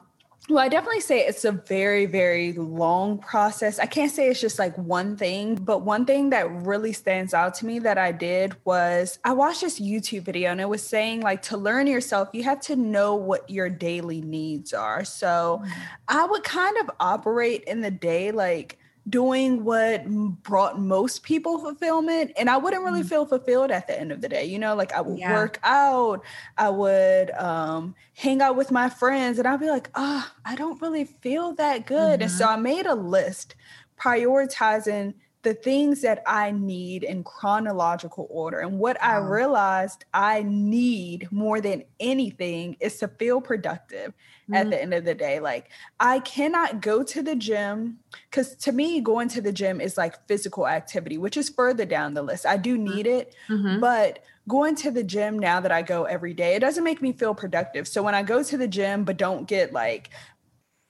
Well, 0.49 0.59
I 0.59 0.69
definitely 0.69 1.01
say 1.01 1.19
it's 1.25 1.45
a 1.45 1.51
very, 1.51 2.07
very 2.07 2.51
long 2.53 3.19
process. 3.19 3.77
I 3.79 3.85
can't 3.85 4.11
say 4.11 4.27
it's 4.27 4.41
just 4.41 4.57
like 4.57 4.75
one 4.75 5.15
thing, 5.15 5.55
but 5.55 5.83
one 5.83 6.05
thing 6.05 6.31
that 6.31 6.51
really 6.51 6.93
stands 6.93 7.33
out 7.33 7.53
to 7.55 7.65
me 7.65 7.79
that 7.79 7.97
I 7.97 8.11
did 8.11 8.55
was 8.65 9.19
I 9.23 9.33
watched 9.33 9.61
this 9.61 9.79
YouTube 9.79 10.23
video 10.23 10.51
and 10.51 10.59
it 10.59 10.67
was 10.67 10.85
saying 10.85 11.21
like 11.21 11.43
to 11.43 11.57
learn 11.57 11.85
yourself, 11.85 12.29
you 12.33 12.43
have 12.43 12.59
to 12.61 12.75
know 12.75 13.15
what 13.15 13.49
your 13.49 13.69
daily 13.69 14.19
needs 14.21 14.73
are. 14.73 15.05
So 15.05 15.61
mm-hmm. 15.63 15.81
I 16.07 16.25
would 16.25 16.43
kind 16.43 16.75
of 16.79 16.89
operate 16.99 17.63
in 17.65 17.81
the 17.81 17.91
day 17.91 18.31
like, 18.31 18.79
doing 19.09 19.63
what 19.63 20.05
brought 20.43 20.79
most 20.79 21.23
people 21.23 21.57
fulfillment 21.59 22.31
and 22.37 22.49
i 22.49 22.57
wouldn't 22.57 22.83
really 22.83 23.01
mm. 23.01 23.09
feel 23.09 23.25
fulfilled 23.25 23.71
at 23.71 23.87
the 23.87 23.99
end 23.99 24.11
of 24.11 24.21
the 24.21 24.29
day 24.29 24.45
you 24.45 24.59
know 24.59 24.75
like 24.75 24.93
i 24.93 25.01
would 25.01 25.17
yeah. 25.17 25.33
work 25.33 25.59
out 25.63 26.23
i 26.57 26.69
would 26.69 27.31
um, 27.31 27.95
hang 28.13 28.41
out 28.41 28.55
with 28.55 28.69
my 28.69 28.87
friends 28.89 29.39
and 29.39 29.47
i'd 29.47 29.59
be 29.59 29.69
like 29.69 29.89
oh 29.95 30.31
i 30.45 30.55
don't 30.55 30.79
really 30.81 31.05
feel 31.05 31.53
that 31.55 31.87
good 31.87 32.19
mm-hmm. 32.19 32.21
and 32.21 32.31
so 32.31 32.45
mm-hmm. 32.45 32.59
i 32.59 32.61
made 32.61 32.85
a 32.85 32.93
list 32.93 33.55
prioritizing 33.99 35.15
the 35.43 35.53
things 35.53 36.01
that 36.01 36.21
I 36.27 36.51
need 36.51 37.03
in 37.03 37.23
chronological 37.23 38.27
order. 38.29 38.59
And 38.59 38.77
what 38.77 38.97
wow. 39.01 39.07
I 39.07 39.17
realized 39.17 40.05
I 40.13 40.43
need 40.43 41.31
more 41.31 41.59
than 41.61 41.83
anything 41.99 42.77
is 42.79 42.97
to 42.97 43.07
feel 43.07 43.41
productive 43.41 44.09
mm-hmm. 44.11 44.53
at 44.53 44.69
the 44.69 44.81
end 44.81 44.93
of 44.93 45.03
the 45.03 45.15
day. 45.15 45.39
Like, 45.39 45.69
I 45.99 46.19
cannot 46.19 46.81
go 46.81 47.03
to 47.03 47.23
the 47.23 47.35
gym 47.35 47.97
because 48.29 48.55
to 48.57 48.71
me, 48.71 49.01
going 49.01 49.29
to 49.29 49.41
the 49.41 49.51
gym 49.51 49.81
is 49.81 49.97
like 49.97 50.27
physical 50.27 50.67
activity, 50.67 51.17
which 51.17 51.37
is 51.37 51.49
further 51.49 51.85
down 51.85 52.13
the 52.13 52.21
list. 52.21 52.45
I 52.45 52.57
do 52.57 52.75
mm-hmm. 52.75 52.95
need 52.95 53.07
it, 53.07 53.33
mm-hmm. 53.49 53.79
but 53.79 54.19
going 54.47 54.75
to 54.75 54.91
the 54.91 55.03
gym 55.03 55.37
now 55.39 55.59
that 55.59 55.71
I 55.71 55.81
go 55.81 56.03
every 56.03 56.33
day, 56.33 56.55
it 56.55 56.59
doesn't 56.59 56.83
make 56.83 57.01
me 57.01 57.13
feel 57.13 57.33
productive. 57.33 57.87
So 57.87 58.03
when 58.03 58.15
I 58.15 58.23
go 58.23 58.43
to 58.43 58.57
the 58.57 58.67
gym, 58.67 59.03
but 59.03 59.17
don't 59.17 59.47
get 59.47 59.71
like 59.71 60.09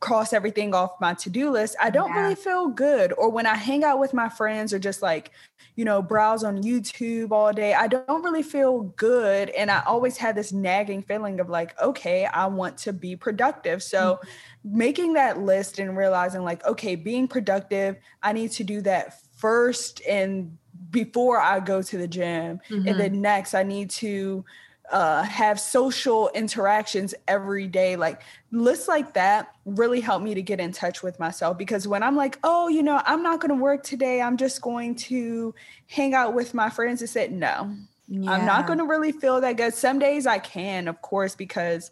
cross 0.01 0.33
everything 0.33 0.73
off 0.73 0.99
my 0.99 1.13
to-do 1.13 1.51
list 1.51 1.75
i 1.79 1.89
don't 1.89 2.09
yeah. 2.09 2.21
really 2.23 2.35
feel 2.35 2.67
good 2.67 3.13
or 3.19 3.29
when 3.29 3.45
i 3.45 3.55
hang 3.55 3.83
out 3.83 3.99
with 3.99 4.15
my 4.15 4.27
friends 4.27 4.73
or 4.73 4.79
just 4.79 5.03
like 5.03 5.29
you 5.75 5.85
know 5.85 6.01
browse 6.01 6.43
on 6.43 6.61
youtube 6.63 7.31
all 7.31 7.53
day 7.53 7.75
i 7.75 7.87
don't 7.87 8.23
really 8.23 8.41
feel 8.41 8.81
good 8.97 9.51
and 9.51 9.69
i 9.69 9.81
always 9.85 10.17
had 10.17 10.35
this 10.35 10.51
nagging 10.51 11.03
feeling 11.03 11.39
of 11.39 11.49
like 11.49 11.79
okay 11.79 12.25
i 12.25 12.47
want 12.47 12.75
to 12.77 12.91
be 12.91 13.15
productive 13.15 13.83
so 13.83 14.15
mm-hmm. 14.15 14.77
making 14.77 15.13
that 15.13 15.39
list 15.39 15.77
and 15.77 15.95
realizing 15.95 16.43
like 16.43 16.65
okay 16.65 16.95
being 16.95 17.27
productive 17.27 17.95
i 18.23 18.33
need 18.33 18.51
to 18.51 18.63
do 18.63 18.81
that 18.81 19.21
first 19.37 20.01
and 20.09 20.57
before 20.89 21.39
i 21.39 21.59
go 21.59 21.79
to 21.79 21.97
the 21.99 22.07
gym 22.07 22.59
mm-hmm. 22.69 22.87
and 22.87 22.99
then 22.99 23.21
next 23.21 23.53
i 23.53 23.61
need 23.61 23.87
to 23.87 24.43
uh, 24.91 25.23
have 25.23 25.59
social 25.59 26.29
interactions 26.33 27.15
every 27.27 27.67
day. 27.67 27.95
Like 27.95 28.21
lists 28.51 28.87
like 28.87 29.13
that 29.13 29.55
really 29.65 30.01
help 30.01 30.21
me 30.21 30.33
to 30.35 30.41
get 30.41 30.59
in 30.59 30.71
touch 30.71 31.01
with 31.01 31.19
myself 31.19 31.57
because 31.57 31.87
when 31.87 32.03
I'm 32.03 32.15
like, 32.15 32.37
oh, 32.43 32.67
you 32.67 32.83
know, 32.83 33.01
I'm 33.05 33.23
not 33.23 33.39
going 33.39 33.49
to 33.49 33.61
work 33.61 33.83
today, 33.83 34.21
I'm 34.21 34.37
just 34.37 34.61
going 34.61 34.95
to 34.95 35.55
hang 35.87 36.13
out 36.13 36.33
with 36.33 36.53
my 36.53 36.69
friends 36.69 37.01
and 37.01 37.09
said, 37.09 37.31
no, 37.31 37.73
yeah. 38.07 38.31
I'm 38.31 38.45
not 38.45 38.67
going 38.67 38.79
to 38.79 38.85
really 38.85 39.11
feel 39.11 39.41
that 39.41 39.57
good. 39.57 39.73
Some 39.73 39.99
days 39.99 40.27
I 40.27 40.39
can, 40.39 40.87
of 40.87 41.01
course, 41.01 41.35
because 41.35 41.91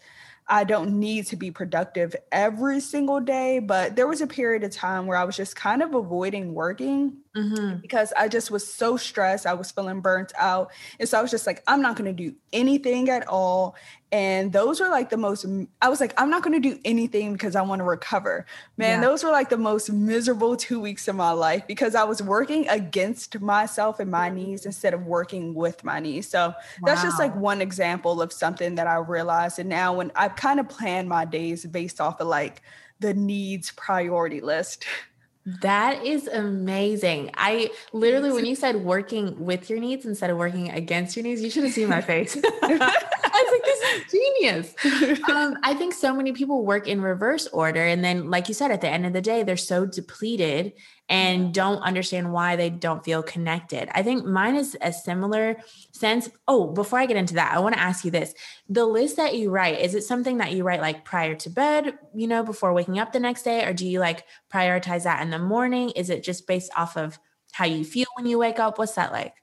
I 0.49 0.63
don't 0.63 0.99
need 0.99 1.27
to 1.27 1.35
be 1.35 1.51
productive 1.51 2.15
every 2.31 2.79
single 2.79 3.19
day, 3.19 3.59
but 3.59 3.95
there 3.95 4.07
was 4.07 4.19
a 4.19 4.27
period 4.27 4.63
of 4.63 4.71
time 4.71 5.05
where 5.05 5.17
I 5.17 5.23
was 5.23 5.37
just 5.37 5.55
kind 5.55 5.83
of 5.83 5.93
avoiding 5.93 6.55
working 6.55 7.17
mm-hmm. 7.35 7.77
because 7.77 8.13
I 8.17 8.27
just 8.27 8.51
was 8.51 8.71
so 8.71 8.97
stressed. 8.97 9.45
I 9.45 9.53
was 9.53 9.71
feeling 9.71 10.01
burnt 10.01 10.33
out. 10.37 10.71
And 10.99 11.07
so 11.07 11.17
I 11.17 11.21
was 11.21 11.31
just 11.31 11.47
like, 11.47 11.63
I'm 11.67 11.81
not 11.81 11.95
going 11.95 12.13
to 12.15 12.23
do 12.23 12.35
anything 12.53 13.09
at 13.09 13.27
all. 13.27 13.75
And 14.11 14.51
those 14.51 14.79
were 14.79 14.89
like 14.89 15.11
the 15.11 15.17
most, 15.17 15.45
I 15.81 15.89
was 15.89 15.99
like, 15.99 16.19
I'm 16.19 16.31
not 16.31 16.41
going 16.41 16.59
to 16.59 16.69
do 16.69 16.79
anything 16.83 17.33
because 17.33 17.55
I 17.55 17.61
want 17.61 17.79
to 17.79 17.83
recover. 17.83 18.47
Man, 18.75 19.01
yeah. 19.01 19.07
those 19.07 19.23
were 19.23 19.29
like 19.29 19.49
the 19.49 19.57
most 19.57 19.91
miserable 19.91 20.55
two 20.55 20.79
weeks 20.79 21.07
of 21.07 21.15
my 21.15 21.29
life 21.29 21.67
because 21.67 21.93
I 21.93 22.03
was 22.05 22.21
working 22.21 22.67
against 22.69 23.39
myself 23.39 23.99
and 23.99 24.09
my 24.09 24.29
needs 24.29 24.65
instead 24.65 24.95
of 24.95 25.05
working 25.05 25.53
with 25.53 25.83
my 25.83 25.99
needs. 25.99 26.27
So 26.27 26.47
wow. 26.47 26.55
that's 26.83 27.03
just 27.03 27.19
like 27.19 27.35
one 27.35 27.61
example 27.61 28.19
of 28.19 28.33
something 28.33 28.75
that 28.75 28.87
I 28.87 28.95
realized. 28.95 29.59
And 29.59 29.69
now 29.69 29.93
when 29.93 30.11
I've 30.15 30.35
kind 30.35 30.59
of 30.59 30.67
planned 30.67 31.07
my 31.07 31.25
days 31.25 31.65
based 31.65 32.01
off 32.01 32.19
of 32.19 32.27
like 32.27 32.63
the 32.99 33.13
needs 33.13 33.71
priority 33.71 34.41
list. 34.41 34.85
That 35.45 36.05
is 36.05 36.27
amazing. 36.27 37.31
I 37.35 37.71
literally, 37.93 38.31
when 38.31 38.45
you 38.47 38.55
said 38.55 38.77
working 38.77 39.43
with 39.43 39.69
your 39.69 39.79
needs 39.79 40.05
instead 40.05 40.29
of 40.29 40.37
working 40.37 40.69
against 40.69 41.15
your 41.15 41.23
needs, 41.23 41.41
you 41.41 41.49
should 41.49 41.63
have 41.63 41.73
seen 41.73 41.89
my 41.89 42.01
face. 42.01 42.37
I 42.63 43.43
was 43.43 43.51
like, 43.51 43.63
this 43.63 43.81
is 43.81 44.11
genius. 44.11 45.19
Um, 45.29 45.57
I 45.63 45.73
think 45.73 45.93
so 45.93 46.13
many 46.13 46.33
people 46.33 46.65
work 46.65 46.87
in 46.87 47.01
reverse 47.01 47.47
order. 47.47 47.85
And 47.85 48.03
then, 48.03 48.29
like 48.29 48.47
you 48.47 48.53
said, 48.53 48.71
at 48.71 48.81
the 48.81 48.89
end 48.89 49.05
of 49.05 49.13
the 49.13 49.21
day, 49.21 49.43
they're 49.43 49.57
so 49.57 49.85
depleted 49.85 50.73
and 51.09 51.53
don't 51.53 51.81
understand 51.81 52.31
why 52.31 52.55
they 52.55 52.69
don't 52.69 53.03
feel 53.03 53.23
connected. 53.23 53.89
I 53.93 54.03
think 54.03 54.25
mine 54.25 54.55
is 54.55 54.77
a 54.81 54.93
similar 54.93 55.57
sense. 55.91 56.29
Oh, 56.47 56.67
before 56.67 56.99
I 56.99 57.07
get 57.07 57.17
into 57.17 57.33
that, 57.33 57.53
I 57.53 57.59
want 57.59 57.73
to 57.73 57.81
ask 57.81 58.05
you 58.05 58.11
this. 58.11 58.33
The 58.69 58.85
list 58.85 59.17
that 59.17 59.35
you 59.35 59.49
write, 59.49 59.79
is 59.79 59.95
it 59.95 60.03
something 60.03 60.37
that 60.37 60.53
you 60.53 60.63
write 60.63 60.81
like 60.81 61.05
prior 61.05 61.33
to 61.35 61.49
bed, 61.49 61.97
you 62.13 62.27
know, 62.27 62.43
before 62.43 62.73
waking 62.73 62.99
up 62.99 63.11
the 63.11 63.19
next 63.19 63.41
day? 63.41 63.65
Or 63.65 63.73
do 63.73 63.87
you 63.87 63.99
like 63.99 64.25
prioritize 64.53 65.03
that 65.03 65.23
in 65.23 65.31
the 65.31 65.39
morning? 65.39 65.89
Is 65.91 66.11
it 66.11 66.23
just 66.23 66.45
based 66.45 66.71
off 66.77 66.95
of 66.95 67.17
how 67.51 67.65
you 67.65 67.83
feel 67.83 68.07
when 68.15 68.27
you 68.27 68.37
wake 68.37 68.59
up? 68.59 68.77
What's 68.77 68.93
that 68.93 69.11
like? 69.11 69.33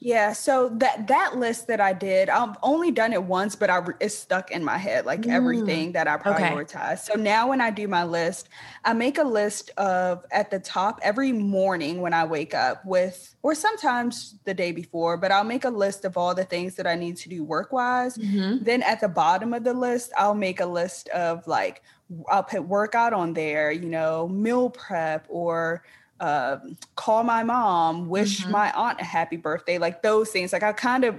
Yeah, 0.00 0.32
so 0.32 0.68
that 0.74 1.08
that 1.08 1.38
list 1.38 1.66
that 1.66 1.80
I 1.80 1.92
did, 1.92 2.28
I've 2.28 2.56
only 2.62 2.92
done 2.92 3.12
it 3.12 3.22
once, 3.22 3.56
but 3.56 3.68
I 3.68 3.84
it's 3.98 4.16
stuck 4.16 4.52
in 4.52 4.64
my 4.64 4.78
head, 4.78 5.04
like 5.06 5.22
mm. 5.22 5.32
everything 5.32 5.90
that 5.92 6.06
I 6.06 6.16
prioritize. 6.16 6.92
Okay. 6.92 6.96
So 6.96 7.14
now 7.14 7.48
when 7.48 7.60
I 7.60 7.70
do 7.70 7.88
my 7.88 8.04
list, 8.04 8.48
I 8.84 8.92
make 8.92 9.18
a 9.18 9.24
list 9.24 9.70
of 9.70 10.24
at 10.30 10.52
the 10.52 10.60
top 10.60 11.00
every 11.02 11.32
morning 11.32 12.00
when 12.00 12.14
I 12.14 12.24
wake 12.24 12.54
up 12.54 12.84
with, 12.86 13.34
or 13.42 13.56
sometimes 13.56 14.36
the 14.44 14.54
day 14.54 14.70
before, 14.70 15.16
but 15.16 15.32
I'll 15.32 15.42
make 15.42 15.64
a 15.64 15.70
list 15.70 16.04
of 16.04 16.16
all 16.16 16.32
the 16.32 16.44
things 16.44 16.76
that 16.76 16.86
I 16.86 16.94
need 16.94 17.16
to 17.16 17.28
do 17.28 17.42
work 17.42 17.72
wise. 17.72 18.16
Mm-hmm. 18.16 18.62
Then 18.62 18.84
at 18.84 19.00
the 19.00 19.08
bottom 19.08 19.52
of 19.52 19.64
the 19.64 19.74
list, 19.74 20.12
I'll 20.16 20.34
make 20.34 20.60
a 20.60 20.66
list 20.66 21.08
of 21.08 21.44
like 21.48 21.82
I'll 22.30 22.44
put 22.44 22.62
workout 22.62 23.12
on 23.12 23.34
there, 23.34 23.72
you 23.72 23.88
know, 23.88 24.28
meal 24.28 24.70
prep 24.70 25.26
or 25.28 25.82
uh, 26.20 26.58
call 26.96 27.24
my 27.24 27.44
mom, 27.44 28.08
wish 28.08 28.40
mm-hmm. 28.40 28.50
my 28.50 28.72
aunt 28.72 29.00
a 29.00 29.04
happy 29.04 29.36
birthday, 29.36 29.78
like 29.78 30.02
those 30.02 30.30
things. 30.30 30.52
Like 30.52 30.62
I 30.62 30.72
kind 30.72 31.04
of 31.04 31.16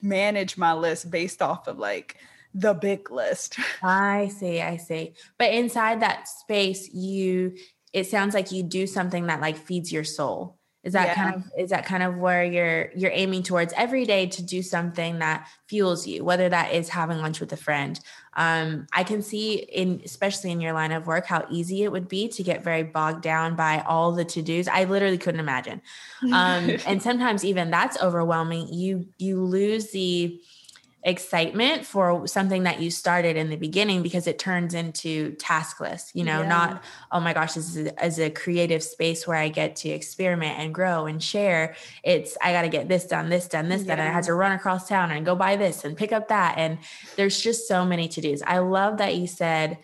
manage 0.00 0.56
my 0.56 0.74
list 0.74 1.10
based 1.10 1.42
off 1.42 1.68
of 1.68 1.78
like 1.78 2.16
the 2.54 2.74
big 2.74 3.10
list. 3.10 3.58
I 3.82 4.28
see, 4.28 4.60
I 4.60 4.76
see. 4.76 5.14
But 5.38 5.52
inside 5.52 6.02
that 6.02 6.28
space, 6.28 6.92
you 6.92 7.56
it 7.92 8.06
sounds 8.06 8.34
like 8.34 8.52
you 8.52 8.62
do 8.62 8.86
something 8.86 9.26
that 9.26 9.40
like 9.40 9.56
feeds 9.56 9.92
your 9.92 10.04
soul. 10.04 10.58
Is 10.82 10.94
that 10.94 11.08
yeah. 11.08 11.14
kind 11.14 11.34
of 11.36 11.44
is 11.56 11.70
that 11.70 11.86
kind 11.86 12.02
of 12.02 12.16
where 12.16 12.44
you're 12.44 12.90
you're 12.96 13.12
aiming 13.14 13.44
towards 13.44 13.72
every 13.74 14.04
day 14.04 14.26
to 14.26 14.42
do 14.42 14.62
something 14.62 15.20
that 15.20 15.48
fuels 15.68 16.06
you, 16.06 16.24
whether 16.24 16.48
that 16.48 16.74
is 16.74 16.88
having 16.88 17.18
lunch 17.18 17.38
with 17.38 17.52
a 17.52 17.56
friend. 17.56 18.00
Um, 18.34 18.86
I 18.92 19.04
can 19.04 19.22
see 19.22 19.54
in 19.54 20.00
especially 20.04 20.52
in 20.52 20.60
your 20.60 20.72
line 20.72 20.92
of 20.92 21.06
work 21.06 21.26
how 21.26 21.46
easy 21.50 21.82
it 21.82 21.92
would 21.92 22.08
be 22.08 22.28
to 22.28 22.42
get 22.42 22.64
very 22.64 22.82
bogged 22.82 23.22
down 23.22 23.56
by 23.56 23.80
all 23.86 24.12
the 24.12 24.24
to 24.24 24.42
dos. 24.42 24.68
I 24.68 24.84
literally 24.84 25.18
couldn't 25.18 25.40
imagine, 25.40 25.82
um, 26.32 26.76
and 26.86 27.02
sometimes 27.02 27.44
even 27.44 27.70
that's 27.70 28.00
overwhelming. 28.00 28.72
You 28.72 29.06
you 29.18 29.44
lose 29.44 29.90
the 29.90 30.40
excitement 31.04 31.84
for 31.84 32.26
something 32.26 32.62
that 32.62 32.80
you 32.80 32.90
started 32.90 33.36
in 33.36 33.50
the 33.50 33.56
beginning 33.56 34.02
because 34.02 34.26
it 34.26 34.38
turns 34.38 34.72
into 34.72 35.32
task 35.32 35.80
list 35.80 36.14
you 36.14 36.22
know 36.22 36.42
yeah. 36.42 36.48
not 36.48 36.84
oh 37.10 37.18
my 37.18 37.32
gosh 37.32 37.54
this 37.54 37.74
is 37.74 37.86
a, 37.86 38.04
is 38.04 38.18
a 38.20 38.30
creative 38.30 38.82
space 38.82 39.26
where 39.26 39.36
i 39.36 39.48
get 39.48 39.74
to 39.74 39.88
experiment 39.88 40.58
and 40.58 40.74
grow 40.74 41.06
and 41.06 41.22
share. 41.22 41.74
It's 42.02 42.36
i 42.42 42.52
got 42.52 42.62
to 42.62 42.68
get 42.68 42.88
this 42.88 43.06
done 43.06 43.28
this 43.28 43.48
done 43.48 43.68
this 43.68 43.82
yeah. 43.82 43.88
done 43.88 44.00
and 44.00 44.08
i 44.08 44.12
had 44.12 44.24
to 44.24 44.34
run 44.34 44.52
across 44.52 44.88
town 44.88 45.10
and 45.10 45.24
go 45.24 45.34
buy 45.34 45.56
this 45.56 45.84
and 45.84 45.96
pick 45.96 46.12
up 46.12 46.28
that. 46.28 46.58
And 46.58 46.78
there's 47.16 47.40
just 47.40 47.68
so 47.68 47.84
many 47.84 48.08
to 48.08 48.20
dos. 48.20 48.42
I 48.46 48.58
love 48.58 48.98
that 48.98 49.16
you 49.16 49.26
said 49.26 49.78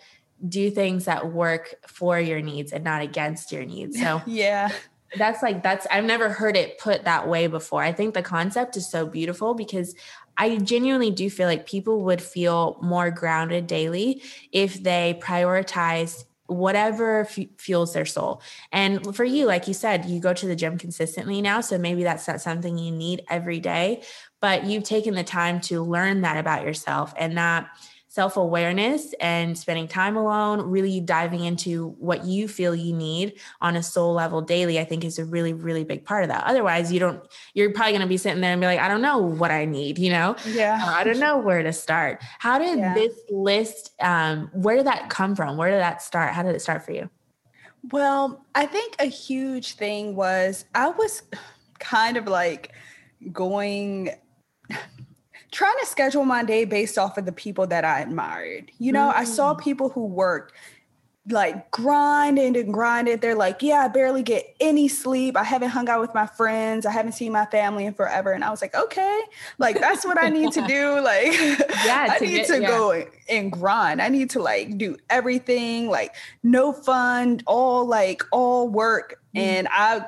do 0.46 0.70
things 0.70 1.06
that 1.06 1.32
work 1.32 1.74
for 1.86 2.18
your 2.20 2.40
needs 2.40 2.72
and 2.72 2.84
not 2.84 3.02
against 3.02 3.50
your 3.50 3.64
needs. 3.64 4.00
So 4.00 4.22
yeah. 4.26 4.70
that's 5.16 5.42
like 5.42 5.62
that's 5.62 5.86
i've 5.90 6.04
never 6.04 6.28
heard 6.28 6.54
it 6.54 6.78
put 6.78 7.04
that 7.04 7.28
way 7.28 7.46
before. 7.46 7.82
I 7.82 7.92
think 7.92 8.14
the 8.14 8.22
concept 8.22 8.76
is 8.76 8.88
so 8.88 9.06
beautiful 9.06 9.54
because 9.54 9.94
I 10.38 10.56
genuinely 10.58 11.10
do 11.10 11.28
feel 11.28 11.46
like 11.48 11.66
people 11.66 12.04
would 12.04 12.22
feel 12.22 12.78
more 12.80 13.10
grounded 13.10 13.66
daily 13.66 14.22
if 14.52 14.82
they 14.82 15.18
prioritize 15.20 16.24
whatever 16.46 17.20
f- 17.20 17.38
fuels 17.58 17.92
their 17.92 18.06
soul. 18.06 18.40
And 18.72 19.14
for 19.14 19.24
you, 19.24 19.44
like 19.44 19.68
you 19.68 19.74
said, 19.74 20.06
you 20.06 20.18
go 20.20 20.32
to 20.32 20.46
the 20.46 20.56
gym 20.56 20.78
consistently 20.78 21.42
now. 21.42 21.60
So 21.60 21.76
maybe 21.76 22.02
that's 22.02 22.26
not 22.26 22.40
something 22.40 22.78
you 22.78 22.90
need 22.90 23.22
every 23.28 23.60
day, 23.60 24.02
but 24.40 24.64
you've 24.64 24.84
taken 24.84 25.14
the 25.14 25.24
time 25.24 25.60
to 25.62 25.82
learn 25.82 26.22
that 26.22 26.38
about 26.38 26.64
yourself 26.64 27.12
and 27.18 27.36
that 27.36 27.68
self 28.08 28.36
awareness 28.36 29.14
and 29.20 29.56
spending 29.56 29.86
time 29.86 30.16
alone, 30.16 30.62
really 30.62 31.00
diving 31.00 31.44
into 31.44 31.90
what 31.98 32.24
you 32.24 32.48
feel 32.48 32.74
you 32.74 32.94
need 32.94 33.38
on 33.60 33.76
a 33.76 33.82
soul 33.82 34.14
level 34.14 34.40
daily, 34.40 34.80
I 34.80 34.84
think 34.84 35.04
is 35.04 35.18
a 35.18 35.24
really, 35.24 35.52
really 35.52 35.84
big 35.84 36.04
part 36.04 36.24
of 36.24 36.30
that. 36.30 36.44
Otherwise, 36.44 36.90
you 36.90 36.98
don't, 36.98 37.22
you're 37.54 37.72
probably 37.72 37.92
going 37.92 38.02
to 38.02 38.08
be 38.08 38.16
sitting 38.16 38.40
there 38.40 38.52
and 38.52 38.60
be 38.60 38.66
like, 38.66 38.80
I 38.80 38.88
don't 38.88 39.02
know 39.02 39.18
what 39.18 39.50
I 39.50 39.66
need, 39.66 39.98
you 39.98 40.10
know? 40.10 40.36
Yeah. 40.46 40.82
I 40.84 41.04
don't 41.04 41.20
know 41.20 41.38
where 41.38 41.62
to 41.62 41.72
start. 41.72 42.22
How 42.38 42.58
did 42.58 42.78
yeah. 42.78 42.94
this 42.94 43.14
list, 43.30 43.92
um, 44.00 44.50
where 44.52 44.76
did 44.76 44.86
that 44.86 45.10
come 45.10 45.36
from? 45.36 45.56
Where 45.58 45.70
did 45.70 45.80
that 45.80 46.02
start? 46.02 46.32
How 46.32 46.42
did 46.42 46.54
it 46.54 46.60
start 46.60 46.84
for 46.84 46.92
you? 46.92 47.10
Well, 47.92 48.44
I 48.54 48.66
think 48.66 48.96
a 48.98 49.06
huge 49.06 49.74
thing 49.74 50.16
was 50.16 50.64
I 50.74 50.88
was 50.88 51.22
kind 51.78 52.16
of 52.16 52.26
like 52.26 52.72
going 53.32 54.10
trying 55.50 55.76
to 55.80 55.86
schedule 55.86 56.24
my 56.24 56.44
day 56.44 56.64
based 56.64 56.98
off 56.98 57.18
of 57.18 57.24
the 57.24 57.32
people 57.32 57.66
that 57.68 57.84
I 57.84 58.00
admired. 58.00 58.70
You 58.78 58.92
know, 58.92 59.08
mm-hmm. 59.08 59.20
I 59.20 59.24
saw 59.24 59.54
mm. 59.54 59.60
people 59.60 59.88
who 59.88 60.06
worked 60.06 60.52
like 61.30 61.70
grinding 61.70 62.56
and 62.56 62.72
grinding. 62.72 63.18
They're 63.18 63.34
like, 63.34 63.62
yeah, 63.62 63.84
I 63.84 63.88
barely 63.88 64.22
get 64.22 64.56
any 64.60 64.88
sleep. 64.88 65.36
I 65.36 65.44
haven't 65.44 65.70
hung 65.70 65.88
out 65.88 66.00
with 66.00 66.14
my 66.14 66.26
friends. 66.26 66.86
I 66.86 66.92
haven't 66.92 67.12
seen 67.12 67.32
my 67.32 67.46
family 67.46 67.86
in 67.86 67.94
forever. 67.94 68.32
And 68.32 68.42
I 68.44 68.50
was 68.50 68.62
like, 68.62 68.74
okay, 68.74 69.20
like 69.58 69.78
that's 69.80 70.04
what 70.04 70.22
I 70.22 70.28
need 70.30 70.52
to 70.52 70.66
do. 70.66 71.00
Like, 71.00 71.32
yeah, 71.84 72.08
I 72.10 72.18
need 72.20 72.36
get, 72.36 72.46
to 72.48 72.60
yeah. 72.60 72.68
go 72.68 73.04
and 73.28 73.52
grind. 73.52 74.00
I 74.00 74.08
need 74.08 74.30
to 74.30 74.42
like 74.42 74.78
do 74.78 74.96
everything, 75.10 75.88
like 75.88 76.14
no 76.42 76.72
fun, 76.72 77.40
all 77.46 77.86
like 77.86 78.22
all 78.32 78.68
work. 78.68 79.20
Mm-hmm. 79.34 79.38
And 79.38 79.68
I 79.70 80.06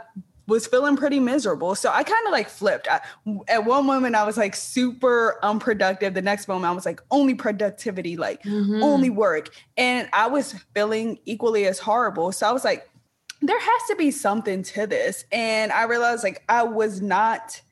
was 0.51 0.66
feeling 0.66 0.96
pretty 0.96 1.20
miserable. 1.20 1.74
So 1.74 1.90
I 1.90 2.03
kind 2.03 2.26
of 2.26 2.32
like 2.32 2.48
flipped. 2.48 2.88
I, 2.90 3.01
at 3.48 3.64
one 3.64 3.86
moment, 3.86 4.14
I 4.14 4.24
was 4.24 4.36
like 4.36 4.55
super 4.55 5.38
unproductive. 5.42 6.12
The 6.12 6.22
next 6.22 6.48
moment, 6.48 6.70
I 6.70 6.74
was 6.74 6.84
like 6.84 7.01
only 7.11 7.34
productivity, 7.34 8.16
like 8.16 8.42
mm-hmm. 8.42 8.82
only 8.82 9.09
work. 9.09 9.55
And 9.76 10.09
I 10.12 10.26
was 10.26 10.55
feeling 10.74 11.18
equally 11.24 11.66
as 11.66 11.78
horrible. 11.78 12.32
So 12.32 12.46
I 12.48 12.53
was 12.53 12.64
like, 12.64 12.90
there 13.40 13.59
has 13.59 13.82
to 13.88 13.96
be 13.96 14.11
something 14.11 14.62
to 14.64 14.86
this. 14.86 15.24
And 15.32 15.72
I 15.72 15.84
realized 15.84 16.24
like 16.24 16.42
I 16.48 16.64
was 16.64 17.01
not 17.01 17.62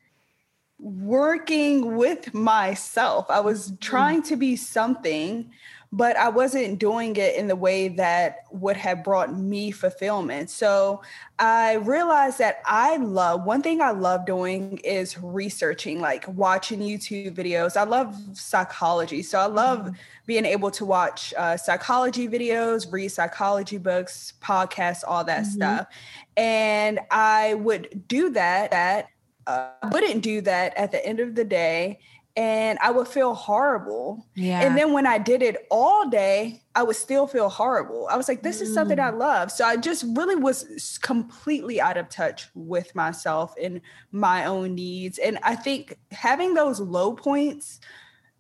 working 0.79 1.97
with 1.97 2.33
myself. 2.33 3.27
I 3.29 3.41
was 3.41 3.67
mm-hmm. 3.67 3.77
trying 3.81 4.23
to 4.23 4.37
be 4.37 4.57
something 4.57 5.51
but 5.91 6.17
I 6.17 6.29
wasn't 6.29 6.79
doing 6.79 7.17
it 7.17 7.37
in 7.37 7.49
the 7.49 7.57
way 7.57 7.89
that 7.89 8.45
would 8.51 8.77
have 8.77 9.03
brought 9.03 9.35
me 9.35 9.71
fulfillment. 9.71 10.51
So 10.51 11.03
I 11.39 11.75
realized 11.75 12.39
that 12.39 12.61
I 12.67 12.99
love 12.99 13.45
one 13.45 13.63
thing 13.63 13.81
I 13.81 13.93
love 13.93 14.27
doing 14.27 14.79
is 14.79 15.19
researching, 15.19 16.01
like 16.01 16.27
watching 16.29 16.81
YouTube 16.81 17.35
videos. 17.35 17.77
I 17.77 17.85
love 17.85 18.15
psychology. 18.35 19.23
So 19.23 19.39
I 19.39 19.47
love 19.47 19.81
mm-hmm. 19.81 19.93
being 20.27 20.45
able 20.45 20.71
to 20.73 20.85
watch 20.85 21.33
uh, 21.39 21.57
psychology 21.57 22.29
videos, 22.29 22.93
read 22.93 23.09
psychology 23.09 23.79
books, 23.79 24.35
podcasts, 24.43 25.05
all 25.07 25.25
that 25.25 25.43
mm-hmm. 25.43 25.53
stuff. 25.53 25.87
And 26.37 27.01
I 27.11 27.55
would 27.55 28.05
do 28.07 28.31
that, 28.31 28.73
that 28.73 29.09
uh, 29.47 29.71
wouldn't 29.91 30.23
do 30.23 30.43
that 30.43 30.77
at 30.77 30.93
the 30.93 31.05
end 31.05 31.21
of 31.21 31.35
the 31.35 31.45
day 31.45 31.99
and 32.39 32.79
I 32.81 32.93
would 32.93 33.09
feel 33.09 33.35
horrible. 33.35 34.25
Yeah. 34.37 34.61
And 34.61 34.79
then 34.79 34.93
when 34.93 35.09
I 35.09 35.19
did 35.19 35.43
it 35.43 35.67
all 35.73 36.09
day, 36.09 36.63
I 36.77 36.85
would 36.85 36.95
still 36.95 37.27
feel 37.27 37.49
horrible. 37.49 38.07
I 38.09 38.17
was 38.17 38.29
like, 38.29 38.45
this 38.45 38.61
is 38.61 38.73
something 38.73 39.01
I 39.01 39.11
mm. 39.11 39.19
love. 39.19 39.51
So 39.51 39.65
I 39.65 39.77
just 39.77 40.05
really 40.17 40.37
was 40.37 41.01
completely 41.03 41.81
out 41.81 41.97
of 41.97 42.09
touch 42.09 42.49
with 42.55 42.95
myself 42.95 43.55
and 43.61 43.81
my 44.13 44.45
own 44.45 44.77
needs. 44.77 45.19
And 45.19 45.41
I 45.43 45.57
think 45.57 45.99
having 46.13 46.55
those 46.55 46.79
low 46.79 47.13
points 47.13 47.81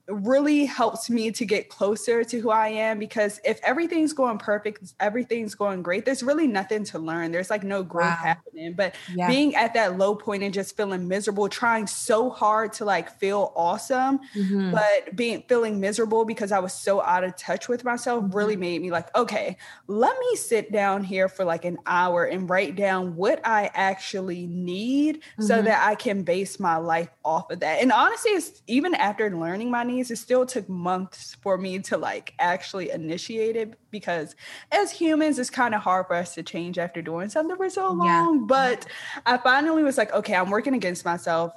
really 0.08 0.64
helps 0.64 1.10
me 1.10 1.30
to 1.30 1.44
get 1.44 1.68
closer 1.68 2.24
to 2.24 2.40
who 2.40 2.50
I 2.50 2.68
am 2.68 2.98
because 2.98 3.40
if 3.44 3.60
everything's 3.62 4.14
going 4.14 4.38
perfect, 4.38 4.94
everything's 5.00 5.54
going 5.54 5.82
great, 5.82 6.06
there's 6.06 6.22
really 6.22 6.46
nothing 6.46 6.84
to 6.84 6.98
learn. 6.98 7.30
There's 7.30 7.50
like 7.50 7.62
no 7.62 7.82
growth 7.82 8.06
wow. 8.06 8.16
happening. 8.16 8.72
But 8.72 8.94
yeah. 9.14 9.28
being 9.28 9.54
at 9.54 9.74
that 9.74 9.98
low 9.98 10.14
point 10.14 10.42
and 10.42 10.54
just 10.54 10.76
feeling 10.76 11.08
miserable, 11.08 11.48
trying 11.48 11.86
so 11.86 12.30
hard 12.30 12.72
to 12.74 12.86
like 12.86 13.18
feel 13.20 13.52
awesome, 13.54 14.20
mm-hmm. 14.34 14.72
but 14.72 15.14
being 15.14 15.42
feeling 15.46 15.78
miserable 15.78 16.24
because 16.24 16.52
I 16.52 16.58
was 16.58 16.72
so 16.72 17.02
out 17.02 17.22
of 17.22 17.36
touch 17.36 17.68
with 17.68 17.84
myself 17.84 18.24
mm-hmm. 18.24 18.36
really 18.36 18.56
made 18.56 18.80
me 18.80 18.90
like, 18.90 19.14
okay, 19.14 19.58
let 19.88 20.18
me 20.18 20.36
sit 20.36 20.72
down 20.72 21.04
here 21.04 21.28
for 21.28 21.44
like 21.44 21.66
an 21.66 21.78
hour 21.84 22.24
and 22.24 22.48
write 22.48 22.76
down 22.76 23.14
what 23.14 23.46
I 23.46 23.70
actually 23.74 24.46
need 24.46 25.16
mm-hmm. 25.16 25.42
so 25.42 25.60
that 25.60 25.86
I 25.86 25.94
can 25.96 26.22
base 26.22 26.58
my 26.58 26.76
life 26.76 27.10
off 27.26 27.50
of 27.50 27.60
that. 27.60 27.82
And 27.82 27.92
honestly, 27.92 28.30
it's 28.30 28.62
even 28.66 28.94
after 28.94 29.30
learning 29.36 29.70
my 29.70 29.82
needs 29.82 29.97
it 30.00 30.16
still 30.16 30.46
took 30.46 30.68
months 30.68 31.36
for 31.42 31.58
me 31.58 31.78
to 31.80 31.96
like 31.96 32.34
actually 32.38 32.90
initiate 32.90 33.56
it 33.56 33.74
because 33.90 34.34
as 34.72 34.90
humans, 34.90 35.38
it's 35.38 35.50
kind 35.50 35.74
of 35.74 35.82
hard 35.82 36.06
for 36.06 36.14
us 36.14 36.34
to 36.34 36.42
change 36.42 36.78
after 36.78 37.02
doing 37.02 37.28
something 37.28 37.56
for 37.56 37.68
so 37.68 37.92
long. 37.92 38.06
Yeah. 38.06 38.46
But 38.46 38.86
I 39.26 39.36
finally 39.38 39.82
was 39.82 39.98
like, 39.98 40.12
okay, 40.12 40.34
I'm 40.34 40.50
working 40.50 40.74
against 40.74 41.04
myself 41.04 41.52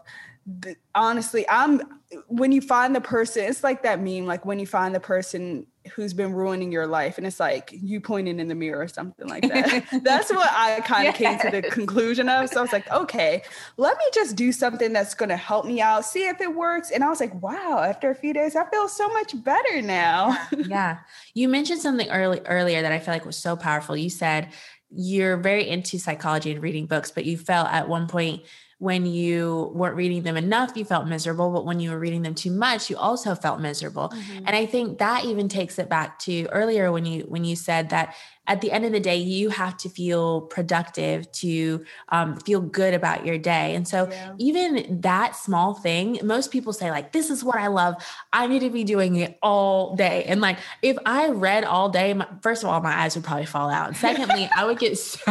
honestly 0.96 1.48
i'm 1.50 1.82
when 2.28 2.52
you 2.52 2.62
find 2.62 2.96
the 2.96 3.02
person 3.02 3.44
it's 3.44 3.64
like 3.64 3.84
that 3.84 4.02
meme 4.02 4.26
like 4.26 4.46
when 4.46 4.60
you 4.60 4.66
find 4.66 4.94
the 4.96 5.00
person 5.00 5.66
who's 5.94 6.14
been 6.14 6.34
ruining 6.34 6.72
your 6.72 6.86
life 6.86 7.18
and 7.18 7.26
it's 7.26 7.40
like 7.40 7.72
you 7.74 8.00
pointing 8.00 8.40
in 8.40 8.48
the 8.48 8.56
mirror 8.56 8.82
or 8.82 8.88
something 8.88 9.28
like 9.28 9.48
that. 9.48 9.84
That's 10.04 10.30
what 10.32 10.50
i 10.52 10.80
kind 10.82 11.08
of 11.08 11.20
yes. 11.20 11.42
came 11.42 11.52
to 11.52 11.62
the 11.62 11.68
conclusion 11.70 12.30
of. 12.30 12.50
So 12.50 12.60
i 12.60 12.62
was 12.62 12.72
like 12.72 12.90
okay 12.92 13.44
let 13.78 13.98
me 13.98 14.04
just 14.14 14.36
do 14.36 14.52
something 14.52 14.94
that's 14.94 15.14
going 15.14 15.30
to 15.30 15.38
help 15.38 15.66
me 15.66 15.82
out 15.82 16.06
see 16.06 16.28
if 16.28 16.42
it 16.42 16.54
works. 16.54 16.92
And 16.92 17.04
i 17.04 17.10
was 17.10 17.20
like 17.20 17.40
wow 17.42 17.80
after 17.80 18.10
a 18.10 18.16
few 18.16 18.34
days 18.34 18.56
i 18.56 18.66
feel 18.70 18.88
so 18.88 19.08
much 19.10 19.42
better 19.44 19.82
now. 19.82 20.38
Yeah. 20.72 21.00
You 21.34 21.50
mentioned 21.50 21.82
something 21.82 22.10
early 22.10 22.42
earlier 22.46 22.82
that 22.82 22.92
i 22.92 23.00
feel 23.00 23.14
like 23.14 23.26
was 23.26 23.38
so 23.38 23.56
powerful. 23.56 23.98
You 23.98 24.10
said 24.10 24.50
you're 24.94 25.38
very 25.38 25.68
into 25.68 25.98
psychology 25.98 26.52
and 26.52 26.62
reading 26.62 26.86
books 26.86 27.12
but 27.12 27.26
you 27.26 27.38
felt 27.38 27.68
at 27.70 27.88
one 27.88 28.08
point 28.08 28.44
when 28.82 29.06
you 29.06 29.72
weren't 29.76 29.96
reading 29.96 30.24
them 30.24 30.36
enough, 30.36 30.72
you 30.76 30.84
felt 30.84 31.06
miserable. 31.06 31.52
But 31.52 31.66
when 31.66 31.80
you 31.80 31.92
were 31.92 32.00
reading 32.00 32.24
them 32.24 32.34
too 32.34 32.50
much, 32.50 32.90
you 32.90 32.98
also 32.98 33.36
felt 33.36 33.62
miserable. 33.62 34.10
Mm-hmm. 34.10 34.46
And 34.48 34.56
I 34.56 34.66
think 34.66 34.98
that 34.98 35.24
even 35.24 35.48
takes 35.48 35.78
it 35.78 35.88
back 35.88 36.18
to 36.22 36.48
earlier 36.48 36.92
when 36.92 37.06
you 37.06 37.22
when 37.28 37.46
you 37.46 37.56
said 37.56 37.92
that 37.92 38.16
at 38.52 38.60
the 38.60 38.70
end 38.70 38.84
of 38.84 38.92
the 38.92 39.00
day, 39.00 39.16
you 39.16 39.48
have 39.48 39.78
to 39.78 39.88
feel 39.88 40.42
productive 40.42 41.32
to 41.32 41.86
um, 42.10 42.36
feel 42.36 42.60
good 42.60 42.94
about 42.94 43.26
your 43.26 43.38
day. 43.38 43.76
And 43.76 43.88
so, 43.88 44.10
yeah. 44.12 44.34
even 44.40 45.00
that 45.00 45.38
small 45.38 45.74
thing, 45.74 46.20
most 46.22 46.52
people 46.52 46.74
say, 46.74 46.92
like, 46.92 47.14
this 47.14 47.30
is 47.30 47.46
what 47.46 47.56
I 47.56 47.68
love. 47.68 47.96
I 48.34 48.48
need 48.48 48.60
to 48.60 48.70
be 48.70 48.84
doing 48.84 49.16
it 49.16 49.40
all 49.42 49.96
day. 49.96 50.26
And 50.26 50.42
like, 50.42 50.58
if 50.82 50.98
I 51.06 51.30
read 51.30 51.64
all 51.64 51.88
day, 51.88 52.14
my, 52.14 52.28
first 52.42 52.62
of 52.62 52.70
all, 52.70 52.82
my 52.82 52.94
eyes 52.94 53.16
would 53.16 53.24
probably 53.24 53.46
fall 53.46 53.70
out. 53.70 53.88
And 53.88 53.96
secondly, 53.96 54.50
I 54.58 54.66
would 54.66 54.80
get 54.80 54.98
so, 54.98 55.22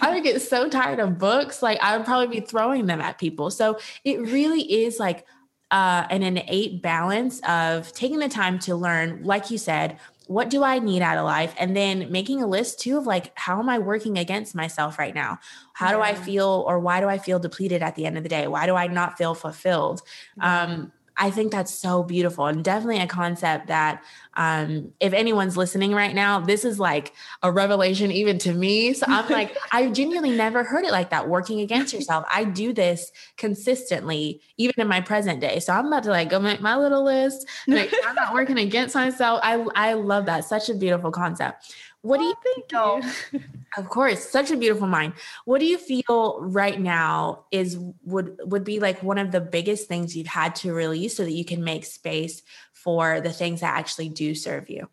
I 0.00 0.12
would 0.14 0.22
get 0.22 0.40
so 0.40 0.68
tired 0.68 1.00
of 1.00 1.18
books. 1.18 1.62
Like, 1.62 1.80
I 1.82 1.96
would 1.96 2.06
probably 2.06 2.38
be 2.38 2.46
throwing 2.46 2.86
them 2.86 3.00
at 3.00 3.18
people. 3.18 3.50
So, 3.50 3.80
it 4.04 4.20
really 4.20 4.84
is 4.84 5.00
like, 5.00 5.26
uh, 5.72 6.06
an 6.10 6.22
innate 6.22 6.82
balance 6.82 7.40
of 7.48 7.90
taking 7.92 8.18
the 8.18 8.28
time 8.28 8.58
to 8.58 8.76
learn, 8.76 9.24
like 9.24 9.50
you 9.50 9.56
said, 9.56 9.98
what 10.26 10.50
do 10.50 10.62
I 10.62 10.78
need 10.78 11.02
out 11.02 11.18
of 11.18 11.24
life? 11.24 11.54
And 11.58 11.76
then 11.76 12.10
making 12.10 12.42
a 12.42 12.46
list 12.46 12.80
too 12.80 12.98
of 12.98 13.06
like, 13.06 13.32
how 13.38 13.58
am 13.58 13.68
I 13.68 13.78
working 13.78 14.18
against 14.18 14.54
myself 14.54 14.98
right 14.98 15.14
now? 15.14 15.38
How 15.72 15.90
yeah. 15.90 15.96
do 15.96 16.02
I 16.02 16.14
feel, 16.14 16.64
or 16.66 16.78
why 16.78 17.00
do 17.00 17.08
I 17.08 17.18
feel 17.18 17.38
depleted 17.38 17.82
at 17.82 17.96
the 17.96 18.06
end 18.06 18.16
of 18.16 18.22
the 18.22 18.28
day? 18.28 18.46
Why 18.46 18.66
do 18.66 18.74
I 18.74 18.86
not 18.86 19.18
feel 19.18 19.34
fulfilled? 19.34 20.02
Um, 20.40 20.92
I 21.16 21.30
think 21.30 21.52
that's 21.52 21.74
so 21.74 22.02
beautiful 22.02 22.46
and 22.46 22.64
definitely 22.64 23.00
a 23.00 23.06
concept 23.06 23.66
that 23.66 24.02
um, 24.34 24.92
if 24.98 25.12
anyone's 25.12 25.56
listening 25.56 25.92
right 25.92 26.14
now, 26.14 26.40
this 26.40 26.64
is 26.64 26.78
like 26.78 27.12
a 27.42 27.52
revelation 27.52 28.10
even 28.10 28.38
to 28.38 28.54
me. 28.54 28.94
So 28.94 29.06
I'm 29.08 29.28
like, 29.28 29.56
I 29.72 29.90
genuinely 29.90 30.34
never 30.34 30.64
heard 30.64 30.84
it 30.84 30.90
like 30.90 31.10
that. 31.10 31.28
Working 31.28 31.60
against 31.60 31.92
yourself. 31.94 32.24
I 32.32 32.44
do 32.44 32.72
this 32.72 33.12
consistently, 33.36 34.40
even 34.56 34.74
in 34.78 34.88
my 34.88 35.00
present 35.00 35.40
day. 35.40 35.60
So 35.60 35.72
I'm 35.72 35.86
about 35.86 36.04
to 36.04 36.10
like 36.10 36.30
go 36.30 36.40
make 36.40 36.60
my 36.60 36.76
little 36.76 37.04
list. 37.04 37.46
Sure 37.68 37.86
I'm 38.06 38.14
not 38.14 38.32
working 38.32 38.58
against 38.58 38.94
myself. 38.94 39.40
I 39.42 39.64
I 39.74 39.92
love 39.94 40.26
that. 40.26 40.44
Such 40.44 40.70
a 40.70 40.74
beautiful 40.74 41.10
concept. 41.10 41.74
What 42.02 42.18
do 42.18 42.24
you 42.24 42.34
think? 42.42 42.72
You. 42.72 43.40
of 43.78 43.88
course, 43.88 44.28
such 44.28 44.50
a 44.50 44.56
beautiful 44.56 44.88
mind. 44.88 45.14
What 45.44 45.60
do 45.60 45.66
you 45.66 45.78
feel 45.78 46.40
right 46.40 46.78
now 46.78 47.44
is 47.52 47.78
would 48.04 48.38
would 48.44 48.64
be 48.64 48.80
like 48.80 49.02
one 49.02 49.18
of 49.18 49.30
the 49.30 49.40
biggest 49.40 49.86
things 49.88 50.16
you've 50.16 50.26
had 50.26 50.56
to 50.56 50.74
release 50.74 51.16
so 51.16 51.24
that 51.24 51.32
you 51.32 51.44
can 51.44 51.62
make 51.62 51.84
space 51.84 52.42
for 52.72 53.20
the 53.20 53.32
things 53.32 53.60
that 53.60 53.76
actually 53.76 54.08
do 54.08 54.34
serve 54.34 54.68
you? 54.68 54.88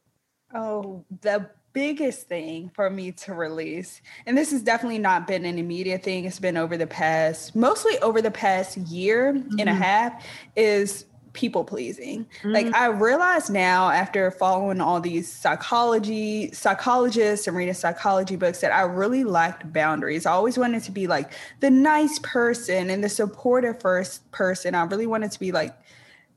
Oh, 0.53 1.03
the 1.21 1.49
biggest 1.73 2.27
thing 2.27 2.69
for 2.73 2.89
me 2.89 3.11
to 3.11 3.33
release, 3.33 4.01
and 4.25 4.37
this 4.37 4.51
has 4.51 4.61
definitely 4.61 4.99
not 4.99 5.27
been 5.27 5.45
an 5.45 5.57
immediate 5.57 6.03
thing, 6.03 6.25
it's 6.25 6.39
been 6.39 6.57
over 6.57 6.77
the 6.77 6.87
past, 6.87 7.55
mostly 7.55 7.97
over 7.99 8.21
the 8.21 8.31
past 8.31 8.77
year 8.77 9.33
mm-hmm. 9.33 9.59
and 9.59 9.69
a 9.69 9.73
mm-hmm. 9.73 9.81
half, 9.81 10.25
is 10.55 11.05
people 11.33 11.63
pleasing. 11.63 12.25
Mm-hmm. 12.39 12.51
Like 12.51 12.73
I 12.73 12.87
realize 12.87 13.49
now 13.49 13.89
after 13.89 14.31
following 14.31 14.81
all 14.81 14.99
these 14.99 15.31
psychology 15.31 16.51
psychologists 16.51 17.47
and 17.47 17.55
reading 17.55 17.73
psychology 17.73 18.35
books 18.35 18.61
that 18.61 18.71
I 18.71 18.81
really 18.81 19.23
lacked 19.23 19.71
boundaries. 19.71 20.25
I 20.25 20.31
always 20.31 20.57
wanted 20.57 20.83
to 20.83 20.91
be 20.91 21.07
like 21.07 21.31
the 21.59 21.69
nice 21.69 22.19
person 22.19 22.89
and 22.89 23.03
the 23.03 23.09
supportive 23.09 23.79
first 23.79 24.29
person. 24.31 24.75
I 24.75 24.83
really 24.83 25.07
wanted 25.07 25.31
to 25.31 25.39
be 25.39 25.51
like 25.51 25.75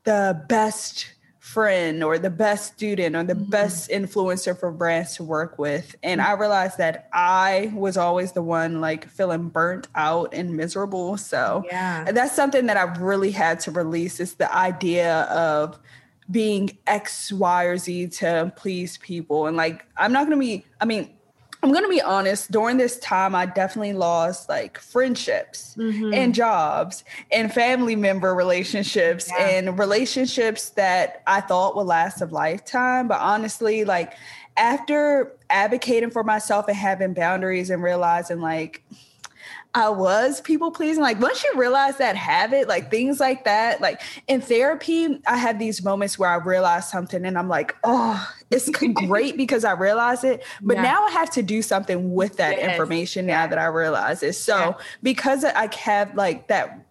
the 0.05 0.45
best 0.49 1.07
friend 1.43 2.05
or 2.05 2.20
the 2.20 2.30
best 2.30 2.72
student 2.72 3.16
or 3.16 3.24
the 3.24 3.34
mm-hmm. 3.34 3.51
best 3.51 3.90
influencer 3.90 4.57
for 4.57 4.70
brands 4.70 5.16
to 5.16 5.24
work 5.24 5.59
with. 5.59 5.97
And 6.01 6.22
I 6.22 6.34
realized 6.34 6.78
that 6.78 7.09
I 7.12 7.72
was 7.74 7.97
always 7.97 8.30
the 8.30 8.43
one 8.43 8.80
like 8.80 9.09
feeling 9.09 9.49
burnt 9.49 9.88
out 9.97 10.32
and 10.32 10.57
miserable. 10.57 11.16
So 11.16 11.64
yeah. 11.66 12.05
that's 12.12 12.36
something 12.36 12.66
that 12.66 12.76
I've 12.76 13.03
really 13.03 13.32
had 13.32 13.59
to 13.61 13.72
release 13.72 14.20
is 14.20 14.34
the 14.34 14.55
idea 14.55 15.22
of 15.22 15.80
being 16.30 16.78
X, 16.86 17.32
Y, 17.32 17.64
or 17.64 17.76
Z 17.76 18.07
to 18.07 18.53
please 18.55 18.99
people. 18.99 19.49
And 19.49 19.57
like, 19.57 19.84
I'm 19.97 20.12
not 20.12 20.28
going 20.28 20.38
to 20.38 20.40
be, 20.40 20.64
I 20.80 20.84
mean, 20.84 21.11
I'm 21.62 21.70
going 21.70 21.84
to 21.84 21.88
be 21.88 22.02
honest, 22.02 22.50
during 22.50 22.76
this 22.76 22.98
time, 22.98 23.36
I 23.36 23.46
definitely 23.46 23.92
lost 23.92 24.48
like 24.48 24.78
friendships 24.78 25.76
mm-hmm. 25.78 26.12
and 26.12 26.34
jobs 26.34 27.04
and 27.30 27.52
family 27.52 27.94
member 27.94 28.34
relationships 28.34 29.30
yeah. 29.30 29.46
and 29.46 29.78
relationships 29.78 30.70
that 30.70 31.22
I 31.26 31.40
thought 31.40 31.76
would 31.76 31.86
last 31.86 32.20
a 32.20 32.26
lifetime. 32.26 33.06
But 33.06 33.20
honestly, 33.20 33.84
like 33.84 34.14
after 34.56 35.36
advocating 35.50 36.10
for 36.10 36.24
myself 36.24 36.66
and 36.66 36.76
having 36.76 37.14
boundaries 37.14 37.70
and 37.70 37.80
realizing 37.80 38.40
like, 38.40 38.82
I 39.74 39.88
was 39.88 40.40
people 40.40 40.70
pleasing. 40.70 41.02
Like 41.02 41.20
once 41.20 41.42
you 41.42 41.52
realize 41.56 41.96
that 41.96 42.14
habit, 42.14 42.68
like 42.68 42.90
things 42.90 43.20
like 43.20 43.44
that, 43.44 43.80
like 43.80 44.02
in 44.28 44.40
therapy, 44.42 45.20
I 45.26 45.38
have 45.38 45.58
these 45.58 45.82
moments 45.82 46.18
where 46.18 46.28
I 46.28 46.36
realize 46.36 46.90
something 46.90 47.24
and 47.24 47.38
I'm 47.38 47.48
like, 47.48 47.74
oh, 47.82 48.30
it's 48.53 48.68
great 49.07 49.36
because 49.36 49.64
I 49.64 49.72
realize 49.72 50.24
it. 50.24 50.44
But 50.61 50.76
yeah. 50.76 50.82
now 50.82 51.05
I 51.05 51.11
have 51.11 51.30
to 51.30 51.42
do 51.42 51.62
something 51.62 52.14
with 52.14 52.36
that 52.36 52.57
yes. 52.57 52.70
information 52.70 53.26
now 53.26 53.46
that 53.46 53.59
I 53.59 53.66
realize 53.66 54.22
it. 54.22 54.34
So 54.34 54.57
yeah. 54.57 54.72
because 55.03 55.44
I 55.44 55.68
have 55.74 56.14
like 56.14 56.48
that 56.48 56.86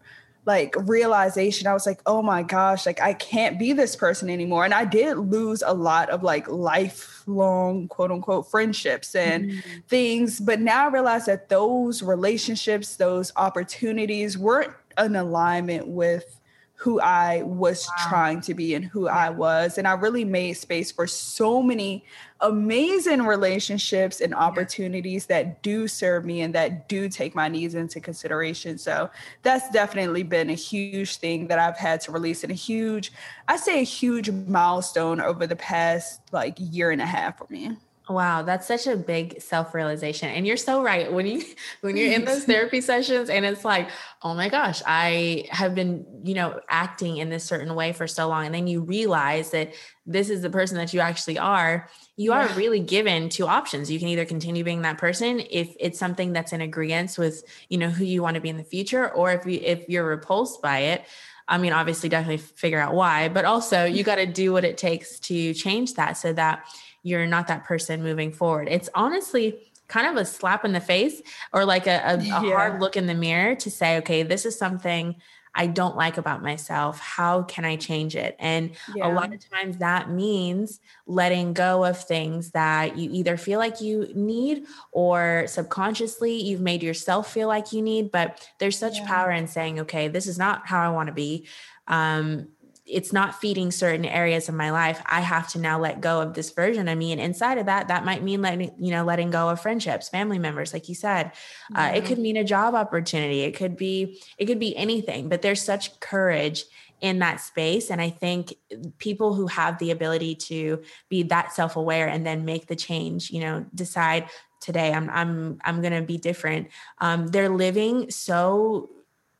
like 0.45 0.75
realization 0.87 1.67
i 1.67 1.73
was 1.73 1.85
like 1.85 2.01
oh 2.07 2.21
my 2.21 2.41
gosh 2.41 2.85
like 2.87 2.99
i 2.99 3.13
can't 3.13 3.59
be 3.59 3.73
this 3.73 3.95
person 3.95 4.29
anymore 4.29 4.65
and 4.65 4.73
i 4.73 4.83
did 4.83 5.15
lose 5.17 5.61
a 5.65 5.73
lot 5.73 6.09
of 6.09 6.23
like 6.23 6.47
lifelong 6.49 7.87
quote 7.87 8.11
unquote 8.11 8.49
friendships 8.49 9.13
and 9.13 9.51
mm-hmm. 9.51 9.79
things 9.87 10.39
but 10.39 10.59
now 10.59 10.85
i 10.85 10.89
realize 10.89 11.25
that 11.25 11.47
those 11.49 12.01
relationships 12.01 12.95
those 12.95 13.31
opportunities 13.35 14.37
weren't 14.37 14.73
in 14.97 15.15
alignment 15.15 15.87
with 15.87 16.40
who 16.81 16.99
I 16.99 17.43
was 17.43 17.87
wow. 17.87 18.09
trying 18.09 18.41
to 18.41 18.55
be 18.55 18.73
and 18.73 18.83
who 18.83 19.07
I 19.07 19.29
was. 19.29 19.77
And 19.77 19.87
I 19.87 19.91
really 19.91 20.25
made 20.25 20.53
space 20.53 20.91
for 20.91 21.05
so 21.05 21.61
many 21.61 22.03
amazing 22.39 23.21
relationships 23.21 24.19
and 24.19 24.33
opportunities 24.33 25.27
that 25.27 25.61
do 25.61 25.87
serve 25.87 26.25
me 26.25 26.41
and 26.41 26.55
that 26.55 26.89
do 26.89 27.07
take 27.07 27.35
my 27.35 27.47
needs 27.47 27.75
into 27.75 27.99
consideration. 27.99 28.79
So 28.79 29.11
that's 29.43 29.69
definitely 29.69 30.23
been 30.23 30.49
a 30.49 30.55
huge 30.55 31.17
thing 31.17 31.49
that 31.49 31.59
I've 31.59 31.77
had 31.77 32.01
to 32.01 32.11
release 32.11 32.41
and 32.41 32.51
a 32.51 32.55
huge, 32.55 33.11
I 33.47 33.57
say 33.57 33.81
a 33.81 33.83
huge 33.83 34.31
milestone 34.31 35.21
over 35.21 35.45
the 35.45 35.55
past 35.55 36.19
like 36.31 36.55
year 36.57 36.89
and 36.89 36.99
a 36.99 37.05
half 37.05 37.37
for 37.37 37.45
me. 37.51 37.77
Wow, 38.11 38.43
that's 38.43 38.67
such 38.67 38.87
a 38.87 38.95
big 38.95 39.41
self-realization. 39.41 40.29
And 40.29 40.45
you're 40.45 40.57
so 40.57 40.83
right. 40.83 41.11
When 41.11 41.25
you 41.25 41.43
when 41.81 41.97
you're 41.97 42.11
in 42.11 42.25
those 42.25 42.43
therapy 42.51 42.81
sessions 42.81 43.29
and 43.29 43.45
it's 43.45 43.65
like, 43.65 43.89
"Oh 44.21 44.33
my 44.33 44.49
gosh, 44.49 44.81
I 44.85 45.45
have 45.49 45.73
been, 45.73 46.05
you 46.23 46.33
know, 46.33 46.59
acting 46.69 47.17
in 47.17 47.29
this 47.29 47.43
certain 47.43 47.73
way 47.75 47.93
for 47.93 48.07
so 48.07 48.27
long." 48.27 48.45
And 48.45 48.53
then 48.53 48.67
you 48.67 48.81
realize 48.81 49.51
that 49.51 49.73
this 50.05 50.29
is 50.29 50.41
the 50.41 50.49
person 50.49 50.77
that 50.77 50.93
you 50.93 50.99
actually 50.99 51.37
are. 51.37 51.89
You 52.17 52.31
yeah. 52.31 52.45
are 52.45 52.57
really 52.57 52.79
given 52.79 53.29
two 53.29 53.47
options. 53.47 53.89
You 53.89 53.99
can 53.99 54.07
either 54.09 54.25
continue 54.25 54.63
being 54.63 54.81
that 54.81 54.97
person 54.97 55.41
if 55.49 55.75
it's 55.79 55.97
something 55.97 56.33
that's 56.33 56.53
in 56.53 56.61
agreement 56.61 57.17
with, 57.17 57.43
you 57.69 57.77
know, 57.77 57.89
who 57.89 58.03
you 58.03 58.21
want 58.21 58.35
to 58.35 58.41
be 58.41 58.49
in 58.49 58.57
the 58.57 58.63
future 58.63 59.09
or 59.09 59.31
if 59.31 59.45
you 59.45 59.59
if 59.63 59.87
you're 59.87 60.05
repulsed 60.05 60.61
by 60.61 60.79
it, 60.79 61.05
I 61.47 61.57
mean, 61.57 61.73
obviously 61.73 62.09
definitely 62.09 62.37
figure 62.37 62.79
out 62.79 62.93
why, 62.93 63.27
but 63.29 63.45
also 63.45 63.83
you 63.85 64.03
got 64.03 64.15
to 64.15 64.25
do 64.25 64.53
what 64.53 64.63
it 64.63 64.77
takes 64.77 65.19
to 65.21 65.53
change 65.53 65.95
that 65.95 66.13
so 66.13 66.33
that 66.33 66.65
you're 67.03 67.27
not 67.27 67.47
that 67.47 67.63
person 67.63 68.03
moving 68.03 68.31
forward. 68.31 68.67
It's 68.69 68.89
honestly 68.93 69.59
kind 69.87 70.07
of 70.07 70.15
a 70.15 70.25
slap 70.25 70.63
in 70.63 70.71
the 70.71 70.79
face 70.79 71.21
or 71.53 71.65
like 71.65 71.85
a, 71.85 72.01
a, 72.05 72.13
a 72.15 72.21
yeah. 72.21 72.39
hard 72.39 72.79
look 72.79 72.95
in 72.95 73.07
the 73.07 73.13
mirror 73.13 73.55
to 73.55 73.69
say, 73.69 73.97
okay, 73.97 74.23
this 74.23 74.45
is 74.45 74.57
something 74.57 75.15
I 75.53 75.67
don't 75.67 75.97
like 75.97 76.17
about 76.17 76.41
myself. 76.41 76.99
How 76.99 77.43
can 77.43 77.65
I 77.65 77.75
change 77.75 78.15
it? 78.15 78.37
And 78.39 78.71
yeah. 78.95 79.11
a 79.11 79.11
lot 79.11 79.33
of 79.33 79.49
times 79.49 79.77
that 79.77 80.09
means 80.09 80.79
letting 81.05 81.53
go 81.53 81.83
of 81.83 82.01
things 82.01 82.51
that 82.51 82.97
you 82.97 83.09
either 83.11 83.35
feel 83.35 83.59
like 83.59 83.81
you 83.81 84.09
need 84.15 84.65
or 84.93 85.45
subconsciously 85.47 86.41
you've 86.41 86.61
made 86.61 86.81
yourself 86.81 87.33
feel 87.33 87.49
like 87.49 87.73
you 87.73 87.81
need. 87.81 88.11
But 88.11 88.49
there's 88.59 88.77
such 88.77 88.99
yeah. 88.99 89.07
power 89.07 89.31
in 89.31 89.47
saying, 89.47 89.81
okay, 89.81 90.07
this 90.07 90.25
is 90.25 90.37
not 90.37 90.67
how 90.67 90.79
I 90.79 90.89
want 90.89 91.07
to 91.07 91.13
be. 91.13 91.47
Um, 91.87 92.47
it's 92.91 93.13
not 93.13 93.39
feeding 93.39 93.71
certain 93.71 94.05
areas 94.05 94.49
of 94.49 94.55
my 94.55 94.71
life. 94.71 95.01
I 95.05 95.21
have 95.21 95.47
to 95.49 95.59
now 95.59 95.79
let 95.79 96.01
go 96.01 96.21
of 96.21 96.33
this 96.33 96.51
version 96.51 96.87
of 96.87 96.97
me. 96.97 97.11
And 97.11 97.21
inside 97.21 97.57
of 97.57 97.65
that 97.67 97.87
that 97.87 98.05
might 98.05 98.23
mean 98.23 98.41
letting 98.41 98.71
you 98.77 98.91
know 98.91 99.03
letting 99.03 99.31
go 99.31 99.49
of 99.49 99.61
friendships 99.61 100.09
family 100.09 100.39
members 100.39 100.73
like 100.73 100.89
you 100.89 100.95
said. 100.95 101.31
Yeah. 101.71 101.85
uh, 101.85 101.95
it 101.95 102.05
could 102.05 102.19
mean 102.19 102.37
a 102.37 102.43
job 102.43 102.75
opportunity. 102.75 103.41
It 103.41 103.55
could 103.55 103.77
be 103.77 104.21
it 104.37 104.45
could 104.45 104.59
be 104.59 104.75
anything 104.75 105.29
but 105.29 105.41
there's 105.41 105.61
such 105.61 105.99
courage 105.99 106.65
in 106.99 107.19
that 107.19 107.41
space. 107.41 107.89
And 107.89 108.01
i 108.01 108.09
think 108.09 108.53
people 108.97 109.33
who 109.33 109.47
have 109.47 109.79
the 109.79 109.91
ability 109.91 110.35
to 110.35 110.81
be 111.09 111.23
that 111.23 111.51
self-aware 111.53 112.07
and 112.07 112.25
then 112.25 112.45
make 112.45 112.67
the 112.67 112.75
change 112.75 113.31
you 113.31 113.41
know 113.41 113.65
decide 113.73 114.29
today 114.59 114.93
i'm 114.93 115.09
i'm 115.09 115.59
i'm 115.65 115.81
going 115.81 115.93
to 115.93 116.01
be 116.01 116.17
different 116.17 116.69
um, 116.99 117.27
they're 117.27 117.49
living 117.49 118.09
so 118.09 118.89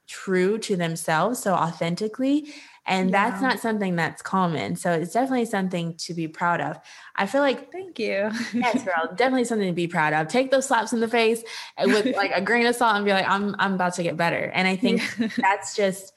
true 0.08 0.58
to 0.58 0.76
themselves 0.76 1.40
so 1.40 1.54
authentically 1.54 2.52
and 2.86 3.12
yeah. 3.12 3.30
that's 3.30 3.42
not 3.42 3.60
something 3.60 3.96
that's 3.96 4.22
common. 4.22 4.76
So 4.76 4.92
it's 4.92 5.14
definitely 5.14 5.46
something 5.46 5.96
to 5.98 6.14
be 6.14 6.28
proud 6.28 6.62
of. 6.62 6.80
I 7.16 7.28
feel 7.28 7.42
like 7.42 7.72
thank 7.72 8.00
you. 8.00 8.32
yes, 8.54 8.84
girl, 8.86 9.08
definitely 9.16 9.46
something 9.46 9.68
to 9.68 9.74
be 9.74 9.88
proud 9.88 10.14
of. 10.14 10.28
Take 10.28 10.52
those 10.52 10.68
slaps 10.68 10.92
in 10.92 11.00
the 11.00 11.08
face 11.08 11.44
eh, 11.78 11.86
with 11.86 12.06
like 12.16 12.32
a 12.34 12.42
grain 12.42 12.66
of 12.66 12.76
salt 12.76 12.96
and 12.96 13.06
be 13.06 13.12
like, 13.12 13.28
I'm 13.28 13.56
I'm 13.60 13.76
about 13.76 13.94
to 13.96 14.04
get 14.04 14.18
better. 14.18 14.52
And 14.54 14.68
I 14.68 14.76
think 14.76 15.02
yeah. 15.20 15.28
that's 15.38 15.76
just 15.76 16.14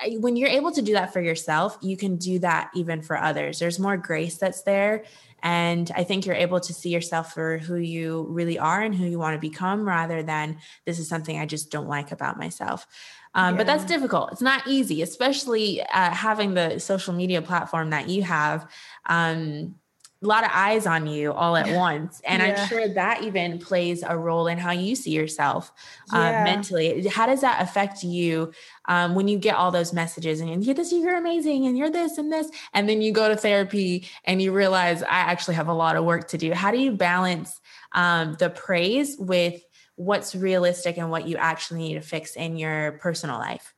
eh, 0.00 0.16
when 0.18 0.36
you're 0.36 0.48
able 0.48 0.72
to 0.72 0.82
do 0.82 0.94
that 0.94 1.12
for 1.12 1.20
yourself, 1.20 1.78
you 1.82 1.96
can 1.96 2.16
do 2.16 2.40
that 2.40 2.70
even 2.74 3.00
for 3.00 3.16
others. 3.16 3.60
There's 3.60 3.78
more 3.78 3.96
grace 3.96 4.38
that's 4.38 4.62
there. 4.62 5.04
And 5.40 5.90
I 5.94 6.02
think 6.02 6.26
you're 6.26 6.34
able 6.34 6.58
to 6.58 6.74
see 6.74 6.90
yourself 6.90 7.32
for 7.32 7.58
who 7.58 7.76
you 7.76 8.26
really 8.28 8.58
are 8.58 8.82
and 8.82 8.92
who 8.92 9.04
you 9.04 9.20
want 9.20 9.34
to 9.34 9.40
become 9.40 9.86
rather 9.86 10.22
than 10.22 10.58
this 10.84 10.98
is 10.98 11.08
something 11.08 11.38
I 11.38 11.46
just 11.46 11.70
don't 11.70 11.86
like 11.86 12.10
about 12.10 12.38
myself. 12.38 12.88
Um, 13.34 13.54
yeah. 13.54 13.58
But 13.58 13.66
that's 13.66 13.84
difficult. 13.84 14.32
It's 14.32 14.42
not 14.42 14.66
easy, 14.66 15.02
especially 15.02 15.82
uh, 15.82 16.10
having 16.10 16.54
the 16.54 16.78
social 16.78 17.14
media 17.14 17.42
platform 17.42 17.90
that 17.90 18.08
you 18.08 18.22
have. 18.22 18.68
Um, 19.06 19.74
a 20.20 20.26
lot 20.26 20.42
of 20.42 20.50
eyes 20.52 20.84
on 20.84 21.06
you 21.06 21.32
all 21.32 21.56
at 21.56 21.68
once. 21.76 22.20
And 22.24 22.42
yeah. 22.42 22.60
I'm 22.62 22.68
sure 22.68 22.88
that 22.88 23.22
even 23.22 23.58
plays 23.58 24.02
a 24.02 24.16
role 24.16 24.48
in 24.48 24.58
how 24.58 24.72
you 24.72 24.96
see 24.96 25.12
yourself 25.12 25.72
uh, 26.12 26.18
yeah. 26.18 26.44
mentally. 26.44 27.06
How 27.06 27.26
does 27.26 27.40
that 27.42 27.62
affect 27.62 28.02
you 28.02 28.52
um, 28.86 29.14
when 29.14 29.28
you 29.28 29.38
get 29.38 29.54
all 29.54 29.70
those 29.70 29.92
messages 29.92 30.40
and 30.40 30.64
you're 30.64 30.74
this, 30.74 30.92
you're 30.92 31.16
amazing, 31.16 31.66
and 31.66 31.78
you're 31.78 31.90
this 31.90 32.18
and 32.18 32.32
this, 32.32 32.48
and 32.74 32.88
then 32.88 33.00
you 33.00 33.12
go 33.12 33.28
to 33.28 33.36
therapy 33.36 34.08
and 34.24 34.42
you 34.42 34.52
realize 34.52 35.02
I 35.02 35.06
actually 35.20 35.54
have 35.54 35.68
a 35.68 35.74
lot 35.74 35.96
of 35.96 36.04
work 36.04 36.28
to 36.28 36.38
do? 36.38 36.52
How 36.52 36.70
do 36.70 36.78
you 36.78 36.92
balance 36.92 37.60
um, 37.92 38.34
the 38.38 38.50
praise 38.50 39.16
with 39.18 39.62
what's 39.98 40.34
realistic 40.34 40.96
and 40.96 41.10
what 41.10 41.26
you 41.26 41.36
actually 41.36 41.80
need 41.80 41.94
to 41.94 42.00
fix 42.00 42.36
in 42.36 42.56
your 42.56 42.92
personal 42.92 43.36
life? 43.36 43.74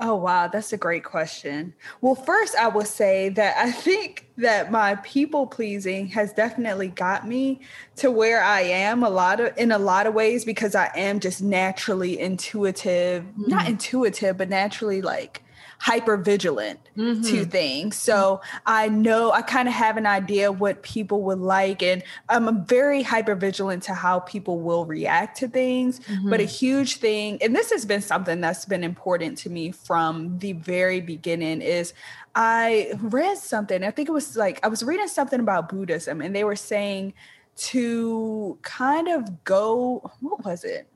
Oh, 0.00 0.16
wow. 0.16 0.48
That's 0.48 0.72
a 0.72 0.76
great 0.76 1.04
question. 1.04 1.74
Well, 2.00 2.16
first, 2.16 2.56
I 2.56 2.66
will 2.66 2.84
say 2.84 3.28
that 3.30 3.56
I 3.56 3.70
think 3.70 4.28
that 4.38 4.72
my 4.72 4.96
people 4.96 5.46
pleasing 5.46 6.08
has 6.08 6.32
definitely 6.32 6.88
got 6.88 7.28
me 7.28 7.60
to 7.96 8.10
where 8.10 8.42
I 8.42 8.62
am 8.62 9.04
a 9.04 9.10
lot 9.10 9.38
of 9.38 9.56
in 9.56 9.70
a 9.70 9.78
lot 9.78 10.08
of 10.08 10.14
ways 10.14 10.44
because 10.44 10.74
I 10.74 10.90
am 10.96 11.20
just 11.20 11.40
naturally 11.40 12.18
intuitive, 12.18 13.22
mm-hmm. 13.22 13.50
not 13.50 13.68
intuitive, 13.68 14.36
but 14.38 14.48
naturally 14.48 15.02
like 15.02 15.42
hyper 15.80 16.18
vigilant 16.18 16.78
mm-hmm. 16.94 17.22
to 17.22 17.46
things. 17.46 17.96
So 17.96 18.42
I 18.66 18.90
know 18.90 19.32
I 19.32 19.40
kind 19.40 19.66
of 19.66 19.72
have 19.72 19.96
an 19.96 20.04
idea 20.04 20.52
what 20.52 20.82
people 20.82 21.22
would 21.22 21.38
like, 21.38 21.82
and 21.82 22.02
I'm 22.28 22.66
very 22.66 23.02
hyper 23.02 23.34
vigilant 23.34 23.82
to 23.84 23.94
how 23.94 24.20
people 24.20 24.60
will 24.60 24.84
react 24.84 25.38
to 25.38 25.48
things. 25.48 26.00
Mm-hmm. 26.00 26.28
But 26.28 26.40
a 26.40 26.44
huge 26.44 26.96
thing, 26.96 27.38
and 27.42 27.56
this 27.56 27.70
has 27.70 27.86
been 27.86 28.02
something 28.02 28.42
that's 28.42 28.66
been 28.66 28.84
important 28.84 29.38
to 29.38 29.50
me 29.50 29.72
from 29.72 30.38
the 30.38 30.52
very 30.52 31.00
beginning, 31.00 31.62
is 31.62 31.94
I 32.34 32.92
read 33.00 33.38
something. 33.38 33.82
I 33.82 33.90
think 33.90 34.10
it 34.10 34.12
was 34.12 34.36
like 34.36 34.60
I 34.62 34.68
was 34.68 34.82
reading 34.82 35.08
something 35.08 35.40
about 35.40 35.70
Buddhism, 35.70 36.20
and 36.20 36.36
they 36.36 36.44
were 36.44 36.56
saying 36.56 37.14
to 37.56 38.58
kind 38.60 39.08
of 39.08 39.44
go, 39.44 40.10
what 40.20 40.44
was 40.44 40.62
it? 40.62 40.86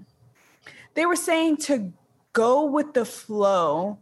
They 0.92 1.06
were 1.06 1.16
saying 1.16 1.56
to 1.68 1.90
go 2.34 2.66
with 2.66 2.92
the 2.92 3.06
flow 3.06 3.98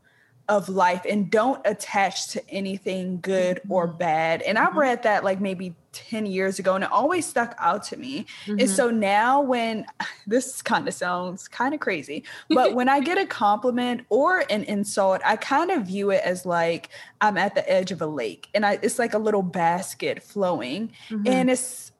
of 0.52 0.68
life 0.68 1.06
and 1.08 1.30
don't 1.30 1.62
attach 1.64 2.28
to 2.28 2.50
anything 2.50 3.18
good 3.22 3.56
mm-hmm. 3.56 3.72
or 3.72 3.86
bad. 3.86 4.42
And 4.42 4.58
mm-hmm. 4.58 4.76
I 4.76 4.80
read 4.80 5.02
that 5.04 5.24
like 5.24 5.40
maybe 5.40 5.74
10 5.92 6.26
years 6.26 6.58
ago 6.58 6.74
and 6.74 6.84
it 6.84 6.92
always 6.92 7.24
stuck 7.24 7.54
out 7.58 7.82
to 7.84 7.96
me. 7.96 8.26
Mm-hmm. 8.44 8.60
And 8.60 8.68
so 8.68 8.90
now 8.90 9.40
when 9.40 9.86
this 10.26 10.60
kind 10.60 10.86
of 10.86 10.92
sounds 10.92 11.48
kind 11.48 11.72
of 11.72 11.80
crazy, 11.80 12.24
but 12.50 12.74
when 12.74 12.90
I 12.90 13.00
get 13.00 13.16
a 13.16 13.24
compliment 13.24 14.04
or 14.10 14.44
an 14.50 14.64
insult, 14.64 15.22
I 15.24 15.36
kind 15.36 15.70
of 15.70 15.86
view 15.86 16.10
it 16.10 16.20
as 16.22 16.44
like 16.44 16.90
I'm 17.22 17.38
at 17.38 17.54
the 17.54 17.68
edge 17.70 17.90
of 17.90 18.02
a 18.02 18.06
lake 18.06 18.48
and 18.54 18.66
I 18.66 18.78
it's 18.82 18.98
like 18.98 19.14
a 19.14 19.18
little 19.18 19.42
basket 19.42 20.22
flowing. 20.22 20.92
Mm-hmm. 21.08 21.28
And 21.28 21.50
it's 21.50 21.92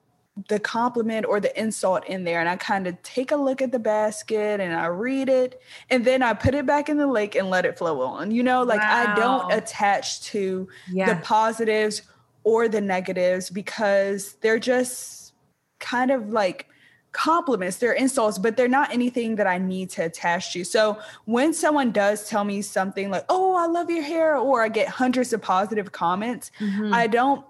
the 0.49 0.59
compliment 0.59 1.26
or 1.26 1.41
the 1.41 1.61
insult 1.61 2.07
in 2.07 2.24
there 2.24 2.41
and 2.41 2.49
I 2.49 2.57
kind 2.57 2.87
of 2.87 3.01
take 3.03 3.33
a 3.33 3.37
look 3.37 3.61
at 3.61 3.70
the 3.70 3.78
basket 3.78 4.61
and 4.61 4.74
I 4.74 4.87
read 4.87 5.28
it 5.28 5.61
and 5.91 6.07
then 6.07 6.22
I 6.22 6.33
put 6.33 6.55
it 6.55 6.64
back 6.64 6.89
in 6.89 6.97
the 6.97 7.07
lake 7.07 7.35
and 7.35 7.51
let 7.51 7.66
it 7.66 7.76
flow 7.76 8.01
on. 8.01 8.30
You 8.30 8.43
know, 8.43 8.62
like 8.62 8.80
wow. 8.80 9.12
I 9.12 9.14
don't 9.14 9.53
attach 9.53 10.22
to 10.22 10.68
yeah. 10.91 11.12
the 11.12 11.20
positives 11.20 12.03
or 12.45 12.66
the 12.66 12.80
negatives 12.80 13.51
because 13.51 14.35
they're 14.41 14.59
just 14.59 15.35
kind 15.80 16.11
of 16.11 16.30
like 16.30 16.66
compliments, 17.12 17.76
they're 17.76 17.93
insults, 17.93 18.39
but 18.39 18.57
they're 18.57 18.68
not 18.68 18.91
anything 18.91 19.37
that 19.37 19.47
I 19.47 19.59
need 19.59 19.91
to 19.91 20.07
attach 20.07 20.55
to. 20.55 20.64
So 20.64 20.99
when 21.26 21.53
someone 21.53 21.93
does 21.93 22.28
tell 22.28 22.45
me 22.45 22.62
something 22.62 23.11
like, 23.11 23.26
"Oh, 23.28 23.55
I 23.55 23.66
love 23.66 23.91
your 23.91 24.03
hair," 24.03 24.37
or 24.37 24.62
I 24.62 24.68
get 24.68 24.89
hundreds 24.89 25.33
of 25.33 25.43
positive 25.43 25.93
comments, 25.93 26.51
mm-hmm. 26.59 26.93
I 26.93 27.07
don't 27.07 27.45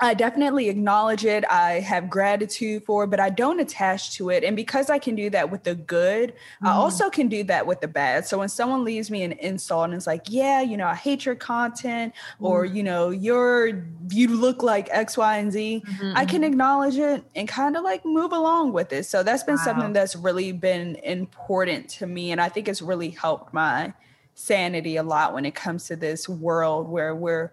I 0.00 0.14
definitely 0.14 0.68
acknowledge 0.68 1.24
it. 1.24 1.44
I 1.50 1.80
have 1.80 2.08
gratitude 2.08 2.84
for 2.84 3.04
it, 3.04 3.08
but 3.08 3.18
I 3.18 3.30
don't 3.30 3.58
attach 3.58 4.14
to 4.16 4.30
it. 4.30 4.44
And 4.44 4.54
because 4.54 4.90
I 4.90 4.98
can 4.98 5.16
do 5.16 5.28
that 5.30 5.50
with 5.50 5.64
the 5.64 5.74
good, 5.74 6.30
mm-hmm. 6.30 6.66
I 6.68 6.70
also 6.70 7.10
can 7.10 7.28
do 7.28 7.42
that 7.44 7.66
with 7.66 7.80
the 7.80 7.88
bad. 7.88 8.26
So 8.26 8.38
when 8.38 8.48
someone 8.48 8.84
leaves 8.84 9.10
me 9.10 9.24
an 9.24 9.32
insult 9.32 9.86
and 9.86 9.94
it's 9.94 10.06
like, 10.06 10.26
yeah, 10.28 10.60
you 10.60 10.76
know, 10.76 10.86
I 10.86 10.94
hate 10.94 11.26
your 11.26 11.34
content, 11.34 12.14
mm-hmm. 12.14 12.46
or, 12.46 12.64
you 12.64 12.82
know, 12.82 13.10
you're, 13.10 13.84
you 14.10 14.28
look 14.28 14.62
like 14.62 14.88
X, 14.92 15.16
Y, 15.16 15.36
and 15.38 15.52
Z, 15.52 15.82
mm-hmm. 15.84 16.12
I 16.16 16.24
can 16.24 16.44
acknowledge 16.44 16.96
it 16.96 17.24
and 17.34 17.48
kind 17.48 17.76
of 17.76 17.82
like 17.82 18.04
move 18.04 18.32
along 18.32 18.72
with 18.72 18.92
it. 18.92 19.04
So 19.06 19.24
that's 19.24 19.42
been 19.42 19.56
wow. 19.56 19.64
something 19.64 19.92
that's 19.92 20.14
really 20.14 20.52
been 20.52 20.94
important 20.96 21.88
to 21.90 22.06
me. 22.06 22.30
And 22.30 22.40
I 22.40 22.48
think 22.48 22.68
it's 22.68 22.82
really 22.82 23.10
helped 23.10 23.52
my 23.52 23.92
sanity 24.34 24.96
a 24.96 25.02
lot 25.02 25.34
when 25.34 25.44
it 25.44 25.56
comes 25.56 25.86
to 25.88 25.96
this 25.96 26.28
world 26.28 26.88
where 26.88 27.16
we're, 27.16 27.50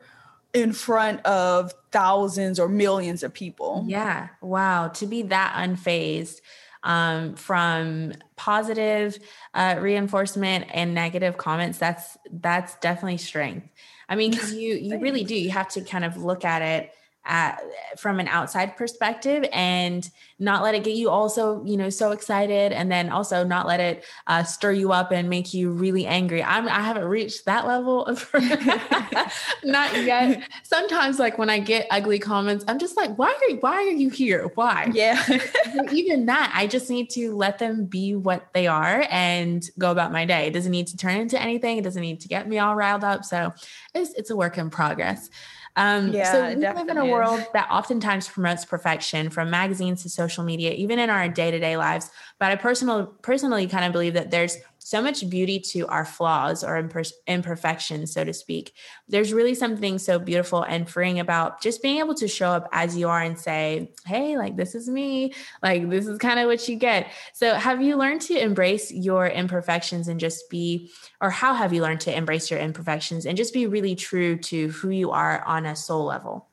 in 0.55 0.71
front 0.71 1.23
of 1.25 1.73
thousands 1.91 2.59
or 2.59 2.69
millions 2.69 3.23
of 3.23 3.33
people. 3.33 3.83
Yeah. 3.87 4.29
Wow. 4.41 4.87
To 4.87 5.05
be 5.05 5.23
that 5.23 5.53
unfazed 5.57 6.39
um, 6.81 7.35
from 7.35 8.13
positive 8.37 9.19
uh, 9.53 9.75
reinforcement 9.79 10.65
and 10.73 10.95
negative 10.95 11.35
comments, 11.37 11.77
that's 11.77 12.17
that's 12.31 12.75
definitely 12.75 13.17
strength. 13.17 13.67
I 14.07 14.15
mean, 14.15 14.31
because 14.31 14.53
you 14.53 14.75
you 14.75 14.97
really 14.99 15.23
do. 15.25 15.35
You 15.35 15.49
have 15.49 15.67
to 15.69 15.81
kind 15.81 16.05
of 16.05 16.15
look 16.15 16.45
at 16.45 16.61
it 16.61 16.91
at, 17.25 17.61
from 17.97 18.19
an 18.19 18.27
outside 18.27 18.77
perspective 18.77 19.45
and 19.51 20.09
not 20.37 20.63
let 20.63 20.75
it 20.75 20.83
get 20.83 20.95
you 20.95 21.09
also 21.09 21.63
you 21.63 21.77
know 21.77 21.89
so 21.89 22.11
excited 22.11 22.71
and 22.73 22.91
then 22.91 23.09
also 23.09 23.43
not 23.43 23.65
let 23.65 23.79
it 23.79 24.05
uh, 24.27 24.43
stir 24.43 24.71
you 24.71 24.91
up 24.91 25.11
and 25.11 25.29
make 25.29 25.53
you 25.53 25.71
really 25.71 26.05
angry. 26.05 26.43
I'm 26.43 26.67
i 26.67 26.81
haven't 26.81 27.05
reached 27.05 27.45
that 27.45 27.65
level 27.65 28.05
of 28.05 28.29
not 29.63 29.93
yet. 30.03 30.43
Sometimes 30.63 31.19
like 31.19 31.37
when 31.37 31.49
i 31.49 31.59
get 31.59 31.87
ugly 31.89 32.19
comments 32.19 32.65
i'm 32.67 32.79
just 32.79 32.97
like 32.97 33.17
why 33.17 33.27
are 33.27 33.49
you, 33.49 33.57
why 33.59 33.75
are 33.75 33.91
you 33.91 34.09
here? 34.09 34.51
Why? 34.55 34.91
Yeah. 34.93 35.21
Even 35.91 36.25
that 36.27 36.51
i 36.53 36.67
just 36.67 36.89
need 36.89 37.09
to 37.11 37.35
let 37.35 37.59
them 37.59 37.85
be 37.85 38.15
what 38.15 38.47
they 38.53 38.67
are 38.67 39.05
and 39.09 39.67
go 39.77 39.91
about 39.91 40.11
my 40.11 40.25
day. 40.25 40.47
It 40.47 40.53
doesn't 40.53 40.71
need 40.71 40.87
to 40.87 40.97
turn 40.97 41.17
into 41.17 41.41
anything. 41.41 41.77
It 41.77 41.83
doesn't 41.83 42.01
need 42.01 42.19
to 42.21 42.27
get 42.27 42.47
me 42.47 42.59
all 42.59 42.75
riled 42.75 43.03
up. 43.03 43.23
So 43.25 43.53
it's, 43.93 44.13
it's 44.13 44.29
a 44.29 44.35
work 44.35 44.57
in 44.57 44.69
progress 44.69 45.29
um, 45.75 46.13
yeah, 46.13 46.31
so 46.31 46.47
we 46.47 46.55
live 46.55 46.87
in 46.87 46.97
a 46.97 47.05
world 47.05 47.45
that 47.53 47.67
oftentimes 47.69 48.29
promotes 48.29 48.63
perfection 48.63 49.29
from 49.29 49.49
magazines 49.49 50.03
to 50.03 50.09
social 50.09 50.43
media, 50.43 50.71
even 50.71 50.99
in 50.99 51.09
our 51.09 51.27
day 51.27 51.51
to 51.51 51.59
day 51.59 51.75
lives. 51.75 52.09
But 52.39 52.51
I 52.51 52.55
personal, 52.55 53.07
personally 53.21 53.67
kind 53.67 53.83
of 53.83 53.91
believe 53.91 54.13
that 54.13 54.31
there's 54.31 54.57
so 54.85 55.01
much 55.01 55.27
beauty 55.31 55.59
to 55.59 55.87
our 55.87 56.05
flaws 56.05 56.63
or 56.63 56.79
imper- 56.79 57.11
imperfections, 57.25 58.13
so 58.13 58.23
to 58.23 58.31
speak. 58.31 58.71
There's 59.07 59.33
really 59.33 59.55
something 59.55 59.97
so 59.97 60.19
beautiful 60.19 60.61
and 60.61 60.87
freeing 60.87 61.19
about 61.19 61.59
just 61.59 61.81
being 61.81 61.97
able 61.97 62.13
to 62.13 62.27
show 62.27 62.49
up 62.49 62.69
as 62.71 62.95
you 62.95 63.09
are 63.09 63.19
and 63.19 63.35
say, 63.35 63.91
hey, 64.05 64.37
like 64.37 64.57
this 64.57 64.75
is 64.75 64.87
me, 64.87 65.33
like 65.63 65.89
this 65.89 66.05
is 66.05 66.19
kind 66.19 66.39
of 66.39 66.45
what 66.45 66.69
you 66.69 66.75
get. 66.75 67.07
So, 67.33 67.55
have 67.55 67.81
you 67.81 67.95
learned 67.95 68.21
to 68.21 68.37
embrace 68.39 68.91
your 68.91 69.27
imperfections 69.27 70.07
and 70.07 70.19
just 70.19 70.51
be, 70.51 70.91
or 71.19 71.31
how 71.31 71.55
have 71.55 71.73
you 71.73 71.81
learned 71.81 72.01
to 72.01 72.15
embrace 72.15 72.51
your 72.51 72.59
imperfections 72.59 73.25
and 73.25 73.35
just 73.35 73.55
be 73.55 73.65
really 73.65 73.95
true 73.95 74.37
to 74.37 74.67
who 74.67 74.91
you 74.91 75.09
are 75.09 75.43
on 75.45 75.65
a 75.65 75.75
soul 75.75 76.05
level? 76.05 76.47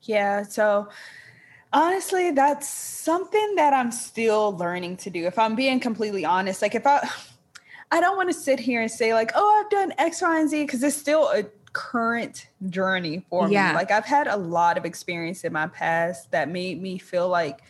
Yeah. 0.00 0.42
So, 0.44 0.88
honestly 1.70 2.30
that's 2.30 2.66
something 2.66 3.56
that 3.56 3.74
i'm 3.74 3.92
still 3.92 4.56
learning 4.56 4.96
to 4.96 5.10
do 5.10 5.26
if 5.26 5.38
i'm 5.38 5.54
being 5.54 5.78
completely 5.78 6.24
honest 6.24 6.62
like 6.62 6.74
if 6.74 6.86
i 6.86 7.06
I 7.90 8.00
don't 8.00 8.16
want 8.16 8.28
to 8.28 8.34
sit 8.34 8.60
here 8.60 8.82
and 8.82 8.90
say 8.90 9.14
like, 9.14 9.32
oh, 9.34 9.62
I've 9.62 9.70
done 9.70 9.92
X, 9.98 10.20
Y, 10.22 10.40
and 10.40 10.48
Z 10.48 10.62
because 10.64 10.82
it's 10.82 10.96
still 10.96 11.28
a 11.28 11.44
current 11.72 12.48
journey 12.68 13.24
for 13.30 13.48
yeah. 13.48 13.70
me. 13.70 13.74
Like 13.76 13.90
I've 13.90 14.04
had 14.04 14.26
a 14.26 14.36
lot 14.36 14.76
of 14.76 14.84
experience 14.84 15.44
in 15.44 15.52
my 15.52 15.68
past 15.68 16.30
that 16.32 16.48
made 16.48 16.82
me 16.82 16.98
feel 16.98 17.28
like 17.28 17.60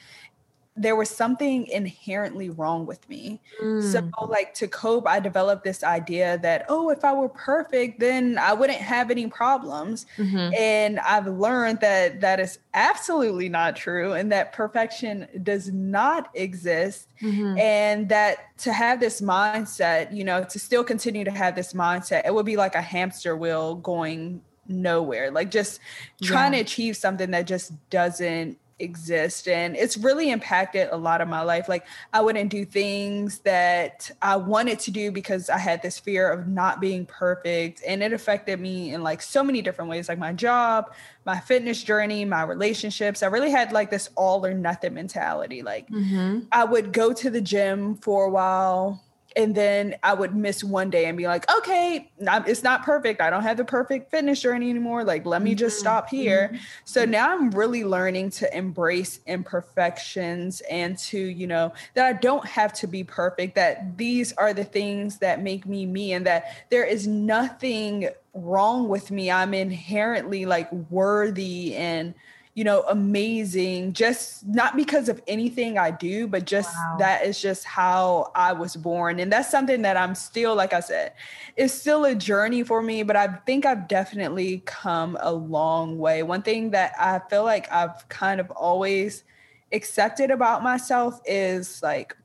there 0.78 0.96
was 0.96 1.10
something 1.10 1.66
inherently 1.66 2.50
wrong 2.50 2.86
with 2.86 3.06
me. 3.08 3.40
Mm. 3.62 3.82
So, 3.82 4.26
like 4.26 4.54
to 4.54 4.68
cope, 4.68 5.06
I 5.06 5.20
developed 5.20 5.64
this 5.64 5.82
idea 5.82 6.38
that, 6.38 6.66
oh, 6.68 6.90
if 6.90 7.04
I 7.04 7.12
were 7.12 7.28
perfect, 7.28 8.00
then 8.00 8.38
I 8.38 8.52
wouldn't 8.52 8.78
have 8.78 9.10
any 9.10 9.26
problems. 9.26 10.06
Mm-hmm. 10.16 10.54
And 10.54 11.00
I've 11.00 11.26
learned 11.26 11.80
that 11.80 12.20
that 12.20 12.40
is 12.40 12.58
absolutely 12.74 13.48
not 13.48 13.76
true 13.76 14.12
and 14.12 14.30
that 14.32 14.52
perfection 14.52 15.26
does 15.42 15.72
not 15.72 16.30
exist. 16.34 17.08
Mm-hmm. 17.20 17.58
And 17.58 18.08
that 18.08 18.56
to 18.58 18.72
have 18.72 19.00
this 19.00 19.20
mindset, 19.20 20.14
you 20.14 20.24
know, 20.24 20.44
to 20.44 20.58
still 20.58 20.84
continue 20.84 21.24
to 21.24 21.30
have 21.30 21.54
this 21.54 21.72
mindset, 21.72 22.26
it 22.26 22.32
would 22.32 22.46
be 22.46 22.56
like 22.56 22.74
a 22.74 22.82
hamster 22.82 23.36
wheel 23.36 23.74
going 23.74 24.42
nowhere, 24.68 25.30
like 25.30 25.50
just 25.50 25.80
trying 26.22 26.52
yeah. 26.52 26.58
to 26.58 26.64
achieve 26.64 26.96
something 26.96 27.30
that 27.32 27.46
just 27.46 27.72
doesn't 27.90 28.58
exist 28.78 29.48
and 29.48 29.76
it's 29.76 29.96
really 29.96 30.30
impacted 30.30 30.88
a 30.90 30.96
lot 30.96 31.20
of 31.20 31.28
my 31.28 31.42
life. 31.42 31.68
Like 31.68 31.86
i 32.12 32.20
wouldn't 32.20 32.50
do 32.50 32.64
things 32.64 33.40
that 33.40 34.10
i 34.22 34.36
wanted 34.36 34.78
to 34.80 34.90
do 34.90 35.10
because 35.10 35.50
i 35.50 35.58
had 35.58 35.82
this 35.82 35.98
fear 35.98 36.30
of 36.30 36.46
not 36.48 36.80
being 36.80 37.06
perfect. 37.06 37.82
And 37.86 38.02
it 38.02 38.12
affected 38.12 38.60
me 38.60 38.92
in 38.94 39.02
like 39.02 39.22
so 39.22 39.42
many 39.42 39.62
different 39.62 39.90
ways 39.90 40.08
like 40.08 40.18
my 40.18 40.32
job 40.32 40.92
my 41.24 41.40
fitness 41.40 41.82
journey 41.82 42.24
my 42.24 42.42
relationships. 42.42 43.22
I 43.22 43.26
really 43.26 43.50
had 43.50 43.72
like 43.72 43.90
this 43.90 44.10
all 44.16 44.44
or 44.44 44.54
nothing 44.54 44.94
mentality. 44.94 45.62
Like 45.62 45.88
mm-hmm. 45.88 46.40
i 46.52 46.64
would 46.64 46.92
go 46.92 47.12
to 47.12 47.30
the 47.30 47.40
gym 47.40 47.96
for 47.96 48.24
a 48.24 48.30
while 48.30 49.02
and 49.36 49.54
then 49.54 49.94
I 50.02 50.14
would 50.14 50.34
miss 50.34 50.64
one 50.64 50.90
day 50.90 51.04
and 51.04 51.16
be 51.16 51.26
like, 51.26 51.50
okay, 51.50 52.10
it's 52.18 52.62
not 52.62 52.82
perfect. 52.82 53.20
I 53.20 53.30
don't 53.30 53.42
have 53.42 53.56
the 53.56 53.64
perfect 53.64 54.10
fitness 54.10 54.40
journey 54.40 54.70
anymore. 54.70 55.04
Like, 55.04 55.26
let 55.26 55.42
me 55.42 55.54
just 55.54 55.76
mm-hmm. 55.76 55.82
stop 55.82 56.08
here. 56.08 56.48
Mm-hmm. 56.48 56.62
So 56.84 57.04
now 57.04 57.30
I'm 57.30 57.50
really 57.50 57.84
learning 57.84 58.30
to 58.30 58.56
embrace 58.56 59.20
imperfections 59.26 60.60
and 60.70 60.98
to, 60.98 61.18
you 61.18 61.46
know, 61.46 61.72
that 61.94 62.06
I 62.06 62.14
don't 62.14 62.46
have 62.46 62.72
to 62.74 62.86
be 62.86 63.04
perfect, 63.04 63.54
that 63.56 63.96
these 63.96 64.32
are 64.32 64.52
the 64.54 64.64
things 64.64 65.18
that 65.18 65.42
make 65.42 65.66
me 65.66 65.86
me, 65.86 66.14
and 66.14 66.26
that 66.26 66.66
there 66.70 66.84
is 66.84 67.06
nothing 67.06 68.08
wrong 68.34 68.88
with 68.88 69.10
me. 69.10 69.30
I'm 69.30 69.54
inherently 69.54 70.46
like 70.46 70.72
worthy 70.72 71.76
and 71.76 72.14
you 72.58 72.64
know, 72.64 72.82
amazing, 72.88 73.92
just 73.92 74.44
not 74.44 74.74
because 74.74 75.08
of 75.08 75.22
anything 75.28 75.78
I 75.78 75.92
do, 75.92 76.26
but 76.26 76.44
just 76.44 76.74
wow. 76.74 76.96
that 76.98 77.24
is 77.24 77.40
just 77.40 77.64
how 77.64 78.32
I 78.34 78.52
was 78.52 78.74
born. 78.74 79.20
And 79.20 79.32
that's 79.32 79.48
something 79.48 79.82
that 79.82 79.96
I'm 79.96 80.16
still, 80.16 80.56
like 80.56 80.72
I 80.72 80.80
said, 80.80 81.12
it's 81.56 81.72
still 81.72 82.04
a 82.04 82.16
journey 82.16 82.64
for 82.64 82.82
me, 82.82 83.04
but 83.04 83.14
I 83.14 83.28
think 83.46 83.64
I've 83.64 83.86
definitely 83.86 84.64
come 84.66 85.16
a 85.20 85.30
long 85.30 85.98
way. 85.98 86.24
One 86.24 86.42
thing 86.42 86.72
that 86.72 86.94
I 86.98 87.20
feel 87.30 87.44
like 87.44 87.70
I've 87.70 88.08
kind 88.08 88.40
of 88.40 88.50
always 88.50 89.22
accepted 89.70 90.32
about 90.32 90.64
myself 90.64 91.20
is 91.26 91.80
like 91.80 92.16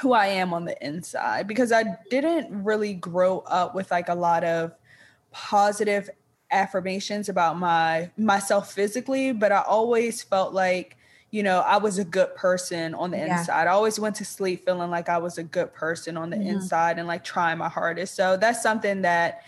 who 0.00 0.14
I 0.14 0.28
am 0.28 0.54
on 0.54 0.64
the 0.64 0.82
inside 0.82 1.46
because 1.46 1.70
I 1.70 1.84
didn't 2.08 2.64
really 2.64 2.94
grow 2.94 3.40
up 3.40 3.74
with 3.74 3.90
like 3.90 4.08
a 4.08 4.14
lot 4.14 4.42
of 4.42 4.72
positive 5.32 6.08
affirmations 6.50 7.28
about 7.28 7.58
my 7.58 8.10
myself 8.16 8.72
physically, 8.72 9.32
but 9.32 9.52
I 9.52 9.62
always 9.62 10.22
felt 10.22 10.52
like, 10.52 10.96
you 11.30 11.42
know, 11.42 11.60
I 11.60 11.78
was 11.78 11.98
a 11.98 12.04
good 12.04 12.34
person 12.34 12.94
on 12.94 13.10
the 13.10 13.18
yeah. 13.18 13.38
inside. 13.38 13.66
I 13.66 13.72
always 13.72 13.98
went 13.98 14.16
to 14.16 14.24
sleep 14.24 14.64
feeling 14.64 14.90
like 14.90 15.08
I 15.08 15.18
was 15.18 15.38
a 15.38 15.42
good 15.42 15.72
person 15.74 16.16
on 16.16 16.30
the 16.30 16.36
mm-hmm. 16.36 16.48
inside 16.48 16.98
and 16.98 17.08
like 17.08 17.24
trying 17.24 17.58
my 17.58 17.68
hardest. 17.68 18.14
So 18.14 18.36
that's 18.36 18.62
something 18.62 19.02
that 19.02 19.42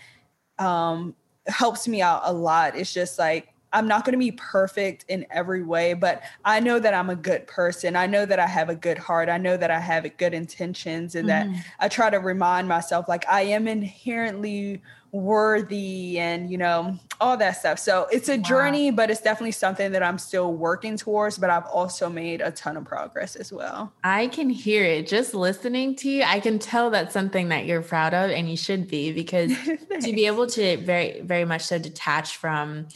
um 0.57 1.15
helps 1.47 1.87
me 1.87 2.01
out 2.01 2.21
a 2.25 2.33
lot. 2.33 2.75
It's 2.75 2.93
just 2.93 3.17
like 3.17 3.53
I'm 3.71 3.87
not 3.87 4.03
going 4.03 4.13
to 4.13 4.19
be 4.19 4.31
perfect 4.31 5.05
in 5.09 5.25
every 5.29 5.63
way, 5.63 5.93
but 5.93 6.23
I 6.43 6.59
know 6.59 6.79
that 6.79 6.93
I'm 6.93 7.09
a 7.09 7.15
good 7.15 7.45
person. 7.45 7.95
I 7.95 8.07
know 8.07 8.25
that 8.25 8.39
I 8.39 8.47
have 8.47 8.69
a 8.69 8.75
good 8.75 8.97
heart. 8.97 9.29
I 9.29 9.37
know 9.37 9.57
that 9.57 9.69
I 9.69 9.79
have 9.79 10.05
good 10.17 10.33
intentions 10.33 11.15
and 11.15 11.29
mm-hmm. 11.29 11.53
that 11.53 11.65
I 11.79 11.87
try 11.87 12.09
to 12.09 12.17
remind 12.17 12.67
myself 12.67 13.07
like 13.07 13.25
I 13.29 13.41
am 13.43 13.67
inherently 13.67 14.81
worthy 15.11 16.19
and 16.19 16.51
you 16.51 16.57
know 16.57 16.95
all 17.19 17.35
that 17.35 17.51
stuff 17.51 17.79
so 17.79 18.07
it's 18.11 18.29
a 18.29 18.37
wow. 18.37 18.43
journey 18.43 18.91
but 18.91 19.09
it's 19.09 19.21
definitely 19.21 19.51
something 19.51 19.91
that 19.91 20.03
i'm 20.03 20.17
still 20.17 20.53
working 20.53 20.95
towards 20.95 21.37
but 21.37 21.49
i've 21.49 21.65
also 21.65 22.09
made 22.09 22.41
a 22.41 22.51
ton 22.51 22.77
of 22.77 22.85
progress 22.85 23.35
as 23.35 23.51
well 23.51 23.91
i 24.03 24.27
can 24.27 24.49
hear 24.49 24.83
it 24.83 25.07
just 25.07 25.33
listening 25.33 25.95
to 25.95 26.09
you 26.09 26.23
i 26.23 26.39
can 26.39 26.59
tell 26.59 26.89
that's 26.89 27.13
something 27.13 27.49
that 27.49 27.65
you're 27.65 27.81
proud 27.81 28.13
of 28.13 28.29
and 28.29 28.49
you 28.49 28.57
should 28.57 28.87
be 28.87 29.11
because 29.11 29.51
to 30.01 30.13
be 30.13 30.27
able 30.27 30.45
to 30.45 30.77
very 30.77 31.21
very 31.21 31.45
much 31.45 31.63
so 31.63 31.79
detach 31.79 32.37
from 32.37 32.87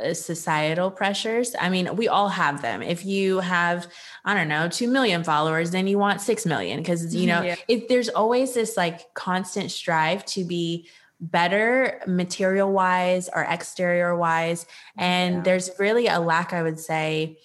uh, 0.00 0.14
societal 0.14 0.90
pressures. 0.90 1.54
I 1.60 1.68
mean, 1.68 1.96
we 1.96 2.08
all 2.08 2.30
have 2.30 2.62
them. 2.62 2.82
If 2.82 3.04
you 3.04 3.40
have, 3.40 3.86
I 4.24 4.32
don't 4.32 4.48
know, 4.48 4.66
2 4.66 4.88
million 4.88 5.22
followers, 5.22 5.70
then 5.70 5.86
you 5.86 5.98
want 5.98 6.22
6 6.22 6.46
million 6.46 6.78
because, 6.78 7.14
you 7.14 7.26
know, 7.28 7.42
yeah. 7.42 7.56
if 7.68 7.88
there's 7.88 8.08
always 8.08 8.54
this 8.54 8.74
like 8.74 9.12
constant 9.12 9.70
strive 9.70 10.24
to 10.26 10.44
be 10.44 10.88
better 11.22 12.02
material 12.06 12.70
wise 12.70 13.30
or 13.34 13.42
exterior 13.42 14.14
wise. 14.16 14.66
And 14.98 15.36
yeah. 15.36 15.42
there's 15.42 15.70
really 15.78 16.08
a 16.08 16.20
lack, 16.20 16.52
I 16.52 16.62
would 16.62 16.80
say, 16.80 17.38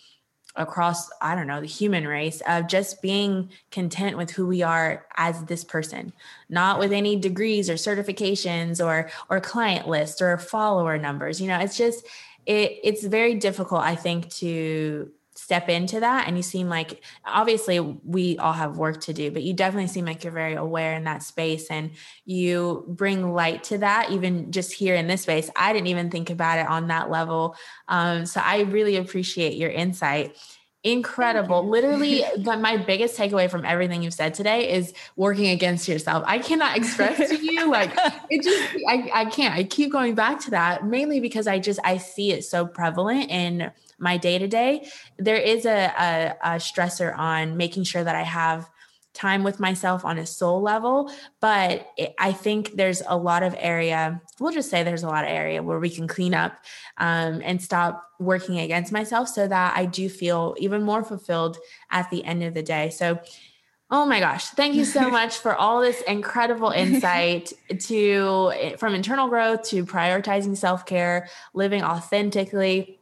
across 0.58 1.08
i 1.22 1.36
don't 1.36 1.46
know 1.46 1.62
the 1.62 1.68
human 1.68 2.08
race 2.08 2.42
of 2.48 2.68
just 2.68 3.00
being 3.00 3.48
content 3.70 4.18
with 4.18 4.32
who 4.32 4.48
we 4.48 4.64
are 4.64 5.06
as 5.16 5.44
this 5.44 5.64
person 5.64 6.12
not 6.50 6.80
with 6.80 6.92
any 6.92 7.16
degrees 7.16 7.70
or 7.70 7.76
certifications 7.76 8.84
or 8.84 9.08
or 9.30 9.40
client 9.40 9.88
lists 9.88 10.20
or 10.20 10.36
follower 10.38 10.98
numbers 10.98 11.40
you 11.40 11.48
know 11.48 11.60
it's 11.60 11.78
just 11.78 12.04
it 12.48 12.80
it's 12.84 13.06
very 13.06 13.36
difficult 13.36 13.82
i 13.82 13.96
think 13.96 14.28
to 14.32 15.08
step 15.48 15.70
into 15.70 16.02
that 16.02 16.28
and 16.28 16.36
you 16.36 16.44
seem 16.44 16.68
like 16.68 17.02
obviously 17.24 17.80
we 17.80 18.38
all 18.38 18.52
have 18.52 18.76
work 18.76 19.00
to 19.00 19.14
do 19.14 19.32
but 19.32 19.44
you 19.44 19.54
definitely 19.54 19.88
seem 19.88 20.04
like 20.04 20.22
you're 20.26 20.34
very 20.34 20.56
aware 20.56 20.94
in 20.94 21.06
that 21.06 21.24
space 21.24 21.68
and 21.68 21.92
you 22.26 22.84
bring 22.90 23.32
light 23.32 23.64
to 23.64 23.78
that 23.78 24.12
even 24.12 24.52
just 24.52 24.74
here 24.74 24.94
in 24.94 25.08
this 25.08 25.22
space. 25.22 25.50
I 25.56 25.72
didn't 25.72 25.88
even 25.88 26.12
think 26.12 26.30
about 26.30 26.60
it 26.60 26.68
on 26.68 26.88
that 26.88 27.10
level. 27.10 27.56
Um, 27.88 28.26
so 28.26 28.42
i 28.44 28.64
really 28.64 28.98
appreciate 28.98 29.54
your 29.54 29.70
insight. 29.70 30.36
Incredible. 30.84 31.66
literally 31.66 32.26
my 32.44 32.76
biggest 32.76 33.18
takeaway 33.18 33.50
from 33.50 33.64
everything 33.64 34.04
you've 34.04 34.14
said 34.14 34.34
today 34.34 34.70
is 34.70 34.94
working 35.16 35.48
against 35.48 35.88
yourself. 35.88 36.26
I 36.28 36.40
cannot 36.40 36.76
express 36.76 37.30
to 37.30 37.38
you 37.38 37.72
like 37.72 37.92
it 38.30 38.44
just 38.44 38.86
I, 38.86 39.10
I 39.14 39.26
can't. 39.26 39.56
I 39.56 39.64
keep 39.64 39.94
going 39.94 40.14
back 40.14 40.42
to 40.42 40.52
that 40.52 40.86
mainly 40.86 41.22
because 41.22 41.48
i 41.48 41.58
just 41.58 41.80
i 41.86 41.98
see 41.98 42.34
it 42.34 42.44
so 42.44 42.68
prevalent 42.68 43.32
in 43.32 43.72
my 43.98 44.18
day 44.18 44.38
to 44.38 44.48
day, 44.48 44.88
there 45.18 45.38
is 45.38 45.66
a, 45.66 45.94
a, 45.98 46.36
a 46.42 46.56
stressor 46.58 47.18
on 47.18 47.58
making 47.58 47.84
sure 47.84 48.04
that 48.04 48.16
I 48.16 48.24
have 48.24 48.70
time 49.18 49.44
with 49.44 49.60
myself 49.60 50.06
on 50.06 50.20
a 50.20 50.26
soul 50.28 50.62
level 50.62 51.12
but 51.42 51.88
it, 51.98 52.14
i 52.20 52.32
think 52.32 52.76
there's 52.76 53.02
a 53.08 53.18
lot 53.18 53.42
of 53.42 53.56
area 53.58 54.22
we'll 54.40 54.54
just 54.54 54.70
say 54.70 54.84
there's 54.84 55.02
a 55.02 55.08
lot 55.08 55.24
of 55.24 55.30
area 55.32 55.64
where 55.64 55.80
we 55.80 55.90
can 55.90 56.08
clean 56.08 56.36
up 56.36 56.54
um, 57.00 57.42
and 57.44 57.60
stop 57.60 58.08
working 58.20 58.60
against 58.60 58.92
myself 58.92 59.28
so 59.28 59.48
that 59.48 59.76
i 59.76 59.86
do 59.86 60.08
feel 60.08 60.56
even 60.60 60.84
more 60.84 61.04
fulfilled 61.04 61.58
at 61.90 62.08
the 62.12 62.24
end 62.26 62.44
of 62.44 62.54
the 62.54 62.64
day 62.64 62.90
so 62.90 63.20
Oh 63.90 64.06
my 64.06 64.20
gosh. 64.20 64.50
Thank 64.50 64.76
you 64.76 64.84
so 64.84 65.10
much 65.20 65.38
for 65.38 65.56
all 65.56 65.80
this 65.80 66.02
incredible 66.02 66.72
insight 66.72 67.54
to 67.84 68.76
from 68.78 68.94
internal 68.94 69.30
growth 69.30 69.64
to 69.70 69.86
prioritizing 69.86 70.58
self-care, 70.58 71.30
living 71.54 71.84
authentically 71.84 72.97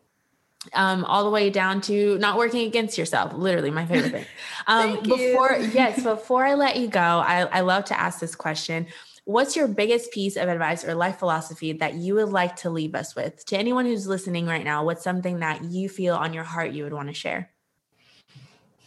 um, 0.73 1.05
all 1.05 1.23
the 1.23 1.29
way 1.29 1.49
down 1.49 1.81
to 1.81 2.17
not 2.17 2.37
working 2.37 2.67
against 2.67 2.97
yourself. 2.97 3.33
Literally, 3.33 3.71
my 3.71 3.85
favorite 3.85 4.11
thing. 4.11 4.25
Um, 4.67 4.99
before 5.03 5.57
yes, 5.73 6.01
before 6.01 6.43
I 6.43 6.55
let 6.55 6.77
you 6.77 6.87
go, 6.87 6.99
I, 6.99 7.41
I 7.41 7.61
love 7.61 7.85
to 7.85 7.99
ask 7.99 8.19
this 8.19 8.35
question. 8.35 8.87
What's 9.25 9.55
your 9.55 9.67
biggest 9.67 10.11
piece 10.11 10.37
of 10.37 10.49
advice 10.49 10.83
or 10.83 10.95
life 10.95 11.19
philosophy 11.19 11.73
that 11.73 11.95
you 11.95 12.15
would 12.15 12.29
like 12.29 12.55
to 12.57 12.71
leave 12.71 12.95
us 12.95 13.15
with? 13.15 13.45
To 13.47 13.57
anyone 13.57 13.85
who's 13.85 14.07
listening 14.07 14.47
right 14.47 14.63
now, 14.63 14.83
what's 14.83 15.03
something 15.03 15.39
that 15.39 15.63
you 15.65 15.87
feel 15.87 16.15
on 16.15 16.33
your 16.33 16.43
heart 16.43 16.71
you 16.71 16.83
would 16.83 16.93
want 16.93 17.09
to 17.09 17.13
share? 17.13 17.51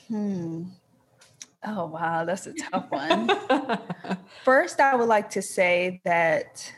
Hmm. 0.08 0.64
Oh, 1.66 1.86
wow. 1.86 2.24
That's 2.24 2.46
a 2.46 2.54
tough 2.54 2.86
one. 2.90 3.30
First, 4.44 4.80
I 4.80 4.94
would 4.94 5.08
like 5.08 5.30
to 5.30 5.42
say 5.42 6.00
that 6.04 6.72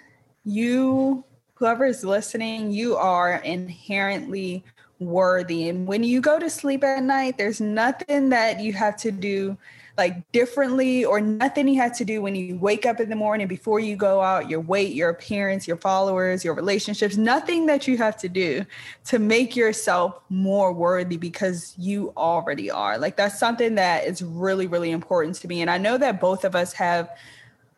you, 0.44 1.24
whoever 1.54 1.84
is 1.84 2.04
listening, 2.04 2.70
you 2.70 2.96
are 2.96 3.36
inherently 3.36 4.64
worthy. 5.00 5.68
And 5.68 5.86
when 5.86 6.04
you 6.04 6.20
go 6.20 6.38
to 6.38 6.48
sleep 6.48 6.84
at 6.84 7.02
night, 7.02 7.38
there's 7.38 7.60
nothing 7.60 8.28
that 8.28 8.60
you 8.60 8.72
have 8.74 8.96
to 8.98 9.10
do 9.10 9.56
like 9.98 10.32
differently 10.32 11.04
or 11.04 11.20
nothing 11.20 11.68
you 11.68 11.78
have 11.78 11.94
to 11.94 12.06
do 12.06 12.22
when 12.22 12.34
you 12.34 12.56
wake 12.56 12.86
up 12.86 13.00
in 13.00 13.10
the 13.10 13.16
morning 13.16 13.46
before 13.46 13.80
you 13.80 13.96
go 13.96 14.22
out, 14.22 14.48
your 14.48 14.60
weight, 14.60 14.94
your 14.94 15.10
appearance, 15.10 15.68
your 15.68 15.76
followers, 15.76 16.42
your 16.42 16.54
relationships, 16.54 17.18
nothing 17.18 17.66
that 17.66 17.86
you 17.86 17.98
have 17.98 18.16
to 18.16 18.28
do 18.28 18.64
to 19.04 19.18
make 19.18 19.54
yourself 19.54 20.18
more 20.30 20.72
worthy 20.72 21.18
because 21.18 21.74
you 21.76 22.14
already 22.16 22.70
are. 22.70 22.96
Like 22.96 23.16
that's 23.16 23.38
something 23.38 23.74
that 23.74 24.06
is 24.06 24.22
really, 24.22 24.66
really 24.66 24.90
important 24.90 25.36
to 25.36 25.48
me. 25.48 25.60
And 25.60 25.70
I 25.70 25.76
know 25.76 25.98
that 25.98 26.18
both 26.18 26.44
of 26.44 26.56
us 26.56 26.72
have 26.72 27.10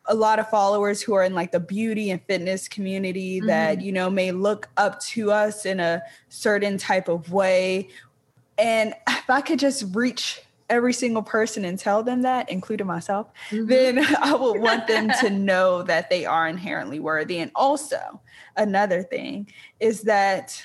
a 0.07 0.15
lot 0.15 0.39
of 0.39 0.49
followers 0.51 1.01
who 1.01 1.15
are 1.15 1.23
in 1.23 1.35
like 1.35 1.53
the 1.53 1.61
beauty 1.61 2.11
and 2.11 2.21
fitness 2.23 2.69
community 2.69 3.39
mm-hmm. 3.39 3.47
that 3.47 3.81
you 3.81 3.93
know 3.93 4.11
may 4.11 4.33
look 4.33 4.69
up 4.77 5.01
to 5.01 5.31
us 5.31 5.65
in 5.65 5.81
a 5.81 6.03
certain 6.29 6.77
type 6.77 7.09
of 7.09 7.33
way 7.33 7.89
and 8.59 8.95
if 9.09 9.31
i 9.31 9.41
could 9.41 9.59
just 9.59 9.85
reach 9.95 10.43
every 10.69 10.93
single 10.93 11.23
person 11.23 11.65
and 11.65 11.79
tell 11.79 12.03
them 12.03 12.23
that 12.23 12.51
including 12.51 12.87
myself 12.87 13.29
mm-hmm. 13.51 13.67
then 13.67 13.99
i 14.19 14.35
would 14.35 14.61
want 14.61 14.87
them 14.87 15.11
to 15.21 15.31
know 15.31 15.83
that 15.83 16.11
they 16.11 16.25
are 16.25 16.49
inherently 16.49 16.99
worthy 16.99 17.39
and 17.39 17.51
also 17.55 18.21
another 18.57 19.03
thing 19.03 19.47
is 19.81 20.03
that 20.03 20.65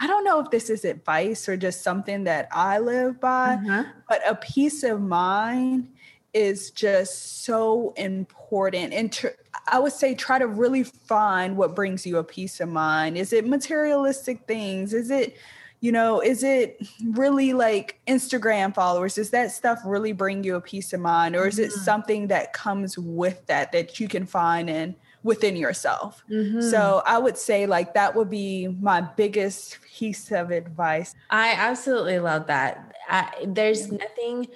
I 0.00 0.06
don't 0.06 0.24
know 0.24 0.40
if 0.40 0.50
this 0.50 0.70
is 0.70 0.84
advice 0.84 1.48
or 1.48 1.56
just 1.56 1.82
something 1.82 2.24
that 2.24 2.48
I 2.50 2.78
live 2.78 3.20
by, 3.20 3.56
mm-hmm. 3.56 3.90
but 4.08 4.20
a 4.26 4.34
peace 4.34 4.82
of 4.82 5.00
mind 5.00 5.88
is 6.32 6.70
just 6.70 7.44
so 7.44 7.92
important. 7.96 8.92
And 8.92 9.12
tr- 9.12 9.28
i 9.68 9.78
would 9.78 9.92
say 9.92 10.14
try 10.14 10.38
to 10.38 10.46
really 10.46 10.82
find 10.82 11.56
what 11.56 11.74
brings 11.74 12.06
you 12.06 12.18
a 12.18 12.24
peace 12.24 12.60
of 12.60 12.68
mind. 12.68 13.16
Is 13.16 13.32
it 13.32 13.46
materialistic 13.46 14.46
things? 14.46 14.94
Is 14.94 15.10
it 15.10 15.36
you 15.80 15.92
know 15.92 16.20
is 16.20 16.42
it 16.42 16.80
really 17.04 17.52
like 17.52 18.00
instagram 18.06 18.74
followers? 18.74 19.14
Does 19.14 19.30
that 19.30 19.50
stuff 19.50 19.80
really 19.84 20.12
bring 20.12 20.44
you 20.44 20.56
a 20.56 20.60
peace 20.60 20.92
of 20.92 21.00
mind? 21.00 21.36
Or 21.36 21.46
is 21.46 21.58
it 21.58 21.70
mm-hmm. 21.70 21.80
something 21.80 22.26
that 22.28 22.52
comes 22.52 22.98
with 22.98 23.44
that 23.46 23.72
that 23.72 23.98
you 23.98 24.08
can 24.08 24.26
find 24.26 24.70
in 24.70 24.94
within 25.22 25.56
yourself? 25.56 26.22
Mm-hmm. 26.30 26.60
so 26.60 27.02
i 27.06 27.18
would 27.18 27.36
say 27.36 27.66
like 27.66 27.94
that 27.94 28.14
would 28.14 28.30
be 28.30 28.68
my 28.80 29.00
biggest 29.00 29.78
piece 30.00 30.32
of 30.32 30.50
advice. 30.50 31.14
I 31.28 31.52
absolutely 31.52 32.20
love 32.20 32.46
that. 32.46 32.94
I, 33.08 33.44
there's 33.46 33.92
nothing 33.92 34.46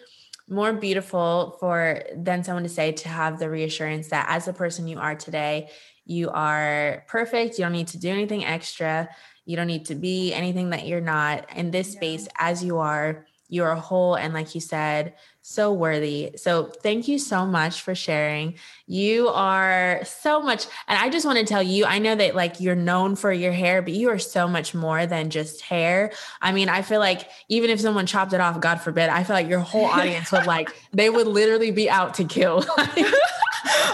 more 0.48 0.72
beautiful 0.72 1.56
for 1.58 2.02
than 2.14 2.44
someone 2.44 2.64
to 2.64 2.68
say 2.68 2.92
to 2.92 3.08
have 3.08 3.38
the 3.38 3.48
reassurance 3.48 4.08
that 4.08 4.26
as 4.28 4.44
the 4.44 4.52
person 4.52 4.86
you 4.86 4.98
are 4.98 5.14
today, 5.14 5.70
you 6.04 6.30
are 6.30 7.04
perfect. 7.08 7.58
You 7.58 7.64
don't 7.64 7.72
need 7.72 7.88
to 7.88 7.98
do 7.98 8.10
anything 8.10 8.44
extra. 8.44 9.08
You 9.46 9.56
don't 9.56 9.66
need 9.66 9.86
to 9.86 9.94
be 9.94 10.32
anything 10.32 10.70
that 10.70 10.86
you're 10.86 11.00
not 11.00 11.50
in 11.56 11.70
this 11.70 11.94
yeah. 11.94 11.98
space 11.98 12.28
as 12.38 12.62
you 12.62 12.78
are. 12.78 13.26
You're 13.48 13.74
whole 13.74 14.14
and 14.14 14.34
like 14.34 14.54
you 14.54 14.60
said 14.60 15.14
so 15.46 15.70
worthy. 15.72 16.30
So 16.36 16.64
thank 16.64 17.06
you 17.06 17.18
so 17.18 17.44
much 17.44 17.82
for 17.82 17.94
sharing. 17.94 18.54
You 18.86 19.28
are 19.28 20.00
so 20.04 20.40
much 20.40 20.66
and 20.88 20.98
i 20.98 21.10
just 21.10 21.26
want 21.26 21.38
to 21.38 21.44
tell 21.44 21.62
you 21.62 21.84
i 21.84 21.98
know 21.98 22.14
that 22.14 22.34
like 22.34 22.60
you're 22.60 22.74
known 22.74 23.14
for 23.16 23.32
your 23.32 23.52
hair 23.52 23.82
but 23.82 23.92
you 23.92 24.08
are 24.10 24.18
so 24.18 24.48
much 24.48 24.74
more 24.74 25.06
than 25.06 25.30
just 25.30 25.60
hair. 25.60 26.12
I 26.40 26.52
mean 26.52 26.68
i 26.68 26.82
feel 26.82 27.00
like 27.00 27.28
even 27.48 27.70
if 27.70 27.80
someone 27.80 28.06
chopped 28.06 28.32
it 28.32 28.40
off 28.40 28.60
god 28.60 28.80
forbid 28.80 29.10
i 29.10 29.22
feel 29.24 29.36
like 29.36 29.48
your 29.48 29.60
whole 29.60 29.84
audience 29.84 30.32
would 30.32 30.46
like 30.46 30.74
they 30.92 31.10
would 31.10 31.26
literally 31.26 31.70
be 31.70 31.88
out 31.90 32.14
to 32.14 32.24
kill. 32.24 32.64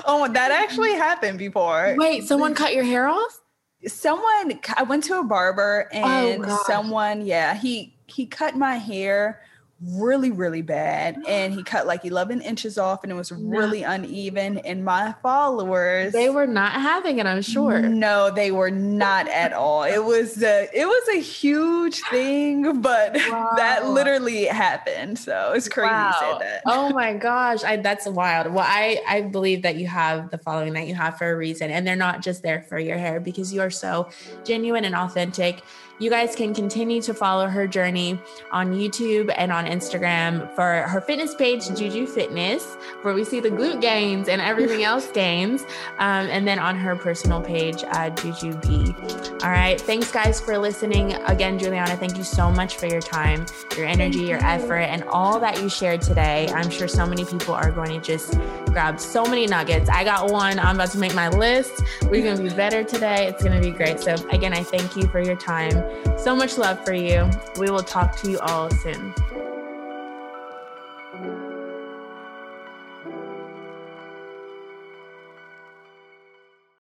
Oh 0.04 0.26
that 0.26 0.50
actually 0.50 0.94
happened 0.94 1.38
before. 1.38 1.94
Wait 1.96 2.24
someone 2.24 2.54
cut 2.54 2.74
your 2.74 2.84
hair 2.84 3.06
off? 3.06 3.40
Someone 3.86 4.58
i 4.76 4.82
went 4.82 5.04
to 5.04 5.18
a 5.18 5.24
barber 5.24 5.88
oh, 5.92 5.96
and 5.96 6.44
oh, 6.46 6.62
someone 6.66 7.24
yeah 7.24 7.54
he 7.54 7.96
he 8.10 8.26
cut 8.26 8.56
my 8.56 8.76
hair 8.76 9.40
really 9.82 10.30
really 10.30 10.60
bad 10.62 11.16
and 11.28 11.54
he 11.54 11.62
cut 11.62 11.86
like 11.86 12.04
11 12.04 12.42
inches 12.42 12.78
off 12.78 13.02
and 13.02 13.10
it 13.10 13.14
was 13.14 13.32
really 13.32 13.80
no. 13.82 13.92
uneven 13.92 14.58
and 14.58 14.84
my 14.84 15.14
followers 15.22 16.12
they 16.12 16.28
were 16.28 16.46
not 16.46 16.72
having 16.72 17.18
it 17.18 17.26
i'm 17.26 17.42
sure 17.42 17.80
no 17.80 18.30
they 18.30 18.50
were 18.50 18.70
not 18.70 19.26
at 19.30 19.52
all 19.52 19.84
it 19.84 20.04
was 20.04 20.42
a, 20.42 20.68
it 20.74 20.86
was 20.86 21.08
a 21.16 21.20
huge 21.20 22.00
thing 22.10 22.80
but 22.80 23.16
wow. 23.30 23.50
that 23.56 23.86
literally 23.86 24.44
happened 24.44 25.18
so 25.18 25.52
it's 25.54 25.68
crazy 25.68 25.90
wow. 25.90 26.08
you 26.08 26.26
said 26.32 26.40
that 26.40 26.62
oh 26.66 26.90
my 26.90 27.14
gosh 27.20 27.64
I, 27.64 27.76
that's 27.76 28.06
wild 28.06 28.52
well 28.52 28.66
i 28.66 29.00
i 29.08 29.22
believe 29.22 29.62
that 29.62 29.76
you 29.76 29.86
have 29.86 30.30
the 30.30 30.38
following 30.38 30.74
that 30.74 30.86
you 30.86 30.94
have 30.94 31.16
for 31.16 31.30
a 31.30 31.36
reason 31.36 31.70
and 31.70 31.86
they're 31.86 31.96
not 31.96 32.22
just 32.22 32.42
there 32.42 32.62
for 32.62 32.78
your 32.78 32.98
hair 32.98 33.18
because 33.20 33.52
you 33.52 33.60
are 33.62 33.70
so 33.70 34.10
genuine 34.44 34.84
and 34.84 34.94
authentic 34.94 35.62
you 36.00 36.08
guys 36.08 36.34
can 36.34 36.54
continue 36.54 37.02
to 37.02 37.12
follow 37.12 37.46
her 37.46 37.66
journey 37.66 38.18
on 38.50 38.72
YouTube 38.72 39.32
and 39.36 39.52
on 39.52 39.66
Instagram 39.66 40.52
for 40.54 40.82
her 40.88 41.00
fitness 41.00 41.34
page, 41.34 41.68
Juju 41.68 42.06
Fitness, 42.06 42.74
where 43.02 43.12
we 43.12 43.22
see 43.22 43.38
the 43.38 43.50
glute 43.50 43.82
gains 43.82 44.28
and 44.28 44.40
everything 44.40 44.82
else 44.90 45.10
gains. 45.10 45.62
Um, 45.98 46.26
and 46.28 46.48
then 46.48 46.58
on 46.58 46.74
her 46.76 46.96
personal 46.96 47.42
page, 47.42 47.84
uh, 47.86 48.08
Juju 48.10 48.54
B. 48.62 48.94
All 49.42 49.50
right. 49.50 49.78
Thanks, 49.78 50.10
guys, 50.10 50.40
for 50.40 50.56
listening. 50.56 51.12
Again, 51.26 51.58
Jewellianna, 51.58 51.98
thank 51.98 52.16
you 52.16 52.24
so 52.24 52.50
much 52.50 52.76
for 52.76 52.86
your 52.86 53.02
time, 53.02 53.44
your 53.76 53.86
energy, 53.86 54.20
your 54.20 54.42
effort, 54.42 54.80
and 54.80 55.04
all 55.04 55.38
that 55.38 55.60
you 55.60 55.68
shared 55.68 56.00
today. 56.00 56.48
I'm 56.48 56.70
sure 56.70 56.88
so 56.88 57.04
many 57.04 57.26
people 57.26 57.54
are 57.54 57.70
going 57.70 57.90
to 57.90 58.00
just 58.00 58.38
grab 58.70 59.00
so 59.00 59.24
many 59.24 59.46
nuggets. 59.46 59.88
I 59.88 60.04
got 60.04 60.30
one. 60.30 60.58
I'm 60.58 60.76
about 60.76 60.90
to 60.92 60.98
make 60.98 61.14
my 61.14 61.28
list. 61.28 61.82
We're 62.02 62.22
going 62.22 62.36
to 62.36 62.42
be 62.42 62.54
better 62.54 62.84
today. 62.84 63.26
It's 63.28 63.42
going 63.42 63.60
to 63.60 63.66
be 63.66 63.76
great. 63.76 64.00
So, 64.00 64.14
again, 64.30 64.52
I 64.52 64.62
thank 64.62 64.96
you 64.96 65.06
for 65.08 65.20
your 65.20 65.36
time. 65.36 65.82
So 66.18 66.34
much 66.34 66.58
love 66.58 66.84
for 66.84 66.94
you. 66.94 67.28
We 67.58 67.70
will 67.70 67.82
talk 67.82 68.16
to 68.18 68.30
you 68.30 68.38
all 68.40 68.70
soon. 68.70 69.14